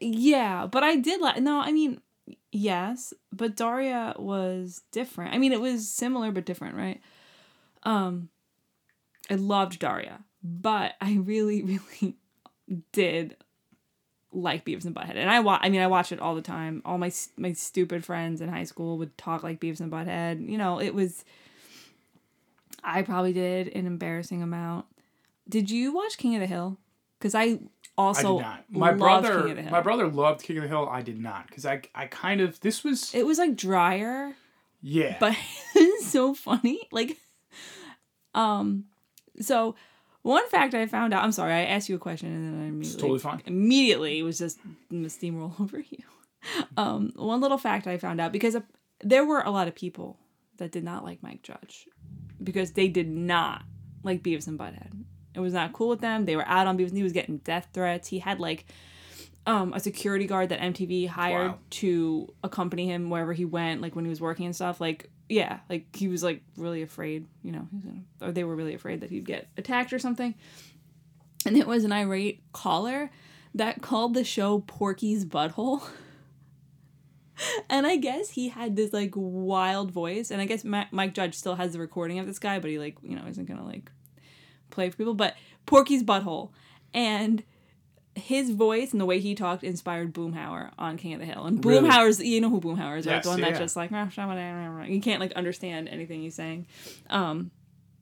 Yeah, 0.01 0.67
but 0.67 0.83
I 0.83 0.97
did 0.97 1.21
like. 1.21 1.41
No, 1.41 1.61
I 1.61 1.73
mean, 1.73 2.01
yes, 2.53 3.13
but 3.33 3.57
Daria 3.57 4.15
was 4.19 4.83
different. 4.93 5.35
I 5.35 5.39
mean, 5.39 5.53
it 5.53 5.61
was 5.61 5.89
similar 5.89 6.31
but 6.33 6.45
different, 6.45 6.77
right? 6.77 7.01
Um, 7.83 8.29
I 9.31 9.35
loved 9.35 9.79
Daria, 9.79 10.21
but 10.43 10.95
I 11.01 11.15
really, 11.15 11.63
really 12.03 12.17
did 12.93 13.37
like 14.33 14.65
Beavis 14.65 14.85
and 14.85 14.95
Butthead, 14.95 15.17
and 15.17 15.29
I 15.31 15.41
wa- 15.41 15.59
I 15.61 15.69
mean, 15.71 15.81
I 15.81 15.87
watched 15.89 16.13
it 16.13 16.21
all 16.21 16.35
the 16.35 16.43
time. 16.43 16.83
All 16.85 16.99
my 16.99 17.13
my 17.37 17.53
stupid 17.53 18.05
friends 18.05 18.41
in 18.41 18.49
high 18.49 18.65
school 18.65 18.99
would 18.99 19.17
talk 19.19 19.43
like 19.43 19.61
Beavis 19.61 19.81
and 19.81 19.91
Butthead. 19.91 20.49
You 20.49 20.59
know, 20.59 20.81
it 20.81 20.95
was. 20.95 21.25
I 22.83 23.03
probably 23.03 23.33
did 23.33 23.69
an 23.69 23.87
embarrassing 23.87 24.43
amount. 24.43 24.87
Did 25.49 25.71
you 25.71 25.93
watch 25.93 26.17
King 26.17 26.35
of 26.37 26.41
the 26.41 26.47
Hill? 26.47 26.79
Because 27.19 27.35
I 27.35 27.59
also 27.97 28.39
I 28.39 28.39
did 28.39 28.43
not. 28.43 28.65
My 28.71 28.93
brother, 28.93 29.43
King 29.43 29.51
of 29.51 29.57
the 29.57 29.63
Hill. 29.63 29.71
my 29.73 29.81
brother 29.81 30.09
loved 30.09 30.43
King 30.43 30.59
of 30.59 30.63
the 30.63 30.69
Hill. 30.69 30.89
I 30.91 31.03
did 31.03 31.21
not 31.21 31.47
because 31.47 31.67
I, 31.67 31.83
I 31.95 32.07
kind 32.07 32.41
of 32.41 32.61
this 32.61 32.85
was 32.85 33.15
it 33.15 33.27
was 33.27 33.39
like 33.39 33.57
drier, 33.57 34.35
yeah. 34.81 35.17
but 35.21 35.37
it's 35.75 36.07
so 36.07 36.35
funny. 36.35 36.89
Like, 36.91 37.19
um, 38.35 38.85
so 39.41 39.75
one 40.23 40.49
fact 40.49 40.75
I 40.75 40.87
found 40.87 41.15
out. 41.15 41.25
I'm 41.25 41.33
sorry, 41.33 41.53
I 41.53 41.65
asked 41.65 41.89
you 41.89 41.97
a 41.97 41.99
question 41.99 42.29
and 42.29 42.55
then 42.55 42.63
I 42.63 42.69
immediately 42.69 43.01
totally 43.01 43.19
fine. 43.19 43.43
immediately 43.47 44.19
it 44.19 44.23
was 44.23 44.39
just 44.39 44.59
gonna 44.91 45.09
steamroll 45.09 45.59
over 45.61 45.79
you. 45.81 45.99
Um, 46.77 47.13
one 47.17 47.41
little 47.41 47.59
fact 47.59 47.87
I 47.87 47.99
found 47.99 48.21
out 48.21 48.33
because 48.33 48.57
there 49.03 49.25
were 49.25 49.43
a 49.43 49.51
lot 49.51 49.69
of 49.69 49.75
people 49.75 50.19
that 50.57 50.73
did 50.73 50.85
not 50.85 51.05
like 51.05 51.23
Mike 51.23 51.43
Judge 51.43 51.87
because 52.43 52.73
they 52.73 52.89
did 52.89 53.09
not 53.09 53.63
like 54.03 54.23
Beavis 54.23 54.47
and 54.47 54.59
Butthead. 54.59 55.05
It 55.35 55.41
was 55.41 55.53
not 55.53 55.73
cool 55.73 55.89
with 55.89 56.01
them. 56.01 56.25
They 56.27 56.37
were 56.37 56.47
out 56.47 56.67
on 56.67 56.77
Beavis. 56.77 56.93
He 56.95 57.03
was 57.03 57.13
getting 57.13 57.39
death 57.39 57.69
threats. 57.73 58.09
He 58.09 58.19
had 58.19 58.41
like 58.41 58.67
um, 59.47 59.73
a 59.73 59.81
security 59.81 60.27
guard 60.27 60.49
that 60.51 60.61
MTV 60.61 61.09
hired 61.09 61.53
Wow. 61.53 61.59
to 61.71 62.35
accompany 62.45 62.87
him 62.87 63.11
wherever 63.11 63.33
he 63.33 63.45
went, 63.45 63.81
like 63.81 63.95
when 63.97 64.05
he 64.05 64.09
was 64.09 64.21
working 64.21 64.47
and 64.47 64.55
stuff. 64.55 64.81
Like, 64.81 65.09
yeah, 65.29 65.61
like 65.69 65.95
he 65.95 66.09
was 66.09 66.23
like 66.23 66.43
really 66.57 66.83
afraid, 66.83 67.27
you 67.43 67.53
know, 67.53 67.67
he 67.71 67.77
was 67.77 67.85
gonna, 67.85 68.03
or 68.23 68.33
they 68.33 68.45
were 68.45 68.57
really 68.57 68.75
afraid 68.75 69.01
that 69.01 69.11
he'd 69.11 69.25
get 69.25 69.49
attacked 69.57 69.93
or 69.93 69.99
something. 69.99 70.35
And 71.47 71.57
it 71.57 71.67
was 71.67 71.85
an 71.85 71.93
irate 71.93 72.43
caller 72.53 73.11
that 73.55 73.81
called 73.83 74.15
the 74.15 74.25
show 74.25 74.61
Porky's 74.67 75.25
Butthole. 75.25 75.83
and 77.71 77.87
I 77.87 77.97
guess 77.97 78.31
he 78.31 78.49
had 78.49 78.77
this 78.77 78.93
like 78.93 79.13
wild 79.15 79.91
voice, 79.91 80.31
and 80.31 80.41
I 80.41 80.45
guess 80.45 80.65
Ma- 80.65 80.85
Mike 80.91 81.15
Judge 81.15 81.35
still 81.35 81.55
has 81.55 81.73
the 81.73 81.79
recording 81.79 82.19
of 82.19 82.27
this 82.27 82.39
guy, 82.39 82.59
but 82.59 82.71
he 82.71 82.79
like 82.79 82.97
you 83.03 83.17
know 83.17 83.25
isn't 83.27 83.47
gonna 83.47 83.65
like 83.65 83.91
play 84.71 84.89
for 84.91 84.97
people. 84.97 85.15
But 85.15 85.35
Porky's 85.67 86.03
Butthole, 86.03 86.51
and 86.95 87.43
his 88.17 88.51
voice 88.51 88.91
and 88.93 89.01
the 89.01 89.07
way 89.07 89.21
he 89.21 89.35
talked 89.35 89.63
inspired 89.63 90.13
Boomhauer 90.13 90.71
on 90.79 90.97
King 90.97 91.15
of 91.15 91.21
the 91.21 91.27
Hill. 91.27 91.45
And 91.47 91.65
Really? 91.65 91.89
Boomhauer's 91.89 92.21
you 92.21 92.41
know 92.41 92.51
who 92.51 92.61
Boomhauer 92.61 92.99
is, 92.99 93.07
right? 93.07 93.15
Yes, 93.17 93.25
The 93.25 93.31
one 93.31 93.39
yeah. 93.39 93.47
that's 93.47 93.59
just 93.59 93.77
like 93.77 93.91
"Rah, 93.91 94.09
shah, 94.09 94.27
wah, 94.27 94.35
rah, 94.35 94.67
rah." 94.79 94.85
you 94.85 95.01
can't 95.01 95.21
like 95.21 95.33
understand 95.33 95.89
anything 95.89 96.23
he's 96.23 96.35
saying. 96.35 96.67
Um, 97.09 97.51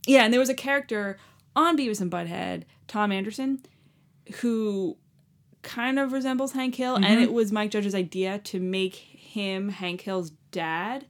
yeah, 0.07 0.25
and 0.25 0.33
there 0.33 0.41
was 0.41 0.49
a 0.49 0.55
character 0.55 1.19
on 1.55 1.77
Beavis 1.77 2.01
and 2.01 2.11
Butthead, 2.11 2.63
Tom 2.87 3.13
Anderson, 3.13 3.61
who 4.41 4.97
kind 5.63 5.99
of 5.99 6.13
resembles 6.13 6.53
Hank 6.53 6.75
Hill, 6.77 6.95
Mm-hmm. 6.95 7.05
and 7.05 7.21
it 7.23 7.33
was 7.33 7.53
Mike 7.53 7.71
Judge's 7.71 7.95
idea 7.95 8.39
to 8.39 8.61
make 8.61 8.95
him 8.95 9.69
Hank 9.69 10.01
Hill's 10.03 10.31
dad, 10.53 11.07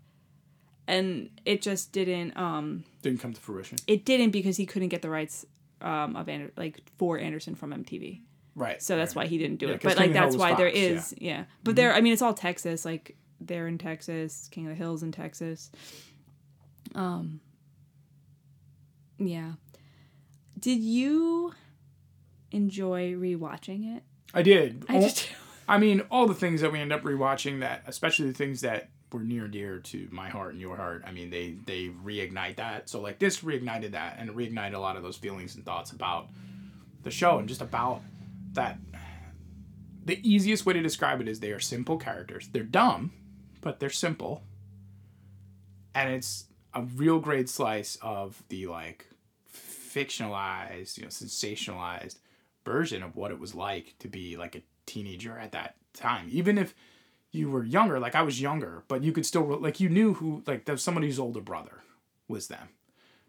and 0.88 1.30
it 1.44 1.62
just 1.62 1.92
didn't. 1.92 2.36
Um, 2.36 2.82
Didn't 3.02 3.20
come 3.20 3.32
to 3.32 3.40
fruition. 3.40 3.78
it 3.86 4.04
didn't 4.04 4.30
because 4.32 4.56
he 4.56 4.66
couldn't 4.66 4.88
get 4.88 5.02
the 5.02 5.10
rights 5.10 5.46
um, 5.80 6.16
of 6.16 6.28
Ander- 6.28 6.50
like 6.56 6.82
for 6.98 7.16
Anderson 7.18 7.54
from 7.54 7.70
MTV, 7.72 8.22
Right. 8.56 8.82
so 8.82 8.96
that's 8.96 9.14
right. 9.14 9.24
why 9.26 9.28
he 9.28 9.38
didn't 9.38 9.58
do 9.58 9.66
Yeah, 9.68 9.74
it. 9.74 9.82
But 9.82 9.96
like 9.96 10.06
King 10.06 10.12
the 10.14 10.18
that's 10.20 10.36
why 10.36 10.50
was 10.50 10.58
there 10.58 10.68
Fox, 10.70 10.78
yeah. 10.80 10.88
is 10.90 11.14
yeah. 11.18 11.44
But 11.62 11.76
there, 11.76 11.92
I 11.94 12.00
mean, 12.00 12.12
it's 12.12 12.22
all 12.22 12.34
Texas. 12.34 12.84
Like 12.84 13.16
they're 13.40 13.68
in 13.68 13.78
Texas. 13.78 14.48
King 14.50 14.64
of 14.66 14.70
the 14.70 14.74
Hills 14.76 15.02
in 15.04 15.12
Texas. 15.12 15.70
Um. 16.94 17.40
Yeah. 19.18 19.52
Did 20.58 20.80
you 20.80 21.52
enjoy 22.50 23.12
rewatching 23.12 23.96
it. 23.96 24.02
I 24.34 24.42
did. 24.42 24.84
I 24.88 25.00
just 25.00 25.28
I 25.68 25.78
mean, 25.78 26.00
all 26.10 26.26
the 26.26 26.34
things 26.34 26.60
that 26.62 26.72
we 26.72 26.80
end 26.80 26.92
up 26.92 27.02
rewatching 27.02 27.60
that, 27.60 27.82
especially 27.86 28.26
the 28.28 28.32
things 28.34 28.62
that 28.62 28.88
were 29.12 29.20
near 29.20 29.44
and 29.44 29.52
dear 29.52 29.78
to 29.78 30.08
my 30.10 30.28
heart 30.28 30.52
and 30.52 30.60
your 30.60 30.76
heart. 30.76 31.02
I 31.06 31.12
mean, 31.12 31.30
they 31.30 31.56
they 31.64 31.88
reignite 31.88 32.56
that. 32.56 32.88
So 32.88 33.00
like 33.00 33.18
this 33.18 33.40
reignited 33.40 33.92
that, 33.92 34.16
and 34.18 34.28
it 34.28 34.36
reignited 34.36 34.74
a 34.74 34.78
lot 34.78 34.96
of 34.96 35.02
those 35.02 35.16
feelings 35.16 35.54
and 35.54 35.64
thoughts 35.64 35.92
about 35.92 36.28
the 37.02 37.10
show 37.10 37.38
and 37.38 37.48
just 37.48 37.62
about 37.62 38.02
that. 38.52 38.78
The 40.04 40.20
easiest 40.28 40.64
way 40.64 40.72
to 40.72 40.82
describe 40.82 41.20
it 41.20 41.28
is 41.28 41.40
they 41.40 41.52
are 41.52 41.60
simple 41.60 41.98
characters. 41.98 42.48
They're 42.48 42.62
dumb, 42.62 43.12
but 43.60 43.78
they're 43.78 43.90
simple, 43.90 44.42
and 45.94 46.12
it's 46.12 46.44
a 46.74 46.82
real 46.82 47.18
great 47.18 47.48
slice 47.48 47.96
of 48.02 48.42
the 48.48 48.66
like 48.66 49.06
fictionalized, 49.52 50.96
you 50.96 51.04
know, 51.04 51.08
sensationalized 51.08 52.16
version 52.64 53.02
of 53.02 53.16
what 53.16 53.30
it 53.30 53.38
was 53.38 53.54
like 53.54 53.94
to 53.98 54.08
be 54.08 54.36
like 54.36 54.54
a 54.54 54.62
teenager 54.86 55.38
at 55.38 55.52
that 55.52 55.76
time. 55.94 56.28
Even 56.30 56.58
if 56.58 56.74
you 57.32 57.50
were 57.50 57.64
younger, 57.64 57.98
like 58.00 58.14
I 58.14 58.22
was 58.22 58.40
younger, 58.40 58.84
but 58.88 59.02
you 59.02 59.12
could 59.12 59.26
still 59.26 59.44
like 59.58 59.80
you 59.80 59.88
knew 59.88 60.14
who 60.14 60.42
like 60.46 60.64
that 60.64 60.80
somebody's 60.80 61.18
older 61.18 61.40
brother 61.40 61.82
was 62.26 62.48
them 62.48 62.68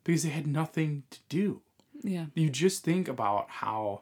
because 0.03 0.23
they 0.23 0.29
had 0.29 0.47
nothing 0.47 1.03
to 1.09 1.19
do. 1.29 1.62
yeah. 2.01 2.25
You 2.33 2.49
just 2.49 2.83
think 2.83 3.07
about 3.07 3.49
how 3.49 4.01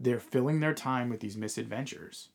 they're 0.00 0.20
filling 0.20 0.60
their 0.60 0.74
time 0.74 1.08
with 1.08 1.20
these 1.20 1.36
misadventures 1.36 2.28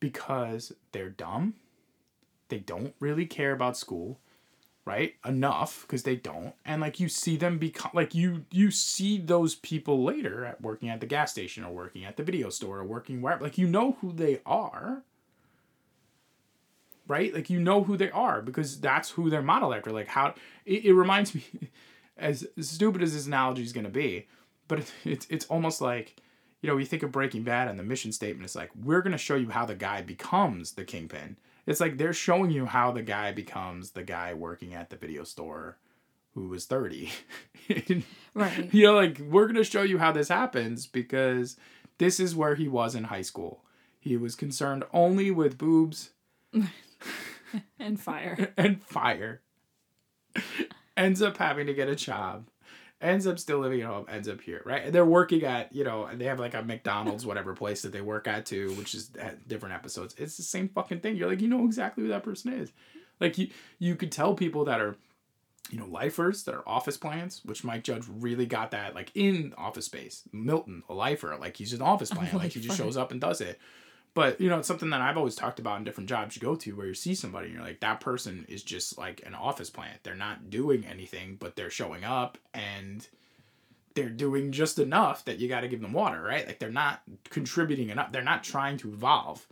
because 0.00 0.72
they're 0.92 1.08
dumb. 1.08 1.54
They 2.48 2.58
don't 2.58 2.94
really 3.00 3.24
care 3.24 3.52
about 3.52 3.78
school, 3.78 4.18
right? 4.84 5.14
Enough 5.24 5.82
because 5.82 6.02
they 6.02 6.16
don't. 6.16 6.54
And 6.66 6.80
like 6.82 7.00
you 7.00 7.08
see 7.08 7.36
them 7.36 7.58
become 7.58 7.92
like 7.94 8.14
you 8.14 8.44
you 8.50 8.70
see 8.70 9.18
those 9.18 9.54
people 9.54 10.02
later 10.04 10.44
at 10.44 10.60
working 10.60 10.88
at 10.90 11.00
the 11.00 11.06
gas 11.06 11.30
station 11.30 11.64
or 11.64 11.72
working 11.72 12.04
at 12.04 12.16
the 12.16 12.22
video 12.24 12.50
store 12.50 12.80
or 12.80 12.84
working 12.84 13.22
wherever. 13.22 13.44
Like 13.44 13.56
you 13.56 13.68
know 13.68 13.96
who 14.00 14.12
they 14.12 14.40
are. 14.44 15.04
Right? 17.12 17.34
Like 17.34 17.50
you 17.50 17.60
know 17.60 17.84
who 17.84 17.96
they 17.96 18.10
are 18.10 18.40
because 18.40 18.80
that's 18.80 19.10
who 19.10 19.28
they're 19.28 19.42
modeled 19.42 19.74
after. 19.74 19.92
Like 19.92 20.08
how 20.08 20.34
it, 20.64 20.86
it 20.86 20.94
reminds 20.94 21.34
me 21.34 21.44
as 22.16 22.46
stupid 22.60 23.02
as 23.02 23.12
this 23.12 23.26
analogy 23.26 23.62
is 23.62 23.72
going 23.72 23.84
to 23.84 23.90
be, 23.90 24.26
but 24.66 24.78
it, 24.80 24.92
it's 25.04 25.26
it's 25.28 25.46
almost 25.46 25.80
like 25.80 26.16
you 26.62 26.68
know, 26.70 26.76
you 26.76 26.86
think 26.86 27.02
of 27.02 27.12
Breaking 27.12 27.42
Bad 27.42 27.68
and 27.68 27.78
the 27.78 27.82
mission 27.82 28.12
statement 28.12 28.48
is 28.48 28.54
like, 28.56 28.70
we're 28.80 29.02
going 29.02 29.12
to 29.12 29.18
show 29.18 29.34
you 29.34 29.50
how 29.50 29.66
the 29.66 29.74
guy 29.74 30.00
becomes 30.00 30.72
the 30.72 30.84
kingpin. 30.84 31.36
It's 31.66 31.80
like 31.80 31.98
they're 31.98 32.12
showing 32.12 32.52
you 32.52 32.66
how 32.66 32.92
the 32.92 33.02
guy 33.02 33.32
becomes 33.32 33.90
the 33.90 34.04
guy 34.04 34.32
working 34.32 34.72
at 34.72 34.88
the 34.88 34.96
video 34.96 35.24
store 35.24 35.78
who 36.34 36.48
was 36.48 36.64
30. 36.64 37.10
Right. 38.34 38.72
you 38.72 38.84
know, 38.84 38.94
like, 38.94 39.18
we're 39.18 39.44
going 39.44 39.56
to 39.56 39.64
show 39.64 39.82
you 39.82 39.98
how 39.98 40.10
this 40.10 40.28
happens 40.28 40.86
because 40.86 41.58
this 41.98 42.18
is 42.18 42.34
where 42.34 42.54
he 42.54 42.66
was 42.66 42.94
in 42.94 43.04
high 43.04 43.22
school. 43.22 43.62
He 44.00 44.16
was 44.16 44.34
concerned 44.34 44.84
only 44.92 45.30
with 45.30 45.58
boobs 45.58 46.10
And 47.78 48.00
fire. 48.00 48.52
and 48.56 48.82
fire. 48.82 49.42
ends 50.96 51.20
up 51.20 51.36
having 51.36 51.66
to 51.66 51.74
get 51.74 51.88
a 51.88 51.94
job. 51.94 52.46
Ends 53.00 53.26
up 53.26 53.38
still 53.38 53.58
living 53.58 53.80
at 53.80 53.88
home. 53.88 54.06
Ends 54.08 54.28
up 54.28 54.40
here, 54.40 54.62
right? 54.64 54.84
And 54.84 54.94
they're 54.94 55.04
working 55.04 55.44
at, 55.44 55.74
you 55.74 55.84
know, 55.84 56.08
they 56.14 56.26
have 56.26 56.38
like 56.38 56.54
a 56.54 56.62
McDonald's, 56.62 57.26
whatever 57.26 57.52
place 57.54 57.82
that 57.82 57.92
they 57.92 58.00
work 58.00 58.28
at 58.28 58.46
too, 58.46 58.72
which 58.74 58.94
is 58.94 59.10
at 59.18 59.48
different 59.48 59.74
episodes. 59.74 60.14
It's 60.16 60.36
the 60.36 60.42
same 60.44 60.68
fucking 60.68 61.00
thing. 61.00 61.16
You're 61.16 61.28
like, 61.28 61.40
you 61.40 61.48
know 61.48 61.64
exactly 61.64 62.04
who 62.04 62.10
that 62.10 62.22
person 62.22 62.52
is. 62.52 62.72
Like 63.20 63.36
you, 63.38 63.48
you 63.78 63.96
could 63.96 64.12
tell 64.12 64.34
people 64.34 64.64
that 64.66 64.80
are, 64.80 64.96
you 65.70 65.78
know, 65.78 65.86
lifers 65.86 66.44
that 66.44 66.54
are 66.54 66.66
office 66.66 66.96
plants, 66.96 67.44
which 67.44 67.64
Mike 67.64 67.84
Judge 67.84 68.04
really 68.08 68.46
got 68.46 68.70
that 68.70 68.94
like 68.94 69.10
in 69.14 69.52
Office 69.58 69.86
Space. 69.86 70.22
Milton, 70.32 70.84
a 70.88 70.94
lifer, 70.94 71.36
like 71.40 71.56
he's 71.56 71.72
an 71.72 71.82
office 71.82 72.10
plant, 72.10 72.34
like 72.34 72.52
he 72.52 72.60
just 72.60 72.78
shows 72.78 72.96
up 72.96 73.10
and 73.10 73.20
does 73.20 73.40
it. 73.40 73.58
But 74.14 74.40
you 74.40 74.48
know, 74.48 74.58
it's 74.58 74.68
something 74.68 74.90
that 74.90 75.00
I've 75.00 75.16
always 75.16 75.34
talked 75.34 75.58
about 75.58 75.78
in 75.78 75.84
different 75.84 76.08
jobs 76.08 76.36
you 76.36 76.42
go 76.42 76.54
to 76.54 76.76
where 76.76 76.86
you 76.86 76.94
see 76.94 77.14
somebody 77.14 77.46
and 77.46 77.54
you're 77.54 77.64
like, 77.64 77.80
that 77.80 78.00
person 78.00 78.44
is 78.48 78.62
just 78.62 78.98
like 78.98 79.22
an 79.24 79.34
office 79.34 79.70
plant. 79.70 80.02
They're 80.02 80.14
not 80.14 80.50
doing 80.50 80.84
anything, 80.84 81.36
but 81.40 81.56
they're 81.56 81.70
showing 81.70 82.04
up 82.04 82.36
and 82.52 83.06
they're 83.94 84.08
doing 84.08 84.52
just 84.52 84.78
enough 84.78 85.24
that 85.24 85.38
you 85.38 85.48
got 85.48 85.60
to 85.60 85.68
give 85.68 85.80
them 85.80 85.92
water, 85.92 86.22
right? 86.22 86.46
Like 86.46 86.58
they're 86.58 86.70
not 86.70 87.02
contributing 87.30 87.90
enough. 87.90 88.12
They're 88.12 88.22
not 88.22 88.44
trying 88.44 88.76
to 88.78 88.92
evolve. 88.92 89.46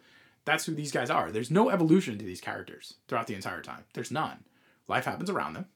That's 0.44 0.64
who 0.64 0.74
these 0.74 0.92
guys 0.92 1.10
are. 1.10 1.30
There's 1.30 1.50
no 1.50 1.70
evolution 1.70 2.18
to 2.18 2.24
these 2.24 2.40
characters 2.40 2.94
throughout 3.08 3.26
the 3.26 3.34
entire 3.34 3.62
time. 3.62 3.84
There's 3.92 4.10
none. 4.10 4.44
Life 4.88 5.04
happens 5.04 5.30
around 5.30 5.54
them. 5.54 5.66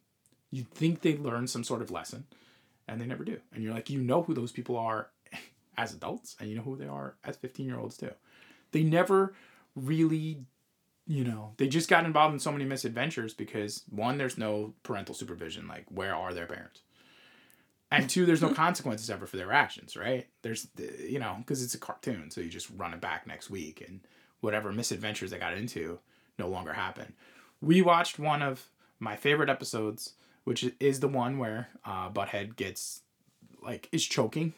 You 0.51 0.65
think 0.75 1.01
they 1.01 1.17
learn 1.17 1.47
some 1.47 1.65
sort 1.65 1.83
of 1.83 1.91
lesson, 1.91 2.25
and 2.89 3.01
they 3.01 3.07
never 3.07 3.25
do. 3.25 3.39
And 3.53 3.63
you're 3.63 3.75
like, 3.75 3.91
you 3.91 4.01
know 4.01 4.23
who 4.23 4.35
those 4.35 4.53
people 4.53 4.77
are 4.77 5.11
as 5.77 5.93
adults, 5.93 6.37
and 6.41 6.49
you 6.49 6.57
know 6.57 6.63
who 6.63 6.77
they 6.77 6.87
are 6.87 7.17
as 7.25 7.37
15 7.37 7.67
year 7.67 7.79
olds 7.79 7.97
too. 7.97 8.11
They 8.75 8.83
never 8.83 9.35
really, 9.77 10.41
you 11.07 11.23
know, 11.23 11.53
they 11.59 11.69
just 11.69 11.89
got 11.89 12.05
involved 12.05 12.35
in 12.35 12.41
so 12.41 12.51
many 12.51 12.65
misadventures 12.65 13.33
because 13.33 13.85
one, 13.89 14.19
there's 14.19 14.37
no 14.37 14.75
parental 14.83 15.15
supervision. 15.15 15.69
Like, 15.69 15.85
where 15.89 16.13
are 16.13 16.35
their 16.35 16.47
parents? 16.47 16.81
And 17.93 18.11
two, 18.11 18.27
there's 18.27 18.43
no 18.43 18.53
consequences 18.65 19.11
ever 19.11 19.29
for 19.29 19.37
their 19.37 19.53
actions, 19.53 19.97
right? 19.97 20.27
There's, 20.43 20.67
you 20.99 21.21
know, 21.21 21.37
because 21.39 21.63
it's 21.63 21.77
a 21.77 21.79
cartoon, 21.79 22.33
so 22.33 22.41
you 22.41 22.49
just 22.49 22.69
run 22.77 22.93
it 22.93 23.01
back 23.01 23.29
next 23.29 23.49
week, 23.49 23.81
and 23.87 24.01
whatever 24.41 24.73
misadventures 24.73 25.31
they 25.31 25.39
got 25.39 25.57
into 25.57 26.01
no 26.37 26.49
longer 26.49 26.73
happen. 26.73 27.15
We 27.61 27.81
watched 27.81 28.19
one 28.19 28.43
of 28.43 28.71
my 28.99 29.15
favorite 29.15 29.51
episodes, 29.51 30.15
which 30.43 30.69
is 30.81 30.99
the 30.99 31.07
one 31.07 31.39
where 31.39 31.69
uh, 31.85 32.11
Butthead 32.11 32.57
gets, 32.57 33.03
like, 33.63 33.89
is 33.93 34.05
choking, 34.05 34.53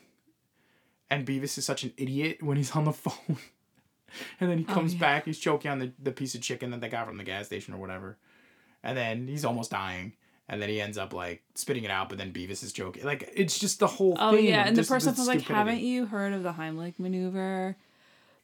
and 1.11 1.27
Beavis 1.27 1.59
is 1.59 1.67
such 1.67 1.85
an 1.85 1.93
idiot 1.99 2.43
when 2.43 2.57
he's 2.57 2.75
on 2.75 2.85
the 2.85 2.93
phone. 2.95 3.37
And 4.41 4.51
then 4.51 4.59
he 4.59 4.67
oh, 4.69 4.73
comes 4.73 4.95
yeah. 4.95 5.01
back, 5.01 5.25
he's 5.25 5.39
choking 5.39 5.71
on 5.71 5.79
the, 5.79 5.93
the 6.03 6.13
piece 6.13 6.35
of 6.35 6.41
chicken 6.41 6.71
that 6.71 6.81
they 6.81 6.89
got 6.89 7.07
from 7.07 7.17
the 7.17 7.25
gas 7.25 7.47
station 7.47 7.75
or 7.75 7.79
whatever. 7.79 8.17
And 8.83 8.97
then 8.97 9.27
he's 9.27 9.45
almost 9.45 9.71
dying. 9.71 10.13
And 10.49 10.63
then 10.63 10.69
he 10.69 10.81
ends 10.81 10.97
up 10.97 11.13
like 11.13 11.43
spitting 11.55 11.83
it 11.83 11.91
out, 11.91 12.09
but 12.09 12.19
then 12.19 12.33
Beavis 12.33 12.63
is 12.63 12.73
choking. 12.73 13.05
Like 13.05 13.29
it's 13.35 13.59
just 13.59 13.81
the 13.81 13.89
whole 13.89 14.17
Oh 14.19 14.33
thing. 14.33 14.45
yeah, 14.45 14.65
and 14.67 14.77
the 14.77 14.83
just 14.83 14.91
person 14.91 15.13
was 15.13 15.27
like, 15.27 15.43
"Haven't 15.43 15.81
you 15.81 16.07
heard 16.07 16.33
of 16.33 16.45
the 16.45 16.53
Heimlich 16.53 17.01
maneuver?" 17.01 17.75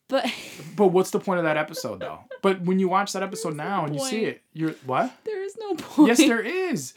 But 0.09 0.27
But 0.77 0.89
what's 0.89 1.11
the 1.11 1.21
point 1.21 1.39
of 1.39 1.45
that 1.45 1.57
episode 1.57 2.01
though? 2.01 2.25
But 2.43 2.63
when 2.63 2.81
you 2.81 2.89
watch 2.89 3.13
that 3.13 3.23
episode 3.23 3.55
now 3.55 3.83
no 3.83 3.87
and 3.87 3.95
you 3.95 4.05
see 4.05 4.25
it, 4.25 4.43
you're 4.53 4.73
what? 4.85 5.13
there 5.25 5.45
is 5.45 5.57
no 5.61 5.75
point. 5.75 6.09
Yes, 6.09 6.19
there 6.19 6.41
is. 6.41 6.95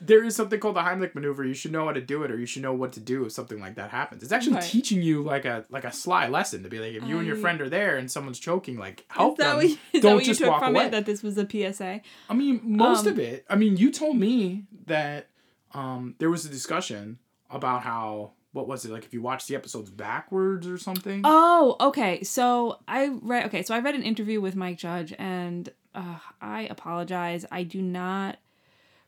There 0.00 0.24
is 0.24 0.34
something 0.34 0.58
called 0.58 0.76
the 0.76 0.80
Heimlich 0.80 1.14
maneuver. 1.14 1.44
You 1.44 1.52
should 1.54 1.72
know 1.72 1.84
how 1.84 1.92
to 1.92 2.00
do 2.00 2.22
it, 2.22 2.30
or 2.30 2.38
you 2.38 2.46
should 2.46 2.62
know 2.62 2.72
what 2.72 2.92
to 2.92 3.00
do 3.00 3.24
if 3.26 3.32
something 3.32 3.60
like 3.60 3.74
that 3.74 3.90
happens. 3.90 4.22
It's 4.22 4.32
actually 4.32 4.54
Right. 4.56 4.64
teaching 4.64 5.02
you 5.02 5.22
like 5.22 5.44
a 5.44 5.64
like 5.70 5.84
a 5.84 5.92
sly 5.92 6.28
lesson 6.28 6.62
to 6.62 6.68
be 6.70 6.78
like, 6.78 6.92
if 6.94 7.04
you 7.06 7.18
and 7.18 7.26
your 7.26 7.36
friend 7.36 7.60
are 7.60 7.68
there 7.68 7.96
and 7.98 8.10
someone's 8.10 8.38
choking, 8.38 8.78
like 8.78 9.04
help 9.08 9.34
Is 9.38 9.44
that 9.44 9.48
them. 9.48 9.56
what, 9.56 9.68
you- 9.68 9.76
Don't 9.92 10.02
that 10.02 10.14
what 10.14 10.22
you 10.22 10.26
just 10.30 10.40
took 10.40 10.48
walk 10.50 10.60
from 10.62 10.74
away. 10.74 10.86
it? 10.86 10.90
That 10.92 11.06
this 11.06 11.22
was 11.22 11.36
a 11.38 11.46
PSA. 11.48 12.00
I 12.30 12.34
mean, 12.34 12.60
most 12.64 13.06
Um, 13.06 13.12
of 13.12 13.18
it. 13.18 13.44
I 13.50 13.56
mean, 13.56 13.76
you 13.76 13.90
told 13.92 14.16
me 14.16 14.64
that 14.86 15.28
um, 15.74 16.14
there 16.18 16.30
was 16.30 16.44
a 16.46 16.48
discussion 16.48 17.18
about 17.50 17.82
how 17.82 18.32
what 18.52 18.66
was 18.66 18.84
it 18.84 18.90
like 18.90 19.04
if 19.04 19.14
you 19.14 19.22
watch 19.22 19.46
the 19.46 19.54
episodes 19.54 19.90
backwards 19.90 20.66
or 20.66 20.76
something. 20.78 21.20
Oh, 21.24 21.76
okay. 21.80 22.22
So 22.24 22.78
I 22.88 23.08
read. 23.22 23.46
Okay, 23.46 23.62
so 23.62 23.74
I 23.74 23.78
read 23.80 23.94
an 23.94 24.02
interview 24.02 24.40
with 24.40 24.56
Mike 24.56 24.78
Judge, 24.78 25.12
and 25.18 25.68
uh, 25.94 26.18
I 26.40 26.62
apologize. 26.62 27.44
I 27.52 27.62
do 27.62 27.80
not 27.82 28.38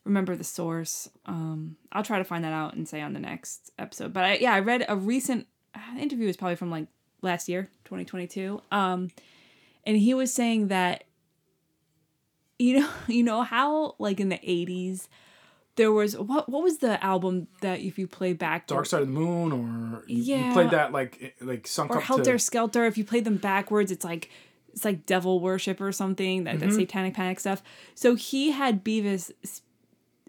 remember 0.05 0.37
the 0.37 0.45
source. 0.45 1.09
Um, 1.27 1.77
I'll 1.93 2.03
try 2.03 2.19
to 2.19 2.25
find 2.25 2.45
that 2.45 2.53
out 2.53 2.75
and 2.75 2.89
say 2.89 3.01
on 3.01 3.13
the 3.13 3.21
next 3.21 3.71
episode. 3.79 4.13
But 4.13 4.25
I, 4.25 4.35
yeah, 4.37 4.53
I 4.55 4.61
read 4.61 4.85
a 4.89 4.97
recent 4.97 5.47
uh, 5.75 5.99
interview. 5.99 6.27
Was 6.27 6.37
probably 6.37 6.57
from 6.57 6.71
like 6.71 6.87
last 7.23 7.49
year, 7.49 7.71
twenty 7.85 8.05
twenty 8.05 8.27
two. 8.27 8.61
Um, 8.71 9.09
and 9.85 9.97
he 9.97 10.15
was 10.15 10.33
saying 10.33 10.69
that 10.69 11.05
you 12.59 12.81
know, 12.81 12.89
you 13.07 13.23
know 13.23 13.43
how 13.43 13.95
like 13.99 14.21
in 14.21 14.29
the 14.29 14.41
eighties. 14.43 15.09
There 15.77 15.91
was 15.91 16.15
what? 16.19 16.51
What 16.51 16.63
was 16.63 16.79
the 16.79 17.03
album 17.03 17.49
that 17.63 17.81
if 17.81 17.99
you 17.99 18.07
play 18.07 18.35
back 18.35 18.67
Dark 18.67 18.85
Side 18.85 19.01
of 19.01 19.09
the 19.09 19.15
Moon, 19.15 19.53
or 19.53 20.05
you, 20.07 20.23
you 20.37 20.53
played 20.53 20.71
that 20.71 20.93
like 20.93 21.35
like 21.41 21.67
sunk 21.67 21.91
or 21.91 21.97
up 21.97 22.03
Helter 22.03 22.33
to 22.33 22.39
Skelter. 22.39 22.85
If 22.85 22.99
you 22.99 23.05
play 23.05 23.21
them 23.21 23.39
backwards, 23.39 23.91
it's 23.91 24.05
like 24.05 24.29
it's 24.75 24.85
like 24.85 25.07
devil 25.07 25.41
worship 25.41 25.81
or 25.81 25.91
something. 25.91 26.45
That 26.45 26.57
Mm-hmm. 26.57 26.69
that 26.69 26.75
satanic 26.75 27.15
panic 27.15 27.41
stuff. 27.41 27.63
So 27.95 28.17
he 28.17 28.51
had 28.51 28.85
Beavis 28.85 29.31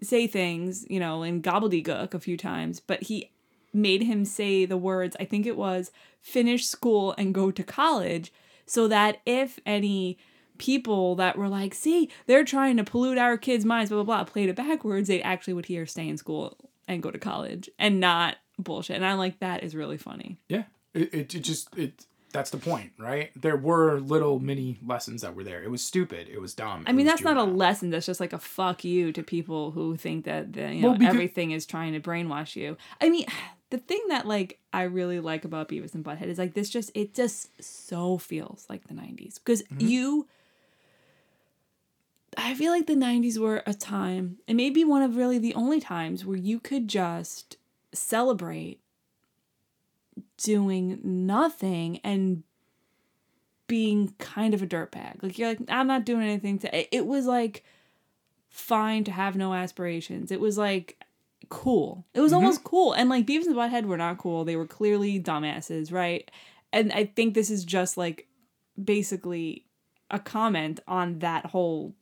say 0.03 0.27
things, 0.27 0.85
you 0.89 0.99
know, 0.99 1.23
in 1.23 1.41
gobbledygook 1.41 2.13
a 2.13 2.19
few 2.19 2.37
times, 2.37 2.79
but 2.79 3.03
he 3.03 3.31
made 3.73 4.03
him 4.03 4.25
say 4.25 4.65
the 4.65 4.77
words. 4.77 5.15
I 5.19 5.25
think 5.25 5.45
it 5.45 5.57
was 5.57 5.91
finish 6.21 6.65
school 6.65 7.15
and 7.17 7.33
go 7.33 7.51
to 7.51 7.63
college, 7.63 8.31
so 8.65 8.87
that 8.87 9.21
if 9.25 9.59
any 9.65 10.17
people 10.57 11.15
that 11.15 11.37
were 11.37 11.49
like, 11.49 11.73
see, 11.73 12.09
they're 12.27 12.43
trying 12.45 12.77
to 12.77 12.83
pollute 12.83 13.17
our 13.17 13.37
kids' 13.37 13.65
minds, 13.65 13.89
blah 13.89 14.03
blah 14.03 14.23
blah, 14.23 14.23
played 14.23 14.49
it 14.49 14.55
backwards, 14.55 15.07
they 15.07 15.21
actually 15.21 15.53
would 15.53 15.65
hear 15.65 15.85
stay 15.85 16.07
in 16.07 16.17
school 16.17 16.57
and 16.87 17.01
go 17.01 17.11
to 17.11 17.19
college 17.19 17.69
and 17.79 17.99
not 17.99 18.37
bullshit. 18.59 18.97
And 18.97 19.05
I'm 19.05 19.17
like 19.17 19.39
that 19.39 19.63
is 19.63 19.75
really 19.75 19.97
funny. 19.97 20.37
yeah. 20.47 20.63
It, 20.93 21.11
it 21.13 21.35
it 21.35 21.39
just 21.39 21.75
it 21.75 22.05
that's 22.33 22.49
the 22.49 22.57
point, 22.57 22.91
right? 22.97 23.31
There 23.39 23.55
were 23.55 23.99
little 23.99 24.39
mini 24.39 24.79
lessons 24.85 25.21
that 25.21 25.35
were 25.35 25.43
there. 25.43 25.63
It 25.63 25.71
was 25.71 25.83
stupid. 25.83 26.27
It 26.27 26.41
was 26.41 26.53
dumb. 26.53 26.83
I 26.87 26.91
mean, 26.91 27.05
that's 27.05 27.21
not 27.21 27.37
a 27.37 27.43
lesson. 27.43 27.91
That's 27.91 28.07
just 28.07 28.19
like 28.19 28.33
a 28.33 28.39
fuck 28.39 28.83
you 28.83 29.13
to 29.13 29.23
people 29.23 29.71
who 29.71 29.95
think 29.95 30.25
that 30.25 30.51
the, 30.51 30.73
you 30.73 30.83
Well, 30.83 30.93
know 30.93 30.99
because- 30.99 31.13
everything 31.13 31.51
is 31.51 31.65
trying 31.65 31.93
to 31.93 31.99
brainwash 32.01 32.55
you. 32.55 32.75
I 32.99 33.09
mean, 33.09 33.25
the 33.69 33.77
thing 33.77 34.01
that 34.09 34.27
like 34.27 34.59
I 34.73 34.83
really 34.83 35.19
like 35.19 35.45
about 35.45 35.69
Beavis 35.69 35.95
and 35.95 36.03
Butthead 36.03 36.27
is 36.27 36.37
like 36.37 36.53
this 36.53 36.69
just 36.69 36.91
it 36.93 37.13
just 37.13 37.49
so 37.63 38.17
feels 38.17 38.67
like 38.69 38.87
the 38.87 38.93
90s 38.93 39.35
because 39.35 39.63
mm-hmm. 39.63 39.87
you 39.87 40.27
I 42.37 42.53
feel 42.53 42.71
like 42.71 42.85
the 42.85 42.93
90s 42.93 43.39
were 43.39 43.63
a 43.65 43.73
time 43.73 44.37
and 44.47 44.57
maybe 44.57 44.83
one 44.83 45.01
of 45.01 45.15
really 45.15 45.39
the 45.39 45.55
only 45.55 45.79
times 45.79 46.23
where 46.23 46.37
you 46.37 46.59
could 46.59 46.87
just 46.87 47.57
celebrate 47.93 48.79
doing 50.43 50.99
nothing 51.03 51.99
and 52.03 52.43
being 53.67 54.13
kind 54.19 54.53
of 54.53 54.61
a 54.61 54.67
dirtbag. 54.67 55.23
Like 55.23 55.39
you're 55.39 55.49
like 55.49 55.59
I'm 55.69 55.87
not 55.87 56.05
doing 56.05 56.21
anything 56.21 56.59
to 56.59 56.95
it- 56.95 57.07
was 57.07 57.25
like 57.25 57.63
fine 58.49 59.03
to 59.05 59.11
have 59.11 59.35
no 59.35 59.53
aspirations. 59.53 60.31
It 60.31 60.39
was 60.39 60.57
like 60.57 61.03
cool. 61.49 62.05
It 62.13 62.21
was 62.21 62.33
almost 62.33 62.59
mm-hmm. 62.59 62.69
cool. 62.69 62.93
And 62.93 63.09
like 63.09 63.25
Beavis 63.25 63.45
and 63.45 63.55
Butthead 63.55 63.85
were 63.85 63.97
not 63.97 64.17
cool. 64.17 64.45
They 64.45 64.55
were 64.55 64.67
clearly 64.67 65.19
dumbasses, 65.19 65.91
right? 65.91 66.29
And 66.71 66.91
I 66.91 67.05
think 67.05 67.33
this 67.33 67.49
is 67.49 67.65
just 67.65 67.97
like 67.97 68.27
basically 68.81 69.65
a 70.09 70.19
comment 70.19 70.79
on 70.87 71.19
that 71.19 71.47
whole 71.47 71.93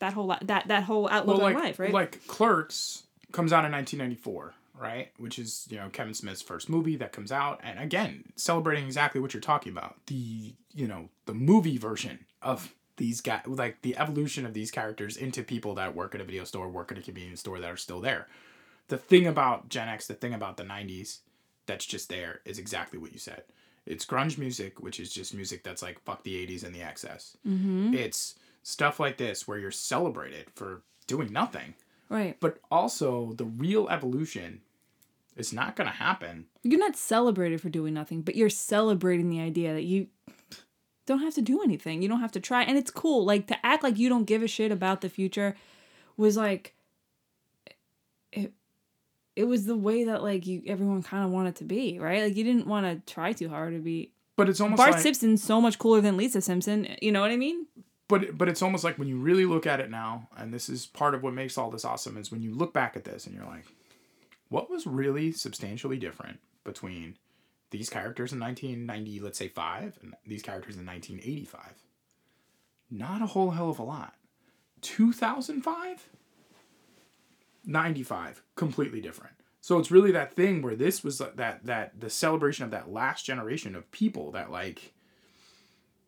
that 0.00 0.12
whole 0.12 0.34
that 0.42 0.68
that 0.68 0.82
whole 0.84 1.08
outlook 1.08 1.38
well, 1.38 1.46
on 1.46 1.54
like 1.54 1.62
life, 1.62 1.78
right? 1.78 1.92
like 1.92 2.26
Clerks 2.26 3.04
comes 3.32 3.52
out 3.52 3.64
in 3.64 3.72
1994, 3.72 4.54
right? 4.80 5.12
Which 5.18 5.38
is 5.38 5.68
you 5.70 5.76
know 5.76 5.88
Kevin 5.90 6.14
Smith's 6.14 6.42
first 6.42 6.68
movie 6.68 6.96
that 6.96 7.12
comes 7.12 7.30
out, 7.30 7.60
and 7.62 7.78
again 7.78 8.24
celebrating 8.36 8.86
exactly 8.86 9.20
what 9.20 9.34
you're 9.34 9.40
talking 9.40 9.72
about 9.72 9.96
the 10.06 10.54
you 10.72 10.88
know 10.88 11.08
the 11.26 11.34
movie 11.34 11.78
version 11.78 12.24
of 12.42 12.74
these 12.96 13.20
guys, 13.20 13.42
like 13.46 13.80
the 13.82 13.96
evolution 13.96 14.44
of 14.44 14.54
these 14.54 14.70
characters 14.70 15.16
into 15.16 15.42
people 15.42 15.74
that 15.74 15.94
work 15.94 16.14
at 16.14 16.20
a 16.20 16.24
video 16.24 16.44
store, 16.44 16.68
work 16.68 16.92
at 16.92 16.98
a 16.98 17.02
convenience 17.02 17.40
store 17.40 17.58
that 17.58 17.70
are 17.70 17.76
still 17.76 18.00
there. 18.00 18.26
The 18.88 18.98
thing 18.98 19.26
about 19.26 19.68
Gen 19.68 19.88
X, 19.88 20.06
the 20.06 20.14
thing 20.14 20.34
about 20.34 20.56
the 20.56 20.64
90s 20.64 21.18
that's 21.66 21.86
just 21.86 22.08
there 22.08 22.40
is 22.44 22.58
exactly 22.58 22.98
what 22.98 23.12
you 23.12 23.18
said. 23.18 23.44
It's 23.86 24.04
grunge 24.04 24.36
music, 24.36 24.80
which 24.80 25.00
is 25.00 25.12
just 25.12 25.34
music 25.34 25.62
that's 25.62 25.82
like 25.82 26.02
fuck 26.04 26.24
the 26.24 26.46
80s 26.46 26.64
and 26.64 26.74
the 26.74 26.82
excess. 26.82 27.36
mm-hmm. 27.46 27.94
It's 27.94 28.34
stuff 28.62 29.00
like 29.00 29.16
this 29.16 29.48
where 29.48 29.58
you're 29.58 29.70
celebrated 29.70 30.46
for 30.54 30.82
doing 31.06 31.32
nothing. 31.32 31.74
Right. 32.08 32.36
But 32.40 32.58
also, 32.70 33.32
the 33.34 33.44
real 33.44 33.88
evolution 33.88 34.60
is 35.40 35.52
not 35.52 35.76
going 35.76 35.88
to 35.88 35.96
happen. 35.96 36.46
You're 36.62 36.78
not 36.78 36.96
celebrated 36.96 37.60
for 37.60 37.68
doing 37.68 37.94
nothing, 37.94 38.22
but 38.22 38.36
you're 38.36 38.50
celebrating 38.50 39.30
the 39.30 39.40
idea 39.40 39.72
that 39.74 39.82
you 39.82 40.08
don't 41.06 41.20
have 41.20 41.34
to 41.34 41.42
do 41.42 41.62
anything. 41.62 42.02
You 42.02 42.08
don't 42.08 42.20
have 42.20 42.32
to 42.32 42.40
try. 42.40 42.62
And 42.62 42.78
it's 42.78 42.90
cool. 42.90 43.24
Like 43.24 43.48
to 43.48 43.66
act 43.66 43.82
like 43.82 43.98
you 43.98 44.08
don't 44.08 44.24
give 44.24 44.42
a 44.42 44.48
shit 44.48 44.70
about 44.70 45.00
the 45.00 45.08
future 45.08 45.56
was 46.16 46.36
like 46.36 46.74
it 48.32 48.52
it 49.34 49.44
was 49.44 49.64
the 49.64 49.76
way 49.76 50.04
that 50.04 50.22
like 50.22 50.46
you 50.46 50.62
everyone 50.66 51.02
kind 51.02 51.24
of 51.24 51.30
wanted 51.30 51.56
to 51.56 51.64
be, 51.64 51.98
right? 51.98 52.22
Like 52.22 52.36
you 52.36 52.44
didn't 52.44 52.66
want 52.66 52.86
to 52.86 53.12
try 53.12 53.32
too 53.32 53.48
hard 53.48 53.72
to 53.72 53.80
be 53.80 54.12
But 54.36 54.48
it's 54.48 54.60
almost 54.60 54.76
Bart 54.76 54.92
like, 54.92 55.00
Simpson's 55.00 55.42
so 55.42 55.60
much 55.60 55.78
cooler 55.78 56.00
than 56.00 56.16
Lisa 56.16 56.40
Simpson. 56.40 56.86
You 57.02 57.10
know 57.10 57.20
what 57.20 57.30
I 57.30 57.36
mean? 57.36 57.66
but 58.10 58.36
but 58.36 58.48
it's 58.48 58.60
almost 58.60 58.82
like 58.82 58.98
when 58.98 59.08
you 59.08 59.16
really 59.16 59.46
look 59.46 59.66
at 59.66 59.80
it 59.80 59.88
now, 59.88 60.28
and 60.36 60.52
this 60.52 60.68
is 60.68 60.84
part 60.84 61.14
of 61.14 61.22
what 61.22 61.32
makes 61.32 61.56
all 61.56 61.70
this 61.70 61.84
awesome, 61.84 62.18
is 62.18 62.30
when 62.30 62.42
you 62.42 62.52
look 62.52 62.74
back 62.74 62.96
at 62.96 63.04
this 63.04 63.26
and 63.26 63.34
you're 63.34 63.46
like, 63.46 63.64
what 64.50 64.68
was 64.68 64.86
really 64.86 65.32
substantially 65.32 65.96
different 65.96 66.40
between 66.64 67.16
these 67.70 67.88
characters 67.88 68.32
in 68.32 68.40
1990, 68.40 69.20
let's 69.20 69.38
say 69.38 69.48
five, 69.48 69.98
and 70.02 70.14
these 70.26 70.42
characters 70.42 70.76
in 70.76 70.84
1985? 70.84 71.84
Not 72.90 73.22
a 73.22 73.26
whole 73.26 73.52
hell 73.52 73.70
of 73.70 73.78
a 73.78 73.84
lot. 73.84 74.14
2005, 74.82 76.08
95, 77.64 78.42
completely 78.56 79.00
different. 79.00 79.34
So 79.60 79.78
it's 79.78 79.90
really 79.90 80.10
that 80.12 80.34
thing 80.34 80.62
where 80.62 80.74
this 80.74 81.04
was 81.04 81.20
uh, 81.20 81.30
that 81.36 81.64
that 81.66 82.00
the 82.00 82.10
celebration 82.10 82.64
of 82.64 82.70
that 82.70 82.90
last 82.90 83.24
generation 83.24 83.76
of 83.76 83.90
people 83.92 84.32
that 84.32 84.50
like 84.50 84.94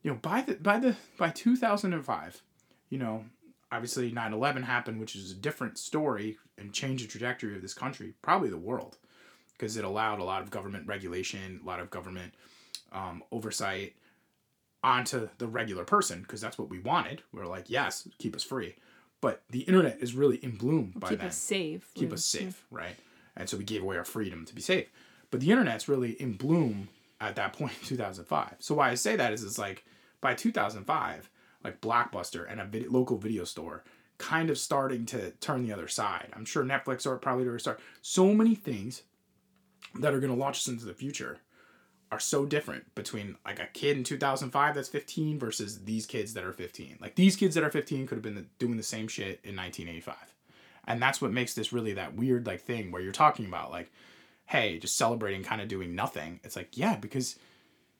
you 0.02 0.10
know 0.10 0.18
by 0.20 0.40
the 0.40 0.54
by 0.54 0.78
the 0.78 0.96
by 1.18 1.28
2005 1.28 2.42
you 2.88 2.98
know 2.98 3.24
obviously 3.70 4.10
9-11 4.10 4.64
happened 4.64 5.00
which 5.00 5.14
is 5.14 5.30
a 5.30 5.34
different 5.34 5.78
story 5.78 6.38
and 6.58 6.72
change 6.72 7.02
the 7.02 7.08
trajectory 7.08 7.54
of 7.56 7.62
this 7.62 7.74
country 7.74 8.14
probably 8.22 8.48
the 8.50 8.56
world 8.56 8.98
because 9.56 9.76
it 9.76 9.84
allowed 9.84 10.18
a 10.20 10.24
lot 10.24 10.42
of 10.42 10.50
government 10.50 10.86
regulation 10.86 11.60
a 11.62 11.66
lot 11.66 11.80
of 11.80 11.90
government 11.90 12.34
um, 12.92 13.22
oversight 13.32 13.94
onto 14.84 15.28
the 15.38 15.46
regular 15.46 15.84
person 15.84 16.22
because 16.22 16.40
that's 16.40 16.58
what 16.58 16.68
we 16.68 16.78
wanted 16.80 17.22
we 17.32 17.40
are 17.40 17.46
like 17.46 17.70
yes 17.70 18.08
keep 18.18 18.34
us 18.34 18.42
free 18.42 18.74
but 19.20 19.42
the 19.50 19.60
internet 19.60 19.98
is 20.00 20.14
really 20.14 20.36
in 20.38 20.56
bloom 20.56 20.92
by 20.96 21.10
Keep 21.10 21.18
then 21.20 21.28
us 21.28 21.36
safe. 21.36 21.88
keep 21.94 22.12
us 22.12 22.24
safe, 22.24 22.64
right? 22.72 22.96
And 23.36 23.48
so 23.48 23.56
we 23.56 23.62
gave 23.62 23.80
away 23.80 23.96
our 23.96 24.04
freedom 24.04 24.44
to 24.46 24.52
be 24.52 24.60
safe. 24.60 24.90
But 25.30 25.38
the 25.38 25.48
internet's 25.52 25.88
really 25.88 26.20
in 26.20 26.32
bloom 26.32 26.88
at 27.20 27.36
that 27.36 27.52
point 27.52 27.70
in 27.80 27.86
2005. 27.86 28.56
So 28.58 28.74
why 28.74 28.90
I 28.90 28.94
say 28.96 29.14
that 29.14 29.32
is 29.32 29.44
it's 29.44 29.58
like 29.60 29.84
by 30.20 30.34
2005, 30.34 31.30
like 31.62 31.80
Blockbuster 31.80 32.50
and 32.50 32.60
a 32.60 32.64
vid- 32.64 32.90
local 32.90 33.16
video 33.16 33.44
store 33.44 33.84
kind 34.22 34.50
of 34.50 34.58
starting 34.58 35.04
to 35.06 35.32
turn 35.32 35.66
the 35.66 35.72
other 35.72 35.88
side. 35.88 36.28
I'm 36.34 36.44
sure 36.44 36.64
Netflix 36.64 37.06
are 37.06 37.16
probably 37.16 37.44
to 37.44 37.58
start. 37.58 37.80
So 38.00 38.32
many 38.32 38.54
things 38.54 39.02
that 39.98 40.14
are 40.14 40.20
going 40.20 40.32
to 40.32 40.38
launch 40.38 40.58
us 40.58 40.68
into 40.68 40.84
the 40.84 40.94
future 40.94 41.38
are 42.10 42.20
so 42.20 42.46
different 42.46 42.94
between 42.94 43.36
like 43.44 43.58
a 43.58 43.66
kid 43.66 43.96
in 43.96 44.04
2005 44.04 44.74
that's 44.74 44.88
15 44.88 45.38
versus 45.38 45.84
these 45.84 46.06
kids 46.06 46.34
that 46.34 46.44
are 46.44 46.52
15. 46.52 46.98
Like 47.00 47.16
these 47.16 47.36
kids 47.36 47.54
that 47.54 47.64
are 47.64 47.70
15 47.70 48.06
could 48.06 48.16
have 48.16 48.22
been 48.22 48.48
doing 48.58 48.76
the 48.76 48.82
same 48.82 49.08
shit 49.08 49.40
in 49.42 49.56
1985 49.56 50.32
and 50.86 51.00
that's 51.00 51.20
what 51.20 51.32
makes 51.32 51.54
this 51.54 51.72
really 51.72 51.92
that 51.94 52.14
weird 52.14 52.46
like 52.46 52.60
thing 52.60 52.90
where 52.90 53.02
you're 53.02 53.12
talking 53.12 53.46
about 53.46 53.70
like 53.70 53.90
hey 54.46 54.78
just 54.78 54.96
celebrating 54.96 55.42
kind 55.42 55.60
of 55.60 55.68
doing 55.68 55.94
nothing 55.94 56.40
it's 56.42 56.56
like 56.56 56.76
yeah 56.76 56.96
because 56.96 57.36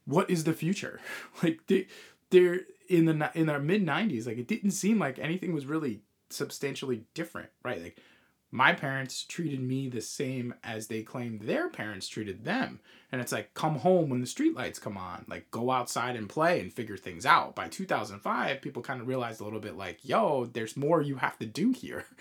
what 0.04 0.28
is 0.28 0.44
the 0.44 0.52
future 0.52 1.00
like 1.42 1.60
they, 1.66 1.86
they're 2.30 2.60
in 2.88 3.04
the 3.06 3.30
in 3.34 3.46
their 3.46 3.58
mid 3.58 3.84
90s 3.84 4.26
like 4.26 4.38
it 4.38 4.48
didn't 4.48 4.72
seem 4.72 4.98
like 4.98 5.18
anything 5.18 5.52
was 5.52 5.66
really 5.66 6.00
substantially 6.34 7.04
different 7.14 7.50
right? 7.64 7.82
Like 7.82 7.98
my 8.54 8.74
parents 8.74 9.24
treated 9.24 9.62
me 9.62 9.88
the 9.88 10.02
same 10.02 10.54
as 10.62 10.86
they 10.86 11.02
claimed 11.02 11.40
their 11.40 11.70
parents 11.70 12.06
treated 12.06 12.44
them. 12.44 12.80
And 13.10 13.18
it's 13.20 13.32
like 13.32 13.54
come 13.54 13.76
home 13.76 14.10
when 14.10 14.20
the 14.20 14.26
streetlights 14.26 14.78
come 14.78 14.98
on. 14.98 15.24
Like 15.26 15.50
go 15.50 15.70
outside 15.70 16.16
and 16.16 16.28
play 16.28 16.60
and 16.60 16.70
figure 16.70 16.98
things 16.98 17.24
out. 17.24 17.56
By 17.56 17.68
2005 17.68 18.60
people 18.60 18.82
kind 18.82 19.00
of 19.00 19.08
realized 19.08 19.40
a 19.40 19.44
little 19.44 19.58
bit 19.58 19.76
like 19.78 20.00
yo 20.02 20.50
there's 20.52 20.76
more 20.76 21.00
you 21.00 21.16
have 21.16 21.38
to 21.38 21.46
do 21.46 21.72
here. 21.72 22.04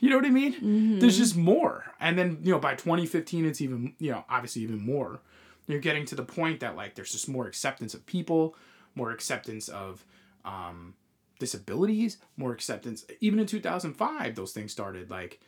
You 0.00 0.10
know 0.10 0.16
what 0.16 0.26
i 0.26 0.30
mean? 0.30 1.00
There's 1.00 1.18
just 1.18 1.36
more. 1.36 1.84
And 1.98 2.16
then 2.16 2.38
you 2.44 2.52
know 2.52 2.60
by 2.60 2.76
2015 2.76 3.44
it's 3.44 3.60
even 3.60 3.94
you 3.98 4.12
know 4.12 4.24
obviously 4.28 4.62
even 4.62 4.78
more. 4.78 5.20
You're 5.66 5.80
getting 5.80 6.04
to 6.06 6.14
the 6.14 6.22
point 6.22 6.60
that 6.60 6.76
like 6.76 6.94
there's 6.94 7.10
just 7.10 7.28
more 7.28 7.48
acceptance 7.48 7.94
of 7.94 8.06
people 8.06 8.54
more 8.94 9.10
acceptance 9.10 9.68
of 9.68 10.04
um 10.44 10.94
disabilities 11.38 12.18
more 12.36 12.52
acceptance 12.52 13.04
even 13.20 13.38
in 13.38 13.46
2005 13.46 14.34
those 14.34 14.52
things 14.52 14.72
started 14.72 15.10
like 15.10 15.40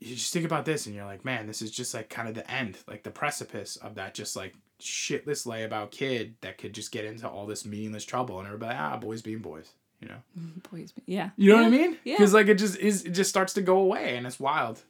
you 0.00 0.16
just 0.16 0.32
think 0.32 0.46
about 0.46 0.64
this 0.64 0.86
and 0.86 0.94
you're 0.94 1.04
like, 1.04 1.24
man, 1.24 1.46
this 1.46 1.60
is 1.60 1.70
just 1.70 1.92
like 1.92 2.08
kind 2.08 2.26
of 2.26 2.34
the 2.34 2.50
end, 2.50 2.78
like 2.88 3.02
the 3.02 3.10
precipice 3.10 3.76
of 3.76 3.96
that 3.96 4.14
just 4.14 4.34
like 4.34 4.54
shitless 4.80 5.46
layabout 5.46 5.90
kid 5.90 6.34
that 6.40 6.56
could 6.56 6.72
just 6.72 6.90
get 6.90 7.04
into 7.04 7.28
all 7.28 7.46
this 7.46 7.66
meaningless 7.66 8.04
trouble 8.04 8.38
and 8.38 8.46
everybody, 8.46 8.74
ah, 8.76 8.96
boys 8.96 9.20
being 9.20 9.40
boys, 9.40 9.72
you 10.00 10.08
know? 10.08 10.16
Boys, 10.70 10.92
being 10.92 11.04
yeah. 11.06 11.30
You 11.36 11.50
know 11.50 11.56
what 11.56 11.66
I 11.66 11.70
mean? 11.70 11.98
Yeah. 12.04 12.16
Because 12.16 12.32
like 12.32 12.48
it 12.48 12.54
just 12.54 12.78
is, 12.78 13.04
it 13.04 13.10
just 13.10 13.28
starts 13.28 13.52
to 13.54 13.62
go 13.62 13.76
away 13.78 14.16
and 14.16 14.26
it's 14.26 14.40
wild. 14.40 14.82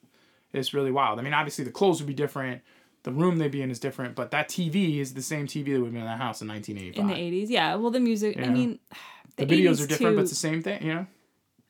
It's 0.52 0.72
really 0.72 0.92
wild. 0.92 1.18
I 1.18 1.22
mean, 1.22 1.34
obviously 1.34 1.64
the 1.64 1.72
clothes 1.72 2.00
would 2.00 2.06
be 2.06 2.14
different, 2.14 2.62
the 3.02 3.10
room 3.10 3.38
they'd 3.38 3.50
be 3.50 3.62
in 3.62 3.70
is 3.70 3.80
different, 3.80 4.14
but 4.14 4.30
that 4.30 4.48
TV 4.48 4.98
is 4.98 5.14
the 5.14 5.22
same 5.22 5.48
TV 5.48 5.72
that 5.72 5.80
would 5.80 5.86
have 5.86 5.92
been 5.92 6.02
in 6.02 6.06
the 6.06 6.16
house 6.16 6.40
in 6.40 6.48
1985. 6.48 7.00
in 7.00 7.08
the 7.08 7.44
80s. 7.44 7.50
Yeah. 7.50 7.74
Well, 7.74 7.90
the 7.90 7.98
music, 7.98 8.38
I 8.38 8.46
mean, 8.46 8.78
the, 9.44 9.56
videos 9.62 9.82
are 9.82 9.86
different, 9.86 10.12
too- 10.12 10.16
but 10.16 10.20
it's 10.22 10.30
the 10.30 10.36
same 10.36 10.62
thing, 10.62 10.82
you 10.84 10.94
know? 10.94 11.06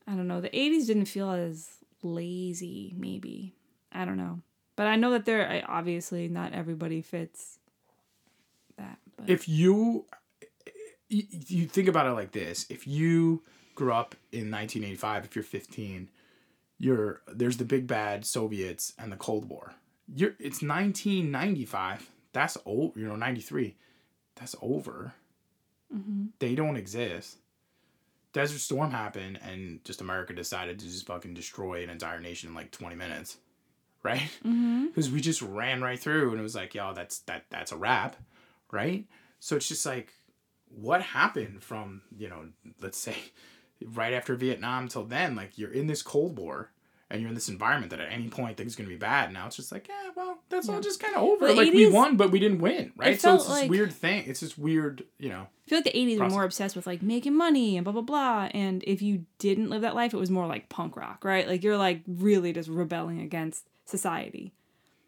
I 0.06 0.14
don't 0.14 0.26
know. 0.28 0.40
The 0.40 0.50
80s 0.50 0.86
didn't 0.86 1.06
feel 1.06 1.30
as 1.30 1.68
lazy, 2.02 2.94
maybe. 2.96 3.54
I 3.92 4.04
don't 4.04 4.16
know. 4.16 4.40
But 4.76 4.86
I 4.86 4.96
know 4.96 5.10
that 5.12 5.24
there, 5.24 5.48
I, 5.48 5.60
obviously, 5.60 6.28
not 6.28 6.52
everybody 6.52 7.02
fits 7.02 7.58
that. 8.76 8.98
But 9.16 9.28
if 9.28 9.48
you 9.48 10.06
you 11.08 11.24
you 11.30 11.66
think 11.66 11.88
about 11.88 12.06
it 12.06 12.12
like 12.12 12.32
this 12.32 12.66
if 12.70 12.86
you 12.86 13.42
grew 13.74 13.92
up 13.92 14.14
in 14.32 14.50
1985 14.50 15.24
if 15.24 15.34
you're 15.34 15.42
15 15.42 16.08
you're 16.78 17.20
there's 17.26 17.56
the 17.56 17.64
big 17.64 17.86
bad 17.88 18.24
soviets 18.24 18.92
and 18.96 19.10
the 19.10 19.16
cold 19.16 19.48
war 19.48 19.74
you're 20.14 20.30
it's 20.38 20.62
1995 20.62 22.10
that's 22.32 22.56
old 22.64 22.96
you 22.96 23.06
know 23.06 23.16
93 23.16 23.74
that's 24.36 24.54
over 24.62 25.14
Mhm. 25.92 26.28
they 26.38 26.54
don't 26.54 26.76
exist 26.76 27.38
desert 28.33 28.59
storm 28.59 28.91
happened 28.91 29.39
and 29.43 29.85
just 29.85 30.01
america 30.01 30.33
decided 30.33 30.78
to 30.78 30.87
just 30.87 31.07
fucking 31.07 31.35
destroy 31.35 31.83
an 31.83 31.91
entire 31.91 32.20
nation 32.20 32.49
in 32.49 32.55
like 32.55 32.70
20 32.70 32.97
minutes 32.97 33.39
right? 34.03 34.31
Mm-hmm. 34.45 34.87
Because 34.87 35.11
we 35.11 35.20
just 35.20 35.41
ran 35.41 35.83
right 35.83 35.99
through 35.99 36.31
and 36.31 36.41
it 36.41 36.43
was 36.43 36.55
like 36.55 36.74
yo 36.74 36.93
that's 36.93 37.20
that 37.20 37.45
that's 37.51 37.72
a 37.72 37.76
wrap 37.76 38.16
right? 38.72 39.07
So 39.39 39.57
it's 39.57 39.68
just 39.68 39.87
like 39.87 40.12
what 40.68 41.03
happened 41.03 41.62
from 41.62 42.03
you 42.16 42.28
know 42.28 42.49
let's 42.81 42.99
say 42.99 43.16
right 43.85 44.12
after 44.12 44.35
vietnam 44.35 44.89
till 44.89 45.05
then? 45.05 45.37
Like 45.37 45.59
you're 45.59 45.72
in 45.72 45.87
this 45.87 46.03
cold 46.03 46.39
war 46.39 46.70
and 47.11 47.20
you're 47.20 47.28
in 47.28 47.34
this 47.34 47.48
environment 47.48 47.90
that 47.90 48.00
at 48.00 48.12
any 48.12 48.28
point 48.28 48.56
things 48.56 48.74
are 48.74 48.78
gonna 48.78 48.88
be 48.88 48.96
bad. 48.96 49.32
Now 49.32 49.46
it's 49.46 49.56
just 49.56 49.72
like, 49.72 49.88
yeah, 49.88 50.11
well, 50.16 50.38
that's 50.48 50.68
all 50.68 50.80
just 50.80 51.00
kind 51.00 51.16
of 51.16 51.22
over. 51.22 51.48
The 51.48 51.54
like 51.54 51.72
we 51.72 51.90
won, 51.90 52.16
but 52.16 52.30
we 52.30 52.38
didn't 52.38 52.61
win, 52.61 52.92
right? 52.96 53.20
So 53.20 53.34
it's 53.34 53.44
this 53.44 53.50
like- 53.52 53.70
weird 53.70 53.92
thing. 53.92 54.24
It's 54.26 54.40
this 54.40 54.56
weird, 54.56 55.04
you 55.18 55.28
know. 55.28 55.46
I 55.66 55.68
feel 55.68 55.78
like 55.78 55.84
the 55.92 55.98
80s 55.98 56.18
were 56.18 56.28
more 56.28 56.44
obsessed 56.44 56.74
with 56.76 56.86
like 56.86 57.00
making 57.02 57.36
money 57.36 57.76
and 57.76 57.84
blah 57.84 57.92
blah 57.92 58.02
blah 58.02 58.48
and 58.52 58.82
if 58.88 59.02
you 59.02 59.24
didn't 59.38 59.70
live 59.70 59.82
that 59.82 59.94
life 59.94 60.12
it 60.12 60.16
was 60.16 60.30
more 60.30 60.46
like 60.46 60.68
punk 60.68 60.96
rock, 60.96 61.24
right? 61.24 61.46
Like 61.46 61.62
you're 61.62 61.76
like 61.76 62.02
really 62.06 62.52
just 62.52 62.68
rebelling 62.68 63.20
against 63.20 63.66
society. 63.84 64.52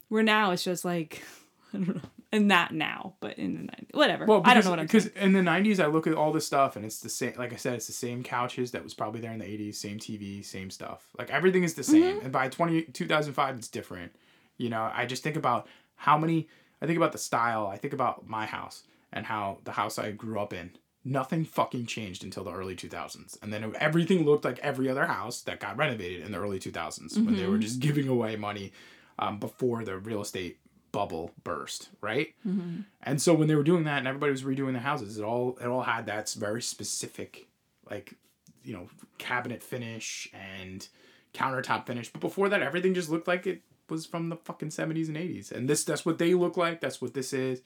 Where 0.09 0.23
now 0.23 0.51
it's 0.53 0.63
just 0.65 0.85
like 0.85 1.23
I 1.75 1.79
don't 1.79 1.97
know. 1.97 2.03
And 2.35 2.51
that 2.51 2.73
now, 2.73 3.15
but 3.21 3.39
in 3.39 3.55
the 3.55 3.61
90s. 3.73 3.95
Whatever. 3.95 4.25
Well, 4.25 4.41
I 4.45 4.55
don't 4.55 4.65
know 4.65 4.71
what 4.71 4.79
I'm 4.79 4.87
because 4.87 5.09
in 5.09 5.35
the 5.35 5.41
'90s, 5.41 5.79
I 5.79 5.87
look 5.87 6.07
at 6.07 6.15
all 6.15 6.33
this 6.33 6.47
stuff, 6.47 6.77
and 6.77 6.85
it's 6.85 7.01
the 7.01 7.11
same. 7.11 7.35
Like 7.37 7.53
I 7.53 7.57
said, 7.57 7.75
it's 7.75 7.87
the 7.87 7.93
same 7.93 8.23
couches 8.23 8.71
that 8.71 8.83
was 8.83 8.95
probably 8.95 9.21
there 9.21 9.33
in 9.33 9.39
the 9.39 9.45
'80s, 9.45 9.75
same 9.75 9.99
TV, 9.99 10.43
same 10.43 10.71
stuff. 10.71 11.09
Like 11.19 11.31
everything 11.31 11.63
is 11.63 11.75
the 11.75 11.85
same. 11.85 12.03
Mm-hmm. 12.17 12.25
And 12.25 12.33
by 12.33 12.49
20, 12.49 12.85
2005, 12.85 13.57
it's 13.57 13.69
different. 13.69 14.17
You 14.57 14.71
know, 14.71 14.91
I 14.95 15.05
just 15.05 15.23
think 15.23 15.37
about 15.37 15.67
how 15.97 16.17
many. 16.17 16.49
I 16.81 16.87
think 16.87 16.97
about 16.97 17.13
the 17.13 17.19
style. 17.19 17.67
I 17.67 17.77
think 17.77 17.93
about 17.93 18.27
my 18.27 18.47
house 18.47 18.85
and 19.13 19.27
how 19.27 19.59
the 19.65 19.73
house 19.73 19.99
I 19.99 20.11
grew 20.13 20.41
up 20.41 20.53
in. 20.55 20.71
Nothing 21.05 21.45
fucking 21.45 21.87
changed 21.87 22.23
until 22.25 22.45
the 22.45 22.53
early 22.53 22.77
2000s, 22.77 23.37
and 23.43 23.53
then 23.53 23.75
everything 23.79 24.25
looked 24.25 24.45
like 24.45 24.59
every 24.61 24.89
other 24.89 25.05
house 25.07 25.43
that 25.43 25.59
got 25.61 25.77
renovated 25.77 26.25
in 26.25 26.31
the 26.33 26.39
early 26.39 26.61
2000s 26.61 27.17
when 27.17 27.35
they 27.37 27.45
were 27.45 27.55
Mm-hmm. 27.55 27.61
just 27.61 27.81
giving 27.81 28.07
away 28.09 28.37
money 28.37 28.73
um, 29.19 29.39
before 29.41 29.85
the 29.85 29.99
real 29.99 30.23
estate 30.23 30.59
bubble 30.93 31.33
burst, 31.43 31.89
right? 32.01 32.35
Mm-hmm. 32.47 32.83
And 33.03 33.21
so 33.21 33.35
when 33.35 33.49
they 33.49 33.55
were 33.55 33.63
doing 33.63 33.85
that 33.85 33.99
and 33.99 34.07
everybody 34.07 34.31
was 34.31 34.45
redoing 34.45 34.75
the 34.75 34.81
houses, 34.81 35.19
it 35.19 35.25
all 35.25 35.59
it 35.61 35.67
all 35.67 35.83
had 35.83 36.07
that 36.07 36.31
very 36.39 36.63
specific 36.63 37.49
like 37.91 38.15
you 38.63 38.73
know 38.73 38.89
cabinet 39.19 39.63
finish 39.63 40.31
and 40.33 40.87
countertop 41.35 41.87
finish. 41.87 42.13
But 42.13 42.21
before 42.21 42.49
that, 42.51 42.63
everything 42.63 42.95
just 42.95 43.11
looked 43.11 43.27
like 43.27 43.47
it 43.47 43.63
was 43.89 44.07
from 44.07 44.29
the 44.29 44.37
fucking 44.37 44.71
seventies 44.71 45.09
and 45.09 45.17
eighties. 45.17 45.51
And 45.51 45.69
this 45.69 45.85
that's 45.85 46.07
what 46.07 46.19
they 46.19 46.35
look 46.35 46.57
like. 46.57 46.81
That's 46.81 47.01
what 47.01 47.15
this 47.15 47.33
is. 47.33 47.63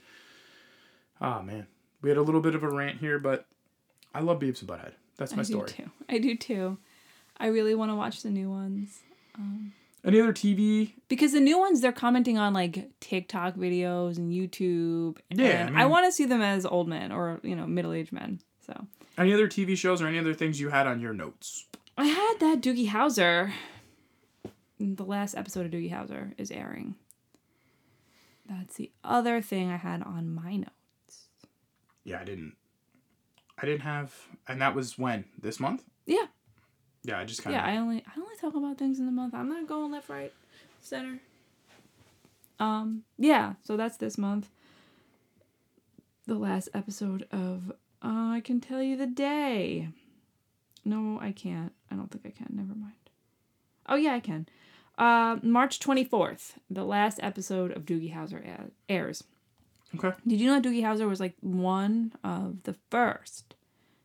Oh 1.20 1.42
man, 1.42 1.66
we 2.02 2.08
had 2.08 2.18
a 2.18 2.22
little 2.22 2.40
bit 2.40 2.54
of 2.54 2.62
a 2.62 2.68
rant 2.68 2.98
here, 2.98 3.18
but 3.18 3.46
I 4.14 4.20
love 4.20 4.38
Beavis 4.38 4.60
and 4.60 4.68
Butthead. 4.68 4.92
That's 5.16 5.34
my 5.34 5.42
story. 5.42 5.64
I 5.64 5.72
story. 5.72 5.84
do 5.84 5.84
too. 5.84 5.90
I 6.08 6.18
do 6.18 6.36
too. 6.36 6.78
I 7.38 7.46
really 7.48 7.74
want 7.74 7.90
to 7.90 7.94
watch 7.94 8.22
the 8.22 8.30
new 8.30 8.50
ones. 8.50 9.00
Any 10.06 10.20
other 10.20 10.32
TV? 10.32 10.92
Because 11.08 11.32
the 11.32 11.40
new 11.40 11.58
ones 11.58 11.80
they're 11.80 11.90
commenting 11.90 12.38
on 12.38 12.54
like 12.54 12.88
TikTok 13.00 13.56
videos 13.56 14.18
and 14.18 14.32
YouTube. 14.32 15.18
Yeah, 15.30 15.66
And 15.66 15.76
I 15.76 15.82
I, 15.82 15.86
want 15.86 16.06
to 16.06 16.12
see 16.12 16.24
them 16.24 16.40
as 16.40 16.64
old 16.64 16.86
men 16.88 17.10
or, 17.10 17.40
you 17.42 17.56
know, 17.56 17.66
middle 17.66 17.92
aged 17.92 18.12
men. 18.12 18.40
So 18.64 18.86
Any 19.18 19.34
other 19.34 19.48
TV 19.48 19.76
shows 19.76 20.00
or 20.00 20.06
any 20.06 20.18
other 20.18 20.32
things 20.32 20.60
you 20.60 20.68
had 20.68 20.86
on 20.86 21.00
your 21.00 21.12
notes? 21.12 21.66
I 21.98 22.06
had 22.06 22.34
that 22.38 22.60
Doogie 22.60 22.88
Howser. 22.90 23.50
Mm, 24.80 24.96
the 24.96 25.04
last 25.04 25.34
episode 25.34 25.66
of 25.66 25.72
Doogie 25.72 25.92
Howser 25.92 26.34
is 26.38 26.52
airing. 26.52 26.94
That's 28.48 28.76
the 28.76 28.92
other 29.02 29.40
thing 29.42 29.70
I 29.70 29.76
had 29.76 30.02
on 30.02 30.32
my 30.32 30.56
notes. 30.56 31.26
Yeah, 32.04 32.20
I 32.20 32.24
didn't. 32.24 32.54
I 33.60 33.66
didn't 33.66 33.80
have, 33.80 34.14
and 34.46 34.60
that 34.60 34.74
was 34.74 34.96
when 34.98 35.24
this 35.40 35.58
month. 35.58 35.82
Yeah. 36.04 36.26
Yeah, 37.06 37.20
I 37.20 37.24
just 37.24 37.42
kind 37.44 37.54
of. 37.54 37.62
Yeah. 37.62 37.68
I 37.68 37.76
only 37.76 38.04
I 38.04 38.20
only 38.20 38.34
talk 38.40 38.54
about 38.56 38.78
things 38.78 38.98
in 38.98 39.06
the 39.06 39.12
month. 39.12 39.32
I'm 39.32 39.48
not 39.48 39.66
going 39.68 39.92
left, 39.92 40.08
right, 40.08 40.32
center. 40.82 41.20
Um, 42.58 43.04
yeah, 43.16 43.54
so 43.62 43.76
that's 43.76 43.96
this 43.96 44.18
month. 44.18 44.48
The 46.26 46.34
last 46.34 46.68
episode 46.74 47.28
of 47.30 47.70
uh, 48.02 48.32
I 48.34 48.42
can 48.44 48.60
tell 48.60 48.82
you 48.82 48.96
the 48.96 49.06
day. 49.06 49.88
No, 50.84 51.18
I 51.20 51.30
can't. 51.30 51.72
I 51.92 51.94
don't 51.94 52.10
think 52.10 52.26
I 52.26 52.30
can. 52.36 52.56
Never 52.56 52.74
mind. 52.74 52.92
Oh 53.88 53.94
yeah, 53.94 54.14
I 54.14 54.20
can. 54.20 54.48
Uh, 54.98 55.36
March 55.42 55.78
24th, 55.78 56.54
the 56.68 56.84
last 56.84 57.20
episode 57.22 57.70
of 57.70 57.84
Doogie 57.84 58.14
Howser 58.14 58.70
airs. 58.88 59.22
okay. 59.94 60.12
Did 60.26 60.40
you 60.40 60.50
know 60.50 60.60
Doogie 60.60 60.82
Howser 60.82 61.08
was 61.08 61.20
like 61.20 61.34
one 61.40 62.12
of 62.24 62.64
the 62.64 62.74
first 62.90 63.54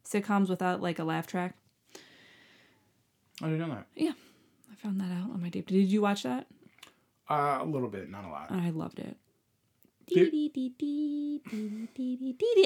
sitcoms 0.05 0.49
without 0.49 0.81
like 0.81 0.99
a 0.99 1.03
laugh 1.03 1.25
track? 1.25 1.55
I 3.41 3.49
didn't 3.49 3.59
know 3.59 3.75
that. 3.75 3.87
Yeah, 3.95 4.13
I 4.71 4.75
found 4.75 4.99
that 5.01 5.11
out 5.11 5.31
on 5.31 5.41
my 5.41 5.49
tape. 5.49 5.67
Did 5.67 5.91
you 5.91 6.01
watch 6.01 6.23
that? 6.23 6.47
Uh, 7.29 7.59
a 7.61 7.65
little 7.65 7.89
bit, 7.89 8.09
not 8.09 8.25
a 8.25 8.29
lot. 8.29 8.51
I 8.51 8.69
loved 8.71 8.99
it. 8.99 9.17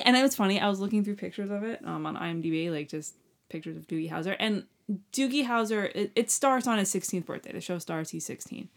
And 0.06 0.18
it 0.18 0.24
was 0.24 0.36
funny. 0.36 0.60
I 0.60 0.68
was 0.68 0.80
looking 0.80 1.04
through 1.04 1.16
pictures 1.16 1.52
of 1.52 1.64
it 1.64 1.86
um, 1.86 2.06
on 2.06 2.16
IMDb, 2.16 2.72
like 2.72 2.90
just 2.90 3.16
pictures 3.50 3.78
of 3.78 3.88
Doogie 3.88 4.10
Howser. 4.10 4.36
And 4.40 4.66
Doogie 5.14 5.46
Howser, 5.46 5.92
it, 5.94 6.12
it 6.16 6.32
starts 6.32 6.66
on 6.68 6.80
his 6.80 6.94
16th 6.94 7.26
birthday. 7.26 7.52
The 7.52 7.62
show 7.62 7.78
starts, 7.78 8.10
he's 8.10 8.26
16. 8.26 8.70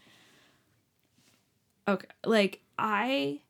Okay. 1.87 2.07
Like, 2.23 2.61
I 2.77 3.41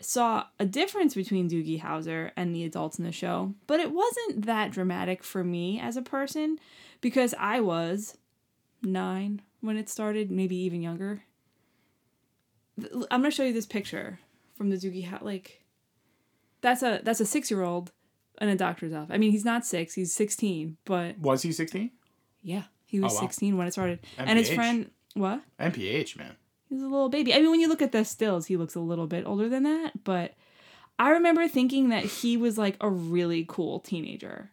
saw 0.00 0.44
a 0.58 0.64
difference 0.66 1.14
between 1.14 1.48
Doogie 1.48 1.80
Howser 1.82 2.30
and 2.36 2.54
the 2.54 2.64
adults 2.64 2.98
in 2.98 3.04
the 3.04 3.12
show, 3.12 3.54
but 3.66 3.80
it 3.80 3.92
wasn't 3.92 4.46
that 4.46 4.70
dramatic 4.70 5.22
for 5.22 5.44
me 5.44 5.78
as 5.78 5.96
a 5.96 6.02
person 6.02 6.58
because 7.00 7.34
I 7.38 7.60
was 7.60 8.16
nine 8.82 9.42
when 9.60 9.76
it 9.76 9.88
started, 9.88 10.30
maybe 10.30 10.56
even 10.56 10.80
younger. 10.82 11.22
I'm 13.10 13.20
gonna 13.20 13.30
show 13.30 13.44
you 13.44 13.52
this 13.52 13.66
picture 13.66 14.18
from 14.56 14.70
the 14.70 14.76
Doogie 14.76 15.04
House. 15.04 15.22
Like, 15.22 15.64
that's 16.62 16.82
a 16.82 17.00
that's 17.02 17.20
a 17.20 17.26
six 17.26 17.50
year 17.50 17.62
old 17.62 17.92
in 18.40 18.48
a 18.48 18.56
doctor's 18.56 18.92
office. 18.92 19.12
I 19.14 19.18
mean, 19.18 19.32
he's 19.32 19.44
not 19.44 19.66
six; 19.66 19.94
he's 19.94 20.14
sixteen. 20.14 20.76
But 20.86 21.18
Was 21.18 21.42
he 21.42 21.52
16? 21.52 21.90
yeah, 22.42 22.62
he 22.86 23.00
was 23.00 23.12
Oh, 23.12 23.14
wow. 23.16 23.20
sixteen 23.20 23.56
when 23.58 23.66
it 23.66 23.72
started. 23.72 24.00
And 24.16 24.38
his 24.38 24.50
friend, 24.50 24.90
what? 25.14 25.42
NPH, 25.58 26.16
man. 26.16 26.36
He's 26.70 26.82
a 26.82 26.86
little 26.86 27.08
baby. 27.08 27.34
I 27.34 27.40
mean, 27.40 27.50
when 27.50 27.60
you 27.60 27.68
look 27.68 27.82
at 27.82 27.90
the 27.90 28.04
stills, 28.04 28.46
he 28.46 28.56
looks 28.56 28.76
a 28.76 28.80
little 28.80 29.08
bit 29.08 29.26
older 29.26 29.48
than 29.48 29.64
that. 29.64 30.04
But 30.04 30.34
I 30.98 31.10
remember 31.10 31.48
thinking 31.48 31.88
that 31.88 32.04
he 32.04 32.36
was 32.36 32.56
like 32.56 32.76
a 32.80 32.88
really 32.88 33.44
cool 33.46 33.80
teenager. 33.80 34.50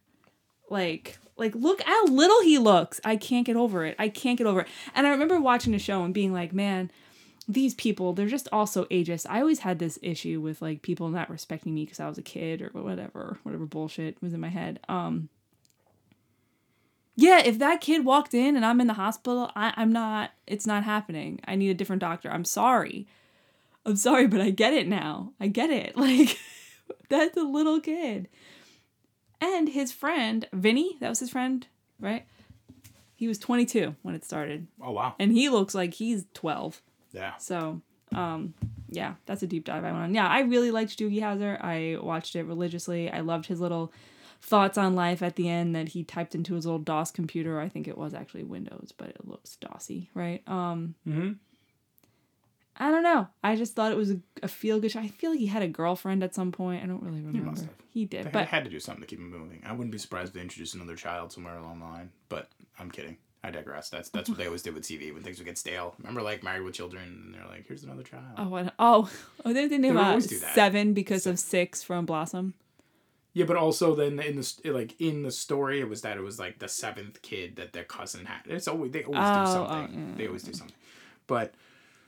Like, 0.70 1.20
like 1.38 1.54
look 1.54 1.82
how 1.84 2.06
little 2.08 2.42
he 2.42 2.58
looks. 2.58 3.00
I 3.06 3.18
can't 3.18 3.46
get 3.46 3.56
over 3.56 3.86
it. 3.86 3.96
I 4.00 4.10
can't 4.10 4.38
get 4.38 4.48
over 4.48 4.62
it. 4.62 4.68
And 4.96 5.06
I 5.06 5.12
remember 5.12 5.40
watching 5.40 5.74
the 5.74 5.80
show 5.80 6.04
and 6.04 6.14
being 6.14 6.34
like, 6.34 6.54
man, 6.54 6.90
these 7.48 7.76
people, 7.76 8.14
they're 8.14 8.28
just 8.28 8.50
all 8.52 8.66
so 8.66 8.86
ageist. 8.86 9.28
I 9.30 9.40
always 9.40 9.60
had 9.60 9.78
this 9.78 10.00
issue 10.02 10.42
with 10.42 10.62
like 10.62 10.82
people 10.82 11.10
not 11.10 11.30
respecting 11.30 11.76
me 11.76 11.86
because 11.86 12.00
I 12.00 12.10
was 12.10 12.18
a 12.18 12.24
kid 12.24 12.64
or 12.64 12.70
whatever, 12.70 13.38
whatever 13.44 13.68
bullshit 13.68 14.22
was 14.24 14.34
in 14.34 14.40
my 14.40 14.50
head. 14.50 14.80
Um, 14.90 15.30
yeah, 17.20 17.40
if 17.44 17.58
that 17.58 17.82
kid 17.82 18.06
walked 18.06 18.36
in 18.36 18.56
and 18.56 18.64
I'm 18.64 18.80
in 18.80 18.86
the 18.86 18.94
hospital, 18.94 19.52
I, 19.56 19.74
I'm 19.76 19.92
not, 19.92 20.32
it's 20.46 20.68
not 20.68 20.84
happening. 20.84 21.42
I 21.46 21.56
need 21.56 21.72
a 21.72 21.74
different 21.74 22.00
doctor. 22.00 22.30
I'm 22.30 22.46
sorry. 22.46 23.08
I'm 23.88 23.96
sorry, 23.96 24.28
but 24.28 24.40
I 24.40 24.52
get 24.52 24.74
it 24.74 24.88
now. 24.88 25.34
I 25.40 25.48
get 25.48 25.72
it. 25.72 25.96
Like, 25.98 26.38
that's 27.10 27.36
a 27.36 27.44
little 27.44 27.82
kid. 27.82 28.28
And 29.42 29.70
his 29.70 29.92
friend, 29.92 30.48
Vinny, 30.54 30.96
that 31.00 31.10
was 31.10 31.20
his 31.20 31.32
friend, 31.32 31.66
right? 32.00 32.26
He 33.16 33.28
was 33.28 33.40
22 33.40 33.96
when 34.04 34.14
it 34.14 34.24
started. 34.24 34.68
Oh, 34.80 34.92
wow. 34.92 35.16
And 35.18 35.32
he 35.32 35.50
looks 35.50 35.74
like 35.74 35.96
he's 35.96 36.26
12. 36.36 36.82
Yeah. 37.14 37.36
So, 37.38 37.82
um, 38.14 38.54
yeah, 38.90 39.16
that's 39.26 39.42
a 39.42 39.48
deep 39.48 39.66
dive 39.66 39.84
I 39.84 39.92
went 39.92 40.04
on. 40.04 40.14
Yeah, 40.14 40.28
I 40.28 40.42
really 40.42 40.70
liked 40.70 40.98
Doogie 41.00 41.22
Howser. 41.22 41.60
I 41.62 41.98
watched 42.00 42.36
it 42.36 42.44
religiously. 42.44 43.10
I 43.10 43.22
loved 43.22 43.48
his 43.48 43.60
little 43.60 43.92
thoughts 44.42 44.78
on 44.78 44.96
life 44.96 45.22
at 45.22 45.36
the 45.36 45.50
end 45.50 45.76
that 45.76 45.90
he 45.90 46.04
typed 46.04 46.36
into 46.36 46.54
his 46.56 46.66
old 46.68 46.86
DOS 46.86 47.12
computer. 47.12 47.60
I 47.60 47.70
think 47.70 47.88
it 47.88 47.98
was 47.98 48.14
actually 48.14 48.44
Windows, 48.44 48.94
but 48.98 49.10
it 49.10 49.28
looks 49.28 49.56
DOSy, 49.58 50.10
right? 50.14 50.42
Um, 50.48 50.96
Mm-hmm. 51.08 51.34
I 52.80 52.92
don't 52.92 53.02
know. 53.02 53.28
I 53.44 53.56
just 53.56 53.74
thought 53.76 53.92
it 53.92 53.98
was 53.98 54.12
a, 54.12 54.20
a 54.44 54.48
feel 54.48 54.80
good 54.80 54.92
show. 54.92 55.00
I 55.00 55.08
feel 55.08 55.32
like 55.32 55.40
he 55.40 55.48
had 55.48 55.64
a 55.64 55.68
girlfriend 55.68 56.24
at 56.24 56.36
some 56.36 56.52
point. 56.52 56.84
I 56.84 56.86
don't 56.86 57.02
really 57.02 57.22
remember. 57.22 57.50
have. 57.60 57.70
He 57.90 58.06
did, 58.06 58.28
they 58.28 58.30
but 58.30 58.46
had 58.48 58.66
to 58.66 58.70
do 58.70 58.80
something 58.80 59.02
to 59.02 59.08
keep 59.08 59.18
him 59.18 59.32
moving. 59.32 59.64
I 59.66 59.72
wouldn't 59.72 59.92
be 59.92 59.98
surprised 59.98 60.28
if 60.28 60.34
they 60.36 60.42
introduced 60.42 60.76
another 60.76 60.96
child 60.96 61.32
somewhere 61.32 61.58
along 61.58 61.80
the 61.80 61.86
line. 61.86 62.12
But 62.30 62.50
I'm 62.80 62.92
kidding. 62.92 63.18
I 63.44 63.50
digress. 63.50 63.90
That's 63.90 64.10
that's 64.10 64.30
what 64.30 64.38
they 64.38 64.46
always 64.46 64.62
did 64.62 64.76
with 64.76 64.84
TV 64.84 65.12
when 65.12 65.24
things 65.24 65.40
would 65.40 65.46
get 65.46 65.58
stale. 65.58 65.96
Remember, 65.98 66.22
like 66.22 66.44
Married 66.44 66.62
with 66.62 66.76
Children, 66.76 67.04
and 67.26 67.34
they're 67.34 67.48
like, 67.48 67.66
"Here's 67.68 67.84
another 67.84 68.04
child." 68.04 68.24
oh, 68.38 68.48
what, 68.50 68.72
oh, 68.78 69.10
oh, 69.44 69.54
they 69.54 69.62
didn't 69.68 69.82
They 69.82 69.88
name 69.88 69.96
would 69.96 70.04
always 70.04 70.28
do 70.28 70.38
that. 70.38 70.54
seven 70.54 70.94
because 70.94 71.26
of 71.26 71.40
six 71.40 71.82
from 71.82 72.06
Blossom. 72.06 72.54
Yeah, 73.38 73.46
but 73.46 73.56
also 73.58 73.94
then 73.96 74.20
in 74.20 74.36
the 74.38 74.72
like 74.80 75.00
in 75.00 75.22
the 75.24 75.32
story, 75.32 75.80
it 75.80 75.88
was 75.90 76.02
that 76.02 76.18
it 76.18 76.22
was 76.22 76.40
like 76.40 76.58
the 76.60 76.68
seventh 76.68 77.22
kid 77.22 77.56
that 77.58 77.74
their 77.74 77.84
cousin 77.84 78.26
had. 78.26 78.42
It's 78.46 78.68
always 78.68 78.92
they 78.92 79.04
always 79.04 79.22
Oh, 79.24 79.34
do 79.46 79.50
oh, 79.50 79.54
something. 79.54 80.10
yeah, 80.10 80.16
They 80.18 80.28
always 80.28 80.44
do 80.44 80.54
something. 80.54 80.76
But 81.28 81.54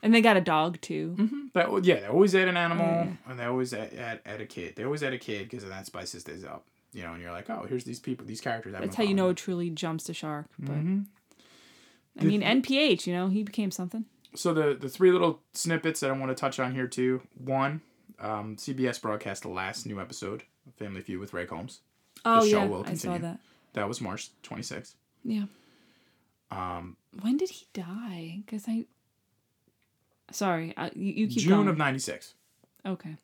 And 0.01 0.13
they 0.13 0.21
got 0.21 0.37
a 0.37 0.41
dog 0.41 0.79
too. 0.81 1.07
But 1.53 1.85
yeah, 1.85 1.99
they 1.99 2.07
always 2.07 2.33
add 2.33 2.47
an 2.47 2.57
animal, 2.57 2.85
Mm. 2.87 3.17
and 3.27 3.39
they 3.39 3.45
always 3.45 3.73
add, 3.73 3.93
add, 3.93 4.19
add 4.25 4.41
a 4.41 4.45
kid. 4.45 4.75
They 4.75 4.83
always 4.85 5.03
add 5.03 5.13
a 5.13 5.17
kid 5.19 5.49
because 5.49 5.63
that 5.69 5.85
spices 5.85 6.23
things 6.23 6.43
up. 6.43 6.63
You 6.93 7.03
know, 7.03 7.13
and 7.13 7.21
you're 7.21 7.31
like, 7.31 7.49
oh, 7.51 7.65
here's 7.69 7.83
these 7.83 7.99
people, 7.99 8.25
these 8.25 8.41
characters. 8.41 8.73
That's 8.73 8.95
how 8.95 9.03
you 9.03 9.13
know 9.13 9.29
it 9.29 9.37
truly 9.37 9.69
jumps 9.69 10.05
the 10.05 10.13
shark. 10.15 10.47
But 10.57 10.75
Mm-hmm. 10.77 10.99
I 12.19 12.23
mean, 12.23 12.41
NPH, 12.41 13.05
you 13.07 13.13
know, 13.13 13.27
he 13.29 13.43
became 13.43 13.71
something. 13.71 14.05
so 14.35 14.53
the 14.53 14.73
the 14.73 14.89
three 14.89 15.11
little 15.11 15.41
snippets 15.53 15.99
that 16.01 16.09
I 16.09 16.13
want 16.13 16.29
to 16.35 16.35
touch 16.35 16.59
on 16.59 16.73
here 16.73 16.87
too. 16.87 17.21
One, 17.37 17.81
um, 18.19 18.55
CBS 18.57 19.01
broadcast 19.01 19.43
the 19.43 19.49
last 19.49 19.85
new 19.85 19.99
episode 20.01 20.43
Family 20.77 21.01
Feud 21.01 21.19
with 21.19 21.33
Ray 21.33 21.45
Combs. 21.45 21.79
Oh 22.25 22.41
show 22.41 22.59
yeah, 22.59 22.65
will 22.65 22.81
I 22.81 22.93
saw 22.93 23.11
continue. 23.13 23.19
that. 23.19 23.39
That 23.73 23.87
was 23.87 24.01
March 24.01 24.29
26th. 24.43 24.93
Yeah. 25.23 25.45
Um, 26.51 26.97
When 27.21 27.37
did 27.37 27.49
he 27.49 27.67
die? 27.73 28.41
Because 28.45 28.65
I. 28.67 28.85
Sorry, 30.31 30.75
uh, 30.77 30.89
you, 30.95 31.13
you 31.13 31.27
keep 31.27 31.39
June 31.39 31.51
going. 31.57 31.67
of 31.69 31.77
'96. 31.77 32.33
okay. 32.85 33.15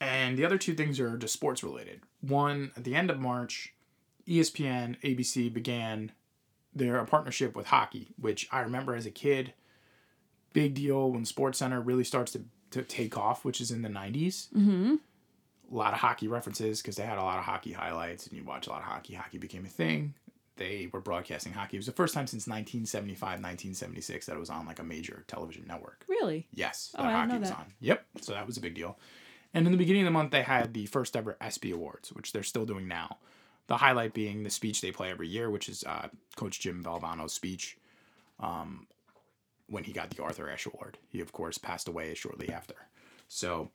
And 0.00 0.38
the 0.38 0.44
other 0.44 0.58
two 0.58 0.74
things 0.74 1.00
are 1.00 1.16
just 1.16 1.32
sports 1.32 1.64
related. 1.64 2.02
One, 2.20 2.70
at 2.76 2.84
the 2.84 2.94
end 2.94 3.10
of 3.10 3.18
March, 3.18 3.74
ESPN, 4.28 4.94
ABC 5.02 5.52
began 5.52 6.12
their 6.72 7.02
partnership 7.04 7.56
with 7.56 7.66
hockey, 7.66 8.08
which 8.20 8.48
I 8.52 8.60
remember 8.60 8.94
as 8.94 9.06
a 9.06 9.10
kid, 9.10 9.54
big 10.52 10.74
deal 10.74 11.10
when 11.10 11.24
Sports 11.24 11.58
Center 11.58 11.80
really 11.80 12.04
starts 12.04 12.30
to, 12.32 12.44
to 12.70 12.82
take 12.82 13.18
off, 13.18 13.44
which 13.44 13.60
is 13.60 13.72
in 13.72 13.82
the 13.82 13.88
90s. 13.88 14.48
Mm-hmm. 14.56 14.94
A 15.70 15.74
lot 15.74 15.92
of 15.92 16.00
hockey 16.00 16.28
references 16.28 16.80
because 16.80 16.96
they 16.96 17.04
had 17.04 17.18
a 17.18 17.22
lot 17.22 17.38
of 17.38 17.44
hockey 17.44 17.72
highlights 17.72 18.26
and 18.26 18.36
you 18.36 18.44
watch 18.44 18.66
a 18.66 18.70
lot 18.70 18.78
of 18.80 18.84
hockey. 18.86 19.14
Hockey 19.14 19.38
became 19.38 19.64
a 19.64 19.68
thing. 19.68 20.14
They 20.56 20.88
were 20.92 21.00
broadcasting 21.00 21.52
hockey. 21.52 21.76
It 21.76 21.80
was 21.80 21.86
the 21.86 21.92
first 21.92 22.14
time 22.14 22.26
since 22.26 22.46
1975, 22.48 23.20
1976 23.20 24.26
that 24.26 24.34
it 24.36 24.38
was 24.40 24.50
on 24.50 24.66
like 24.66 24.78
a 24.80 24.82
major 24.84 25.24
television 25.28 25.64
network. 25.68 26.04
Really? 26.08 26.48
Yes, 26.52 26.92
Oh, 26.98 27.02
that 27.02 27.08
I 27.10 27.12
hockey 27.20 27.32
know 27.34 27.38
was 27.40 27.50
that. 27.50 27.58
on. 27.58 27.66
Yep, 27.80 28.04
so 28.22 28.32
that 28.32 28.46
was 28.46 28.56
a 28.56 28.60
big 28.60 28.74
deal. 28.74 28.98
And 29.54 29.66
in 29.66 29.72
the 29.72 29.78
beginning 29.78 30.02
of 30.02 30.06
the 30.06 30.10
month, 30.10 30.30
they 30.32 30.42
had 30.42 30.74
the 30.74 30.86
first 30.86 31.16
ever 31.16 31.36
ESPY 31.40 31.70
Awards, 31.70 32.10
which 32.12 32.32
they're 32.32 32.42
still 32.42 32.66
doing 32.66 32.88
now. 32.88 33.18
The 33.68 33.76
highlight 33.76 34.14
being 34.14 34.42
the 34.42 34.50
speech 34.50 34.80
they 34.80 34.90
play 34.90 35.10
every 35.10 35.28
year, 35.28 35.48
which 35.50 35.68
is 35.68 35.84
uh, 35.84 36.08
Coach 36.36 36.58
Jim 36.60 36.82
Valvano's 36.82 37.32
speech 37.34 37.76
um, 38.40 38.86
when 39.68 39.84
he 39.84 39.92
got 39.92 40.10
the 40.10 40.22
Arthur 40.22 40.50
Ashe 40.50 40.66
Award. 40.66 40.98
He, 41.08 41.20
of 41.20 41.32
course, 41.32 41.56
passed 41.58 41.86
away 41.88 42.14
shortly 42.14 42.50
after. 42.50 42.74
So 43.28 43.70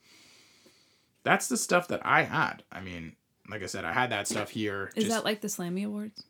that's 1.23 1.47
the 1.47 1.57
stuff 1.57 1.87
that 1.89 2.05
I 2.05 2.23
had. 2.23 2.63
I 2.71 2.79
mean, 2.81 3.15
like 3.49 3.63
I 3.63 3.67
said, 3.67 3.85
I 3.85 3.93
had 3.93 4.11
that 4.11 4.27
stuff 4.27 4.49
here. 4.51 4.91
Is 4.95 5.05
just- 5.05 5.15
that 5.15 5.23
like 5.25 5.41
the 5.41 5.47
Slammy 5.47 5.85
Awards? 5.85 6.23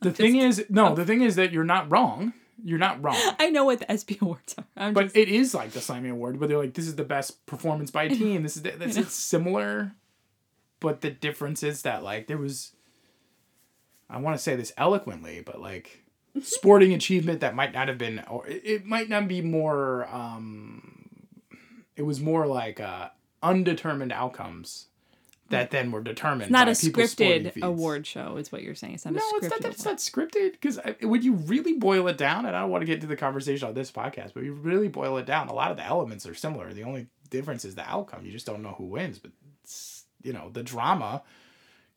the 0.00 0.12
thing 0.12 0.36
is? 0.36 0.64
No, 0.68 0.94
the 0.94 1.04
thing 1.04 1.22
is 1.22 1.36
that 1.36 1.52
you're 1.52 1.64
not 1.64 1.90
wrong. 1.90 2.32
You're 2.62 2.78
not 2.78 3.02
wrong. 3.04 3.16
I 3.38 3.50
know 3.50 3.64
what 3.64 3.80
the 3.80 3.90
ESPY 3.90 4.18
Awards 4.22 4.54
are. 4.56 4.64
I'm 4.76 4.94
But 4.94 5.04
just. 5.04 5.16
it 5.16 5.28
is 5.28 5.54
like 5.54 5.72
the 5.72 5.80
Slammy 5.80 6.10
Award, 6.10 6.38
where 6.38 6.48
they're 6.48 6.58
like, 6.58 6.74
"This 6.74 6.86
is 6.86 6.96
the 6.96 7.04
best 7.04 7.44
performance 7.46 7.90
by 7.90 8.04
a 8.04 8.08
team. 8.14 8.42
This 8.42 8.56
is 8.56 8.62
the, 8.62 8.70
this 8.72 8.96
is 8.96 9.12
similar." 9.12 9.92
But 10.80 11.00
the 11.00 11.10
difference 11.10 11.62
is 11.62 11.82
that 11.82 12.02
like 12.02 12.26
there 12.26 12.36
was, 12.38 12.72
I 14.10 14.18
want 14.18 14.36
to 14.36 14.42
say 14.42 14.54
this 14.56 14.72
eloquently, 14.76 15.40
but 15.44 15.60
like 15.60 16.04
sporting 16.42 16.92
achievement 16.92 17.40
that 17.40 17.54
might 17.54 17.72
not 17.72 17.88
have 17.88 17.96
been, 17.98 18.22
or 18.28 18.46
it, 18.46 18.62
it 18.64 18.84
might 18.86 19.08
not 19.08 19.28
be 19.28 19.40
more. 19.42 20.06
um 20.08 20.93
It 21.96 22.02
was 22.02 22.20
more 22.20 22.46
like 22.46 22.80
uh 22.80 23.10
undetermined 23.42 24.12
outcomes 24.12 24.86
that 25.50 25.70
then 25.70 25.92
were 25.92 26.02
determined. 26.02 26.42
it's 26.42 26.50
not 26.50 26.68
a 26.68 26.72
scripted 26.72 27.60
award 27.62 28.06
show, 28.06 28.36
is 28.38 28.50
what 28.50 28.62
you're 28.62 28.74
saying. 28.74 28.94
It's 28.94 29.04
not 29.04 29.14
No, 29.14 29.22
it's 29.36 29.50
not 29.50 29.60
that 29.60 29.72
it's 29.72 29.84
not 29.84 29.98
scripted 29.98 30.52
because 30.52 30.80
when 31.02 31.22
you 31.22 31.34
really 31.34 31.74
boil 31.74 32.08
it 32.08 32.16
down, 32.16 32.46
and 32.46 32.56
I 32.56 32.60
don't 32.60 32.70
want 32.70 32.82
to 32.82 32.86
get 32.86 32.96
into 32.96 33.06
the 33.06 33.16
conversation 33.16 33.68
on 33.68 33.74
this 33.74 33.92
podcast, 33.92 34.32
but 34.34 34.42
you 34.42 34.54
really 34.54 34.88
boil 34.88 35.18
it 35.18 35.26
down, 35.26 35.48
a 35.48 35.54
lot 35.54 35.70
of 35.70 35.76
the 35.76 35.84
elements 35.84 36.26
are 36.26 36.34
similar. 36.34 36.72
The 36.72 36.84
only 36.84 37.08
difference 37.30 37.64
is 37.64 37.74
the 37.74 37.88
outcome. 37.88 38.24
You 38.24 38.32
just 38.32 38.46
don't 38.46 38.62
know 38.62 38.74
who 38.78 38.84
wins, 38.84 39.18
but 39.18 39.32
you 40.22 40.32
know 40.32 40.50
the 40.50 40.62
drama 40.62 41.22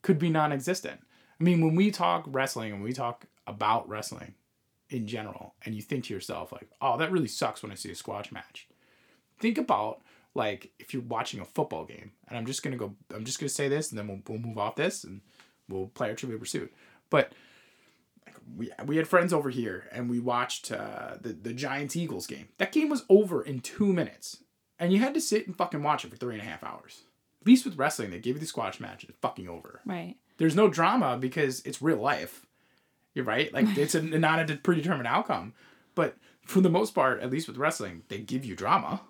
could 0.02 0.18
be 0.18 0.28
non-existent. 0.28 1.00
I 1.40 1.44
mean, 1.44 1.64
when 1.64 1.74
we 1.74 1.90
talk 1.90 2.24
wrestling 2.26 2.72
and 2.72 2.82
we 2.82 2.92
talk 2.92 3.24
about 3.46 3.88
wrestling 3.88 4.34
in 4.90 5.06
general, 5.06 5.54
and 5.64 5.74
you 5.74 5.82
think 5.82 6.04
to 6.04 6.14
yourself 6.14 6.52
like, 6.52 6.68
"Oh, 6.82 6.98
that 6.98 7.10
really 7.10 7.28
sucks 7.28 7.62
when 7.62 7.72
I 7.72 7.76
see 7.76 7.90
a 7.90 7.94
squash 7.94 8.30
match." 8.30 8.68
Think 9.38 9.58
about 9.58 10.02
like 10.34 10.70
if 10.78 10.94
you're 10.94 11.02
watching 11.02 11.40
a 11.40 11.44
football 11.44 11.84
game, 11.84 12.12
and 12.28 12.38
I'm 12.38 12.46
just 12.46 12.62
gonna 12.62 12.76
go. 12.76 12.94
I'm 13.14 13.24
just 13.24 13.40
gonna 13.40 13.48
say 13.48 13.68
this, 13.68 13.90
and 13.90 13.98
then 13.98 14.08
we'll, 14.08 14.20
we'll 14.28 14.38
move 14.38 14.58
off 14.58 14.76
this, 14.76 15.04
and 15.04 15.20
we'll 15.68 15.86
play 15.88 16.08
our 16.08 16.14
Trivial 16.14 16.38
Pursuit. 16.38 16.72
But 17.10 17.32
like, 18.26 18.36
we 18.56 18.70
we 18.86 18.96
had 18.96 19.08
friends 19.08 19.32
over 19.32 19.50
here, 19.50 19.88
and 19.92 20.08
we 20.08 20.20
watched 20.20 20.70
uh, 20.70 21.16
the 21.20 21.32
the 21.32 21.52
Giants 21.52 21.96
Eagles 21.96 22.26
game. 22.26 22.48
That 22.58 22.72
game 22.72 22.88
was 22.88 23.04
over 23.08 23.42
in 23.42 23.60
two 23.60 23.92
minutes, 23.92 24.38
and 24.78 24.92
you 24.92 25.00
had 25.00 25.14
to 25.14 25.20
sit 25.20 25.46
and 25.46 25.56
fucking 25.56 25.82
watch 25.82 26.04
it 26.04 26.10
for 26.10 26.16
three 26.16 26.34
and 26.34 26.42
a 26.42 26.46
half 26.46 26.62
hours. 26.62 27.02
At 27.40 27.46
least 27.46 27.64
with 27.64 27.78
wrestling, 27.78 28.10
they 28.10 28.18
give 28.18 28.36
you 28.36 28.40
the 28.40 28.46
squash 28.46 28.80
match, 28.80 29.02
and 29.02 29.10
it's 29.10 29.18
fucking 29.20 29.48
over. 29.48 29.80
Right. 29.84 30.16
There's 30.38 30.56
no 30.56 30.68
drama 30.68 31.16
because 31.18 31.60
it's 31.64 31.82
real 31.82 31.98
life. 31.98 32.46
You're 33.14 33.24
right. 33.24 33.52
Like 33.52 33.76
it's 33.76 33.94
a 33.94 34.02
not 34.18 34.50
a 34.50 34.56
predetermined 34.56 35.08
outcome, 35.08 35.54
but 35.94 36.16
for 36.46 36.60
the 36.60 36.70
most 36.70 36.94
part, 36.94 37.20
at 37.20 37.30
least 37.30 37.48
with 37.48 37.56
wrestling, 37.56 38.02
they 38.08 38.18
give 38.18 38.44
you 38.44 38.54
drama. 38.54 39.02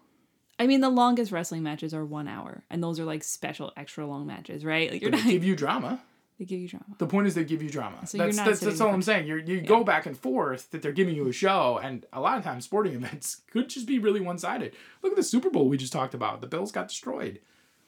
I 0.58 0.66
mean, 0.66 0.80
the 0.80 0.90
longest 0.90 1.30
wrestling 1.30 1.62
matches 1.62 1.94
are 1.94 2.04
one 2.04 2.26
hour, 2.26 2.64
and 2.68 2.82
those 2.82 2.98
are 2.98 3.04
like 3.04 3.22
special, 3.22 3.72
extra 3.76 4.06
long 4.06 4.26
matches, 4.26 4.64
right? 4.64 4.90
Like 4.90 5.00
you're 5.00 5.10
But 5.10 5.18
not. 5.18 5.26
they 5.26 5.32
give 5.32 5.44
you 5.44 5.54
drama. 5.54 6.00
They 6.38 6.44
give 6.44 6.60
you 6.60 6.68
drama. 6.68 6.84
The 6.98 7.06
point 7.06 7.26
is 7.26 7.34
they 7.34 7.44
give 7.44 7.62
you 7.62 7.70
drama. 7.70 8.06
So 8.06 8.16
you're 8.16 8.26
that's 8.26 8.36
not 8.36 8.46
that's, 8.46 8.60
that's 8.60 8.80
all 8.80 8.92
I'm 8.92 9.02
saying. 9.02 9.26
You 9.26 9.36
you 9.36 9.60
go 9.60 9.82
back 9.84 10.06
and 10.06 10.16
forth 10.16 10.70
that 10.70 10.82
they're 10.82 10.92
giving 10.92 11.14
you 11.14 11.28
a 11.28 11.32
show, 11.32 11.78
and 11.82 12.06
a 12.12 12.20
lot 12.20 12.38
of 12.38 12.44
times 12.44 12.64
sporting 12.64 12.94
events 12.96 13.42
could 13.50 13.68
just 13.68 13.86
be 13.86 13.98
really 13.98 14.20
one 14.20 14.38
sided. 14.38 14.74
Look 15.02 15.12
at 15.12 15.16
the 15.16 15.22
Super 15.22 15.50
Bowl 15.50 15.68
we 15.68 15.76
just 15.76 15.92
talked 15.92 16.14
about. 16.14 16.40
The 16.40 16.46
Bills 16.46 16.72
got 16.72 16.88
destroyed. 16.88 17.40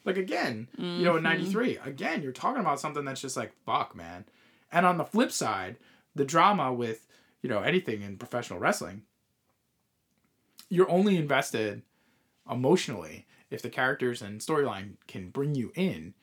Like 0.04 0.16
again, 0.16 0.68
you 0.78 1.04
know, 1.04 1.16
in 1.16 1.22
mm-hmm. 1.22 1.34
'93, 1.54 1.78
again, 1.84 2.22
you're 2.22 2.32
talking 2.32 2.60
about 2.60 2.80
something 2.80 3.04
that's 3.04 3.20
just 3.20 3.36
like 3.36 3.52
fuck, 3.66 3.94
man. 3.94 4.24
And 4.72 4.86
on 4.86 4.96
the 4.96 5.04
flip 5.04 5.30
side, 5.30 5.76
the 6.14 6.24
drama 6.24 6.72
with 6.72 7.06
you 7.42 7.48
know 7.48 7.60
anything 7.60 8.02
in 8.02 8.16
professional 8.16 8.58
wrestling, 8.58 9.02
you're 10.68 10.90
only 10.90 11.16
invested 11.16 11.82
emotionally 12.50 13.26
if 13.50 13.62
the 13.62 13.70
characters 13.70 14.22
and 14.22 14.40
storyline 14.40 14.92
can 15.06 15.30
bring 15.30 15.54
you 15.54 15.72
in. 15.74 16.14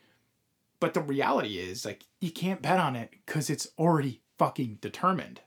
But 0.79 0.93
the 0.93 1.01
reality 1.01 1.57
is, 1.57 1.85
like, 1.85 2.05
you 2.21 2.31
can't 2.31 2.61
bet 2.61 2.79
on 2.79 2.95
it 2.95 3.09
because 3.25 3.49
it's 3.49 3.67
already 3.79 4.21
fucking 4.37 4.77
determined, 4.79 5.41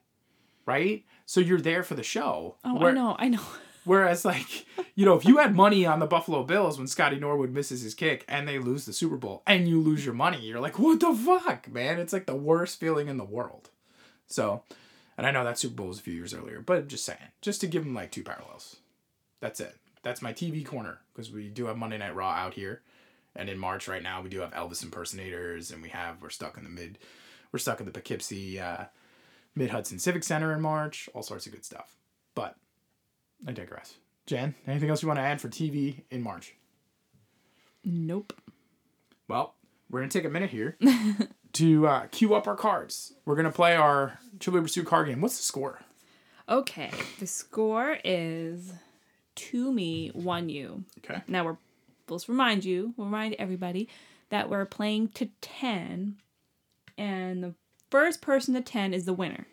right? 0.67 1.05
So 1.25 1.41
you're 1.41 1.61
there 1.61 1.83
for 1.85 1.95
the 1.95 2.03
show. 2.03 2.57
Oh, 2.65 2.75
Where- 2.77 2.91
I 2.91 2.95
know, 2.95 3.17
I 3.19 3.29
know. 3.29 3.41
Whereas, 3.85 4.25
like, 4.27 4.67
you 4.95 5.07
know, 5.07 5.15
if 5.15 5.25
you 5.25 5.39
had 5.39 5.57
money 5.57 5.87
on 5.87 6.01
the 6.01 6.07
Buffalo 6.07 6.43
Bills 6.45 6.77
when 6.77 6.87
Scotty 6.87 7.19
Norwood 7.19 7.51
misses 7.51 7.81
his 7.81 7.95
kick 7.95 8.25
and 8.29 8.47
they 8.47 8.59
lose 8.59 8.85
the 8.85 8.93
Super 8.93 9.17
Bowl 9.17 9.43
and 9.47 9.67
you 9.67 9.81
lose 9.81 10.05
your 10.05 10.15
money, 10.15 10.39
you're 10.41 10.61
like, 10.61 10.79
what 10.79 11.01
the 11.01 11.15
fuck, 11.15 11.67
man? 11.73 11.99
It's 11.99 12.13
like 12.13 12.27
the 12.27 12.35
worst 12.37 12.79
feeling 12.79 13.09
in 13.09 13.17
the 13.17 13.25
world. 13.25 13.71
So, 14.27 14.65
and 15.17 15.27
I 15.27 15.31
know 15.31 15.45
that 15.45 15.59
Super 15.59 15.77
Bowl 15.77 15.87
was 15.89 15.99
a 15.99 16.03
few 16.03 16.13
years 16.13 16.35
earlier, 16.35 16.61
but 16.61 16.77
I'm 16.77 16.89
just 16.89 17.07
saying, 17.07 17.19
just 17.41 17.63
to 17.63 17.67
give 17.67 17.85
them 17.85 17.95
like 17.95 18.11
two 18.11 18.23
parallels. 18.23 18.77
That's 19.41 19.61
it. 19.61 19.77
That's 20.03 20.23
my 20.23 20.33
TV 20.33 20.65
corner 20.65 21.01
because 21.13 21.31
we 21.31 21.49
do 21.49 21.67
have 21.67 21.77
Monday 21.77 21.99
Night 21.99 22.15
Raw 22.15 22.31
out 22.31 22.55
here. 22.55 22.83
And 23.37 23.49
in 23.49 23.59
March 23.59 23.87
right 23.87 24.03
now, 24.03 24.23
we 24.23 24.29
do 24.29 24.41
have 24.41 24.53
Elvis 24.53 24.83
impersonators 24.83 25.71
and 25.71 25.83
we 25.83 25.91
have, 25.91 26.21
we're 26.23 26.31
stuck 26.31 26.57
in 26.57 26.65
the 26.65 26.71
mid, 26.71 26.99
we're 27.53 27.59
stuck 27.59 27.81
in 27.81 27.87
the 27.87 27.93
Poughkeepsie 27.93 28.59
uh, 28.59 28.85
Mid 29.55 29.71
Hudson 29.71 29.99
Civic 29.99 30.25
Center 30.25 30.53
in 30.53 30.61
March, 30.61 31.09
all 31.15 31.23
sorts 31.23 31.47
of 31.47 31.53
good 31.53 31.65
stuff. 31.65 31.97
But 32.35 32.57
I 33.47 33.53
digress. 33.53 33.95
Jen, 34.27 34.55
anything 34.67 34.91
else 34.91 35.03
you 35.03 35.09
want 35.09 35.19
to 35.19 35.25
add 35.25 35.41
for 35.41 35.49
TV 35.49 36.03
in 36.11 36.23
March? 36.23 36.55
Nope. 37.85 38.33
Well, 39.29 39.55
we're 39.91 40.01
going 40.01 40.11
to 40.11 40.19
take 40.19 40.27
a 40.27 40.31
minute 40.31 40.51
here 40.51 40.77
to 41.53 41.87
uh, 41.87 42.07
queue 42.11 42.35
up 42.35 42.47
our 42.47 42.57
cards. 42.57 43.15
We're 43.25 43.35
going 43.35 43.47
to 43.47 43.53
play 43.53 43.75
our 43.77 44.19
Trivial 44.39 44.63
Pursuit 44.63 44.87
card 44.87 45.09
game. 45.09 45.21
What's 45.21 45.37
the 45.37 45.45
score? 45.45 45.81
Okay, 46.49 46.91
the 47.19 47.27
score 47.27 47.99
is 48.05 48.73
two 49.41 49.73
me, 49.73 50.09
one 50.09 50.51
you. 50.51 50.85
Okay. 50.99 51.23
Now 51.27 51.45
we're 51.45 51.57
let's 52.09 52.29
remind 52.29 52.65
you, 52.65 52.93
we'll 52.97 53.07
remind 53.07 53.35
everybody 53.39 53.89
that 54.29 54.51
we're 54.51 54.67
playing 54.67 55.09
to 55.09 55.31
ten, 55.41 56.17
and 56.99 57.43
the 57.43 57.55
first 57.91 58.21
person 58.21 58.53
to 58.55 58.61
ten 58.61 58.93
is 58.93 59.07
the 59.07 59.15
winner, 59.15 59.47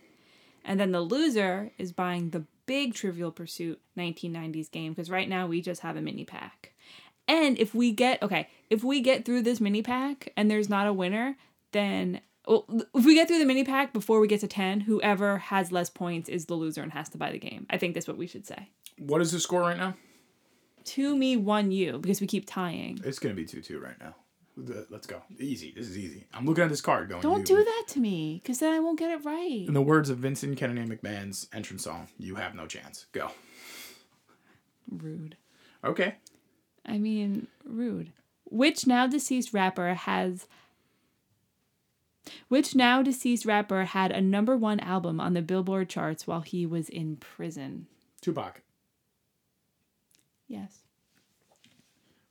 and 0.66 0.80
then 0.80 0.92
the 0.92 1.02
loser 1.02 1.72
is 1.78 1.94
buying 1.94 2.32
the 2.32 2.44
big 2.66 2.94
Trivial 2.94 3.32
Pursuit 3.32 3.80
1990s 3.98 4.70
game 4.70 4.92
because 4.92 5.10
right 5.10 5.30
now 5.30 5.48
we 5.48 5.62
just 5.62 5.82
have 5.82 5.96
a 5.96 6.02
mini 6.02 6.26
pack. 6.26 6.74
And 7.30 7.58
if 7.58 7.74
we 7.74 7.92
get 7.92 8.22
okay, 8.22 8.50
if 8.70 8.84
we 8.84 9.00
get 9.00 9.24
through 9.24 9.44
this 9.44 9.62
mini 9.62 9.82
pack 9.82 10.34
and 10.36 10.52
there's 10.52 10.70
not 10.70 10.88
a 10.88 10.94
winner, 10.94 11.38
then 11.72 12.20
well, 12.46 12.66
if 12.94 13.06
we 13.06 13.14
get 13.14 13.28
through 13.28 13.40
the 13.40 13.46
mini 13.46 13.64
pack 13.64 13.94
before 13.94 14.20
we 14.20 14.28
get 14.28 14.40
to 14.42 14.48
10, 14.48 14.82
whoever 14.82 15.38
has 15.38 15.72
less 15.72 15.90
points 15.90 16.30
is 16.30 16.46
the 16.46 16.56
loser 16.56 16.82
and 16.82 16.94
has 16.94 17.10
to 17.10 17.18
buy 17.18 17.32
the 17.32 17.40
game. 17.40 17.66
I 17.70 17.78
think 17.78 17.94
that's 17.94 18.08
what 18.08 18.18
we 18.18 18.28
should 18.28 18.46
say. 18.46 18.70
What 19.00 19.22
is 19.22 19.32
the 19.32 19.40
score 19.40 19.62
right 19.62 19.78
now? 19.78 19.96
Two 20.84 21.16
me, 21.16 21.36
one 21.38 21.72
you, 21.72 22.00
because 22.00 22.22
we 22.22 22.28
keep 22.28 22.46
tying. 22.48 23.00
It's 23.04 23.20
going 23.20 23.36
to 23.36 23.40
be 23.42 23.46
2 23.48 23.62
2 23.62 23.80
right 23.80 24.00
now. 24.00 24.16
Let's 24.90 25.06
go. 25.06 25.22
Easy. 25.38 25.72
This 25.76 25.88
is 25.88 25.98
easy. 25.98 26.26
I'm 26.34 26.46
looking 26.46 26.64
at 26.64 26.70
this 26.70 26.82
card 26.82 27.10
going. 27.10 27.22
Don't 27.22 27.40
you- 27.48 27.58
do 27.58 27.64
that 27.64 27.84
to 27.90 28.00
me, 28.00 28.40
because 28.42 28.60
then 28.60 28.74
I 28.74 28.80
won't 28.80 28.98
get 28.98 29.12
it 29.12 29.24
right. 29.24 29.66
In 29.68 29.74
the 29.74 29.82
words 29.82 30.10
of 30.10 30.18
Vincent 30.18 30.58
Kennedy 30.58 30.88
McMahon's 30.88 31.48
entrance 31.54 31.84
song, 31.84 32.08
you 32.18 32.36
have 32.36 32.56
no 32.56 32.66
chance. 32.66 33.06
Go. 33.12 33.30
Rude. 34.90 35.36
Okay. 35.84 36.16
I 36.86 36.98
mean, 36.98 37.48
rude. 37.66 38.14
Which 38.46 38.88
now 38.88 39.06
deceased 39.08 39.54
rapper 39.54 39.94
has. 39.94 40.48
Which 42.48 42.76
now 42.76 43.04
deceased 43.04 43.46
rapper 43.46 43.86
had 43.86 44.12
a 44.12 44.22
number 44.22 44.58
one 44.58 44.80
album 44.80 45.20
on 45.20 45.34
the 45.34 45.42
Billboard 45.42 45.90
charts 45.90 46.26
while 46.26 46.42
he 46.42 46.66
was 46.66 46.90
in 46.90 47.18
prison? 47.18 47.88
Tupac. 48.22 48.62
Yes. 50.48 50.80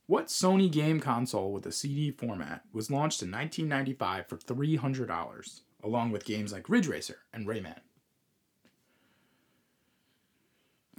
What 0.05 0.27
Sony 0.27 0.71
game 0.71 0.99
console 0.99 1.51
with 1.51 1.65
a 1.65 1.71
CD 1.71 2.11
format 2.11 2.63
was 2.71 2.89
launched 2.89 3.21
in 3.21 3.29
1995 3.31 4.27
for 4.27 4.37
$300? 4.37 5.61
along 5.83 6.11
with 6.11 6.25
games 6.25 6.51
like 6.51 6.67
Ridge 6.69 6.87
Racer 6.87 7.17
and 7.31 7.47
Rayman. 7.47 7.77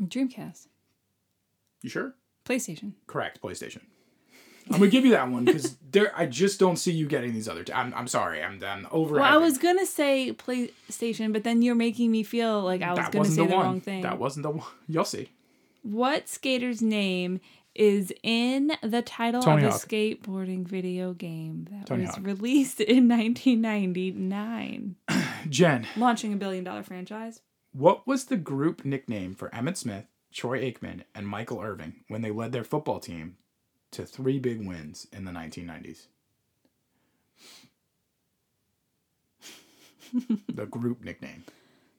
Dreamcast, 0.00 0.68
You 1.82 1.90
sure? 1.90 2.14
PlayStation. 2.44 2.92
Correct, 3.06 3.42
PlayStation. 3.42 3.80
I'm 4.70 4.78
gonna 4.78 4.90
give 4.90 5.04
you 5.04 5.10
that 5.12 5.28
one 5.28 5.44
because 5.44 5.76
there. 5.90 6.12
I 6.16 6.26
just 6.26 6.60
don't 6.60 6.76
see 6.76 6.92
you 6.92 7.06
getting 7.06 7.32
these 7.32 7.48
other. 7.48 7.64
T- 7.64 7.72
I'm. 7.72 7.92
I'm 7.94 8.06
sorry. 8.06 8.42
I'm. 8.42 8.62
I'm 8.62 8.86
over. 8.90 9.16
Well, 9.16 9.24
I 9.24 9.38
was 9.38 9.56
gonna 9.58 9.86
say 9.86 10.32
PlayStation, 10.32 11.32
but 11.32 11.42
then 11.42 11.62
you're 11.62 11.74
making 11.74 12.10
me 12.12 12.22
feel 12.22 12.60
like 12.62 12.82
I 12.82 12.90
was 12.90 12.98
That 12.98 13.12
gonna 13.12 13.24
say 13.24 13.42
the 13.42 13.48
the, 13.48 13.56
wrong 13.56 13.80
thing. 13.80 14.02
That 14.02 14.18
wasn't 14.18 14.42
the 14.44 14.50
one. 14.50 14.66
You'll 14.86 15.04
see. 15.06 15.30
What 15.82 16.28
skater's 16.28 16.82
name 16.82 17.40
is 17.74 18.12
in 18.22 18.72
the 18.82 19.02
title 19.02 19.40
Tony 19.42 19.64
of 19.64 19.72
a 19.72 19.76
skateboarding 19.76 20.66
video 20.66 21.12
game 21.12 21.68
that 21.70 21.86
Tony 21.86 22.02
was 22.02 22.16
Hawk. 22.16 22.26
released 22.26 22.80
in 22.80 23.08
1999, 23.08 24.96
Jen, 25.48 25.86
launching 25.96 26.32
a 26.32 26.36
billion 26.36 26.64
dollar 26.64 26.82
franchise? 26.82 27.40
what 27.72 28.06
was 28.06 28.24
the 28.24 28.36
group 28.36 28.84
nickname 28.84 29.34
for 29.34 29.50
Emmitt 29.50 29.76
Smith, 29.76 30.06
Troy 30.32 30.60
Aikman, 30.60 31.04
and 31.14 31.28
Michael 31.28 31.60
Irvin 31.60 31.96
when 32.08 32.22
they 32.22 32.30
led 32.32 32.50
their 32.50 32.64
football 32.64 32.98
team 32.98 33.36
to 33.92 34.04
three 34.04 34.38
big 34.40 34.66
wins 34.66 35.06
in 35.12 35.24
the 35.24 35.30
1990s? 35.30 36.06
the 40.52 40.66
group 40.66 41.04
nickname. 41.04 41.44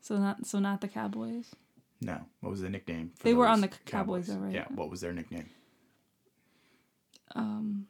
So 0.01 0.17
not 0.17 0.45
so 0.45 0.59
not 0.59 0.82
the 0.82 0.88
Cowboys. 0.88 1.51
No. 2.01 2.19
What 2.39 2.51
was 2.51 2.61
the 2.61 2.69
nickname? 2.69 3.11
For 3.15 3.23
They 3.23 3.33
were 3.33 3.47
on 3.47 3.61
the 3.61 3.67
Cowboys, 3.67 4.27
though, 4.27 4.35
right? 4.35 4.53
Yeah. 4.53 4.65
What 4.69 4.89
was 4.89 5.01
their 5.01 5.13
nickname? 5.13 5.49
Um. 7.35 7.87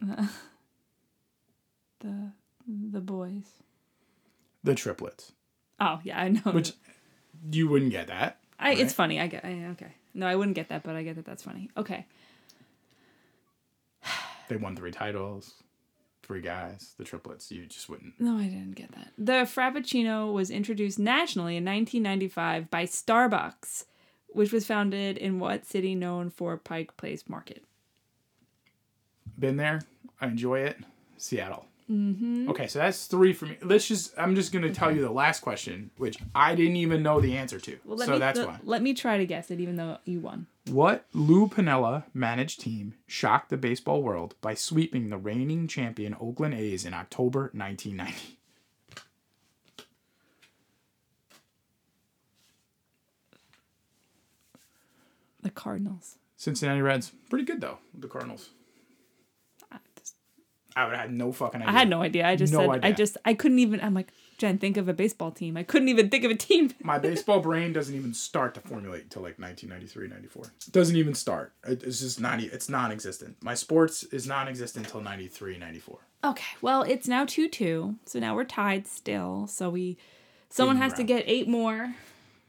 the 2.00 2.32
the 2.66 3.00
boys. 3.00 3.44
The 4.62 4.74
triplets. 4.74 5.32
Oh 5.78 6.00
yeah, 6.04 6.20
I 6.20 6.28
know. 6.28 6.40
Which 6.52 6.72
you 7.50 7.68
wouldn't 7.68 7.90
get 7.90 8.08
that. 8.08 8.38
I 8.58 8.74
it's 8.74 8.92
funny. 8.92 9.20
I 9.20 9.26
get. 9.26 9.44
I, 9.44 9.66
okay. 9.72 9.92
No, 10.14 10.26
I 10.26 10.36
wouldn't 10.36 10.54
get 10.54 10.68
that, 10.68 10.82
but 10.82 10.94
I 10.96 11.02
get 11.02 11.16
that. 11.16 11.24
That's 11.24 11.42
funny. 11.42 11.70
Okay. 11.76 12.06
They 14.48 14.56
won 14.56 14.74
three 14.74 14.90
titles. 14.90 15.62
Three 16.30 16.42
guys. 16.42 16.94
The 16.96 17.02
triplets. 17.02 17.50
You 17.50 17.66
just 17.66 17.88
wouldn't. 17.88 18.20
No, 18.20 18.36
I 18.36 18.44
didn't 18.44 18.76
get 18.76 18.92
that. 18.92 19.08
The 19.18 19.32
Frappuccino 19.32 20.32
was 20.32 20.48
introduced 20.48 20.96
nationally 20.96 21.56
in 21.56 21.64
1995 21.64 22.70
by 22.70 22.84
Starbucks, 22.84 23.86
which 24.28 24.52
was 24.52 24.64
founded 24.64 25.18
in 25.18 25.40
what 25.40 25.66
city 25.66 25.96
known 25.96 26.30
for 26.30 26.56
Pike 26.56 26.96
Place 26.96 27.24
Market? 27.28 27.64
Been 29.40 29.56
there. 29.56 29.80
I 30.20 30.28
enjoy 30.28 30.60
it. 30.60 30.76
Seattle. 31.16 31.66
Mm-hmm. 31.90 32.48
Okay, 32.50 32.68
so 32.68 32.78
that's 32.78 33.06
three 33.06 33.32
for 33.32 33.46
me. 33.46 33.56
Let's 33.62 33.88
just. 33.88 34.16
I'm 34.16 34.36
just 34.36 34.52
gonna 34.52 34.72
tell 34.72 34.94
you 34.94 35.02
the 35.02 35.10
last 35.10 35.40
question, 35.40 35.90
which 35.96 36.18
I 36.36 36.54
didn't 36.54 36.76
even 36.76 37.02
know 37.02 37.20
the 37.20 37.36
answer 37.36 37.58
to. 37.58 37.78
Well, 37.84 37.98
so 37.98 38.12
me 38.12 38.18
that's 38.18 38.38
let, 38.38 38.48
why. 38.48 38.58
let 38.62 38.82
me 38.82 38.94
try 38.94 39.18
to 39.18 39.26
guess 39.26 39.50
it, 39.50 39.58
even 39.58 39.74
though 39.74 39.98
you 40.04 40.20
won. 40.20 40.46
What 40.70 41.06
Lou 41.12 41.48
Piniella 41.48 42.04
managed 42.14 42.60
team 42.60 42.94
shocked 43.08 43.50
the 43.50 43.56
baseball 43.56 44.02
world 44.02 44.36
by 44.40 44.54
sweeping 44.54 45.10
the 45.10 45.18
reigning 45.18 45.66
champion 45.66 46.14
Oakland 46.20 46.54
A's 46.54 46.84
in 46.84 46.94
October 46.94 47.50
1990? 47.54 48.38
The 55.42 55.50
Cardinals. 55.50 56.18
Cincinnati 56.36 56.82
Reds. 56.82 57.10
Pretty 57.28 57.44
good 57.44 57.60
though. 57.60 57.78
The 57.98 58.06
Cardinals. 58.06 58.50
I, 60.76 60.84
would 60.84 60.92
have 60.94 61.00
had 61.02 61.12
no 61.12 61.32
fucking 61.32 61.60
idea. 61.62 61.68
I 61.74 61.78
had 61.78 61.88
no 61.88 62.02
idea. 62.02 62.26
I 62.26 62.36
just 62.36 62.52
No 62.52 62.72
said. 62.72 62.84
I 62.84 62.92
just. 62.92 63.16
I 63.24 63.34
couldn't 63.34 63.58
even. 63.58 63.80
I'm 63.80 63.94
like 63.94 64.12
Jen. 64.38 64.58
Think 64.58 64.76
of 64.76 64.88
a 64.88 64.92
baseball 64.92 65.30
team. 65.30 65.56
I 65.56 65.62
couldn't 65.62 65.88
even 65.88 66.08
think 66.10 66.24
of 66.24 66.30
a 66.30 66.34
team. 66.36 66.72
My 66.82 66.98
baseball 66.98 67.40
brain 67.40 67.72
doesn't 67.72 67.94
even 67.94 68.14
start 68.14 68.54
to 68.54 68.60
formulate 68.60 69.02
until 69.04 69.22
like 69.22 69.38
1993, 69.38 70.08
94. 70.08 70.44
It 70.44 70.72
doesn't 70.72 70.96
even 70.96 71.14
start. 71.14 71.52
It's 71.64 72.00
just 72.00 72.20
not. 72.20 72.40
e- 72.40 72.50
It's 72.52 72.68
non-existent. 72.68 73.36
My 73.42 73.54
sports 73.54 74.02
is 74.04 74.26
non-existent 74.26 74.86
until 74.86 75.00
93, 75.00 75.58
94. 75.58 75.98
Okay. 76.24 76.44
Well, 76.60 76.82
it's 76.82 77.08
now 77.08 77.24
two 77.24 77.48
two. 77.48 77.96
So 78.06 78.18
now 78.18 78.34
we're 78.34 78.44
tied 78.44 78.86
still. 78.86 79.46
So 79.46 79.70
we, 79.70 79.96
someone 80.50 80.76
Even 80.76 80.82
has 80.88 80.94
to 80.98 81.02
get 81.04 81.24
eight 81.26 81.48
more, 81.48 81.94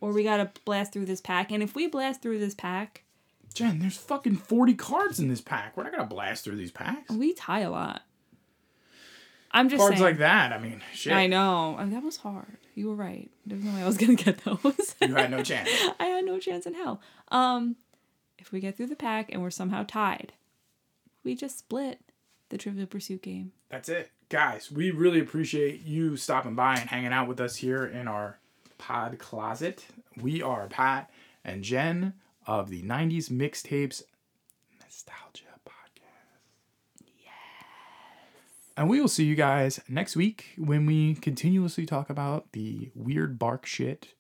or 0.01 0.11
we 0.11 0.23
gotta 0.23 0.51
blast 0.65 0.93
through 0.93 1.05
this 1.05 1.21
pack. 1.21 1.51
And 1.51 1.63
if 1.63 1.73
we 1.75 1.87
blast 1.87 2.21
through 2.21 2.39
this 2.39 2.53
pack, 2.55 3.03
Jen, 3.53 3.79
there's 3.79 3.97
fucking 3.97 4.35
40 4.37 4.73
cards 4.75 5.19
in 5.19 5.27
this 5.27 5.41
pack. 5.41 5.75
We're 5.75 5.83
not 5.83 5.91
gonna 5.91 6.05
blast 6.05 6.43
through 6.45 6.55
these 6.55 6.71
packs. 6.71 7.09
we 7.11 7.33
tie 7.33 7.59
a 7.61 7.69
lot. 7.69 8.03
I'm 9.53 9.69
just 9.69 9.79
Cards 9.79 9.95
saying. 9.95 10.03
like 10.03 10.17
that. 10.19 10.53
I 10.53 10.59
mean, 10.59 10.81
shit. 10.93 11.13
I 11.13 11.27
know. 11.27 11.75
I 11.77 11.83
mean, 11.83 11.93
that 11.93 12.03
was 12.03 12.17
hard. 12.17 12.57
You 12.75 12.87
were 12.87 12.95
right. 12.95 13.29
There's 13.45 13.63
no 13.63 13.73
way 13.73 13.81
I 13.81 13.85
was 13.85 13.97
gonna 13.99 14.15
get 14.15 14.43
those. 14.43 14.95
You 15.01 15.15
had 15.15 15.31
no 15.31 15.43
chance. 15.43 15.69
I 15.99 16.05
had 16.05 16.25
no 16.25 16.39
chance 16.39 16.65
in 16.65 16.73
hell. 16.73 17.01
Um, 17.29 17.75
if 18.37 18.51
we 18.51 18.59
get 18.59 18.77
through 18.77 18.87
the 18.87 18.95
pack 18.95 19.29
and 19.31 19.41
we're 19.41 19.49
somehow 19.51 19.83
tied, 19.87 20.33
we 21.23 21.35
just 21.35 21.59
split 21.59 21.99
the 22.49 22.57
Trivial 22.57 22.87
Pursuit 22.87 23.21
game. 23.21 23.51
That's 23.69 23.89
it. 23.89 24.11
Guys, 24.29 24.71
we 24.71 24.91
really 24.91 25.19
appreciate 25.19 25.81
you 25.83 26.15
stopping 26.15 26.55
by 26.55 26.75
and 26.77 26.89
hanging 26.89 27.11
out 27.13 27.27
with 27.27 27.39
us 27.41 27.57
here 27.57 27.85
in 27.85 28.07
our 28.07 28.39
pod 28.77 29.19
closet. 29.19 29.85
We 30.19 30.41
are 30.41 30.67
Pat 30.67 31.09
and 31.43 31.63
Jen 31.63 32.13
of 32.47 32.69
the 32.69 32.81
90s 32.83 33.29
Mixtapes 33.29 34.03
Nostalgia 34.81 35.43
Podcast. 35.67 37.03
Yes. 37.19 37.29
And 38.77 38.89
we 38.89 38.99
will 39.01 39.07
see 39.07 39.25
you 39.25 39.35
guys 39.35 39.79
next 39.87 40.15
week 40.15 40.53
when 40.57 40.85
we 40.85 41.15
continuously 41.15 41.85
talk 41.85 42.09
about 42.09 42.51
the 42.53 42.89
weird 42.95 43.37
bark 43.37 43.65
shit 43.65 44.13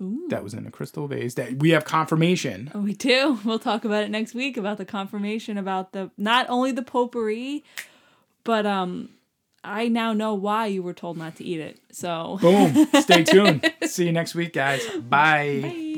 Ooh. 0.00 0.26
that 0.30 0.42
was 0.42 0.54
in 0.54 0.64
the 0.64 0.70
crystal 0.70 1.06
vase 1.06 1.34
that 1.34 1.58
we 1.58 1.70
have 1.70 1.84
confirmation. 1.84 2.70
Oh, 2.74 2.80
we 2.80 2.94
do. 2.94 3.38
We'll 3.44 3.58
talk 3.58 3.84
about 3.84 4.02
it 4.04 4.10
next 4.10 4.34
week 4.34 4.56
about 4.56 4.78
the 4.78 4.84
confirmation 4.84 5.58
about 5.58 5.92
the 5.92 6.10
not 6.16 6.46
only 6.48 6.72
the 6.72 6.82
potpourri, 6.82 7.62
but 8.44 8.66
um, 8.66 9.10
I 9.62 9.88
now 9.88 10.12
know 10.12 10.34
why 10.34 10.66
you 10.66 10.82
were 10.82 10.94
told 10.94 11.16
not 11.16 11.36
to 11.36 11.44
eat 11.44 11.60
it. 11.60 11.78
So 11.92 12.38
Boom. 12.40 12.86
Stay 13.00 13.22
tuned. 13.24 13.72
see 13.84 14.06
you 14.06 14.12
next 14.12 14.34
week, 14.34 14.54
guys. 14.54 14.84
Bye. 14.96 15.60
Bye. 15.62 15.88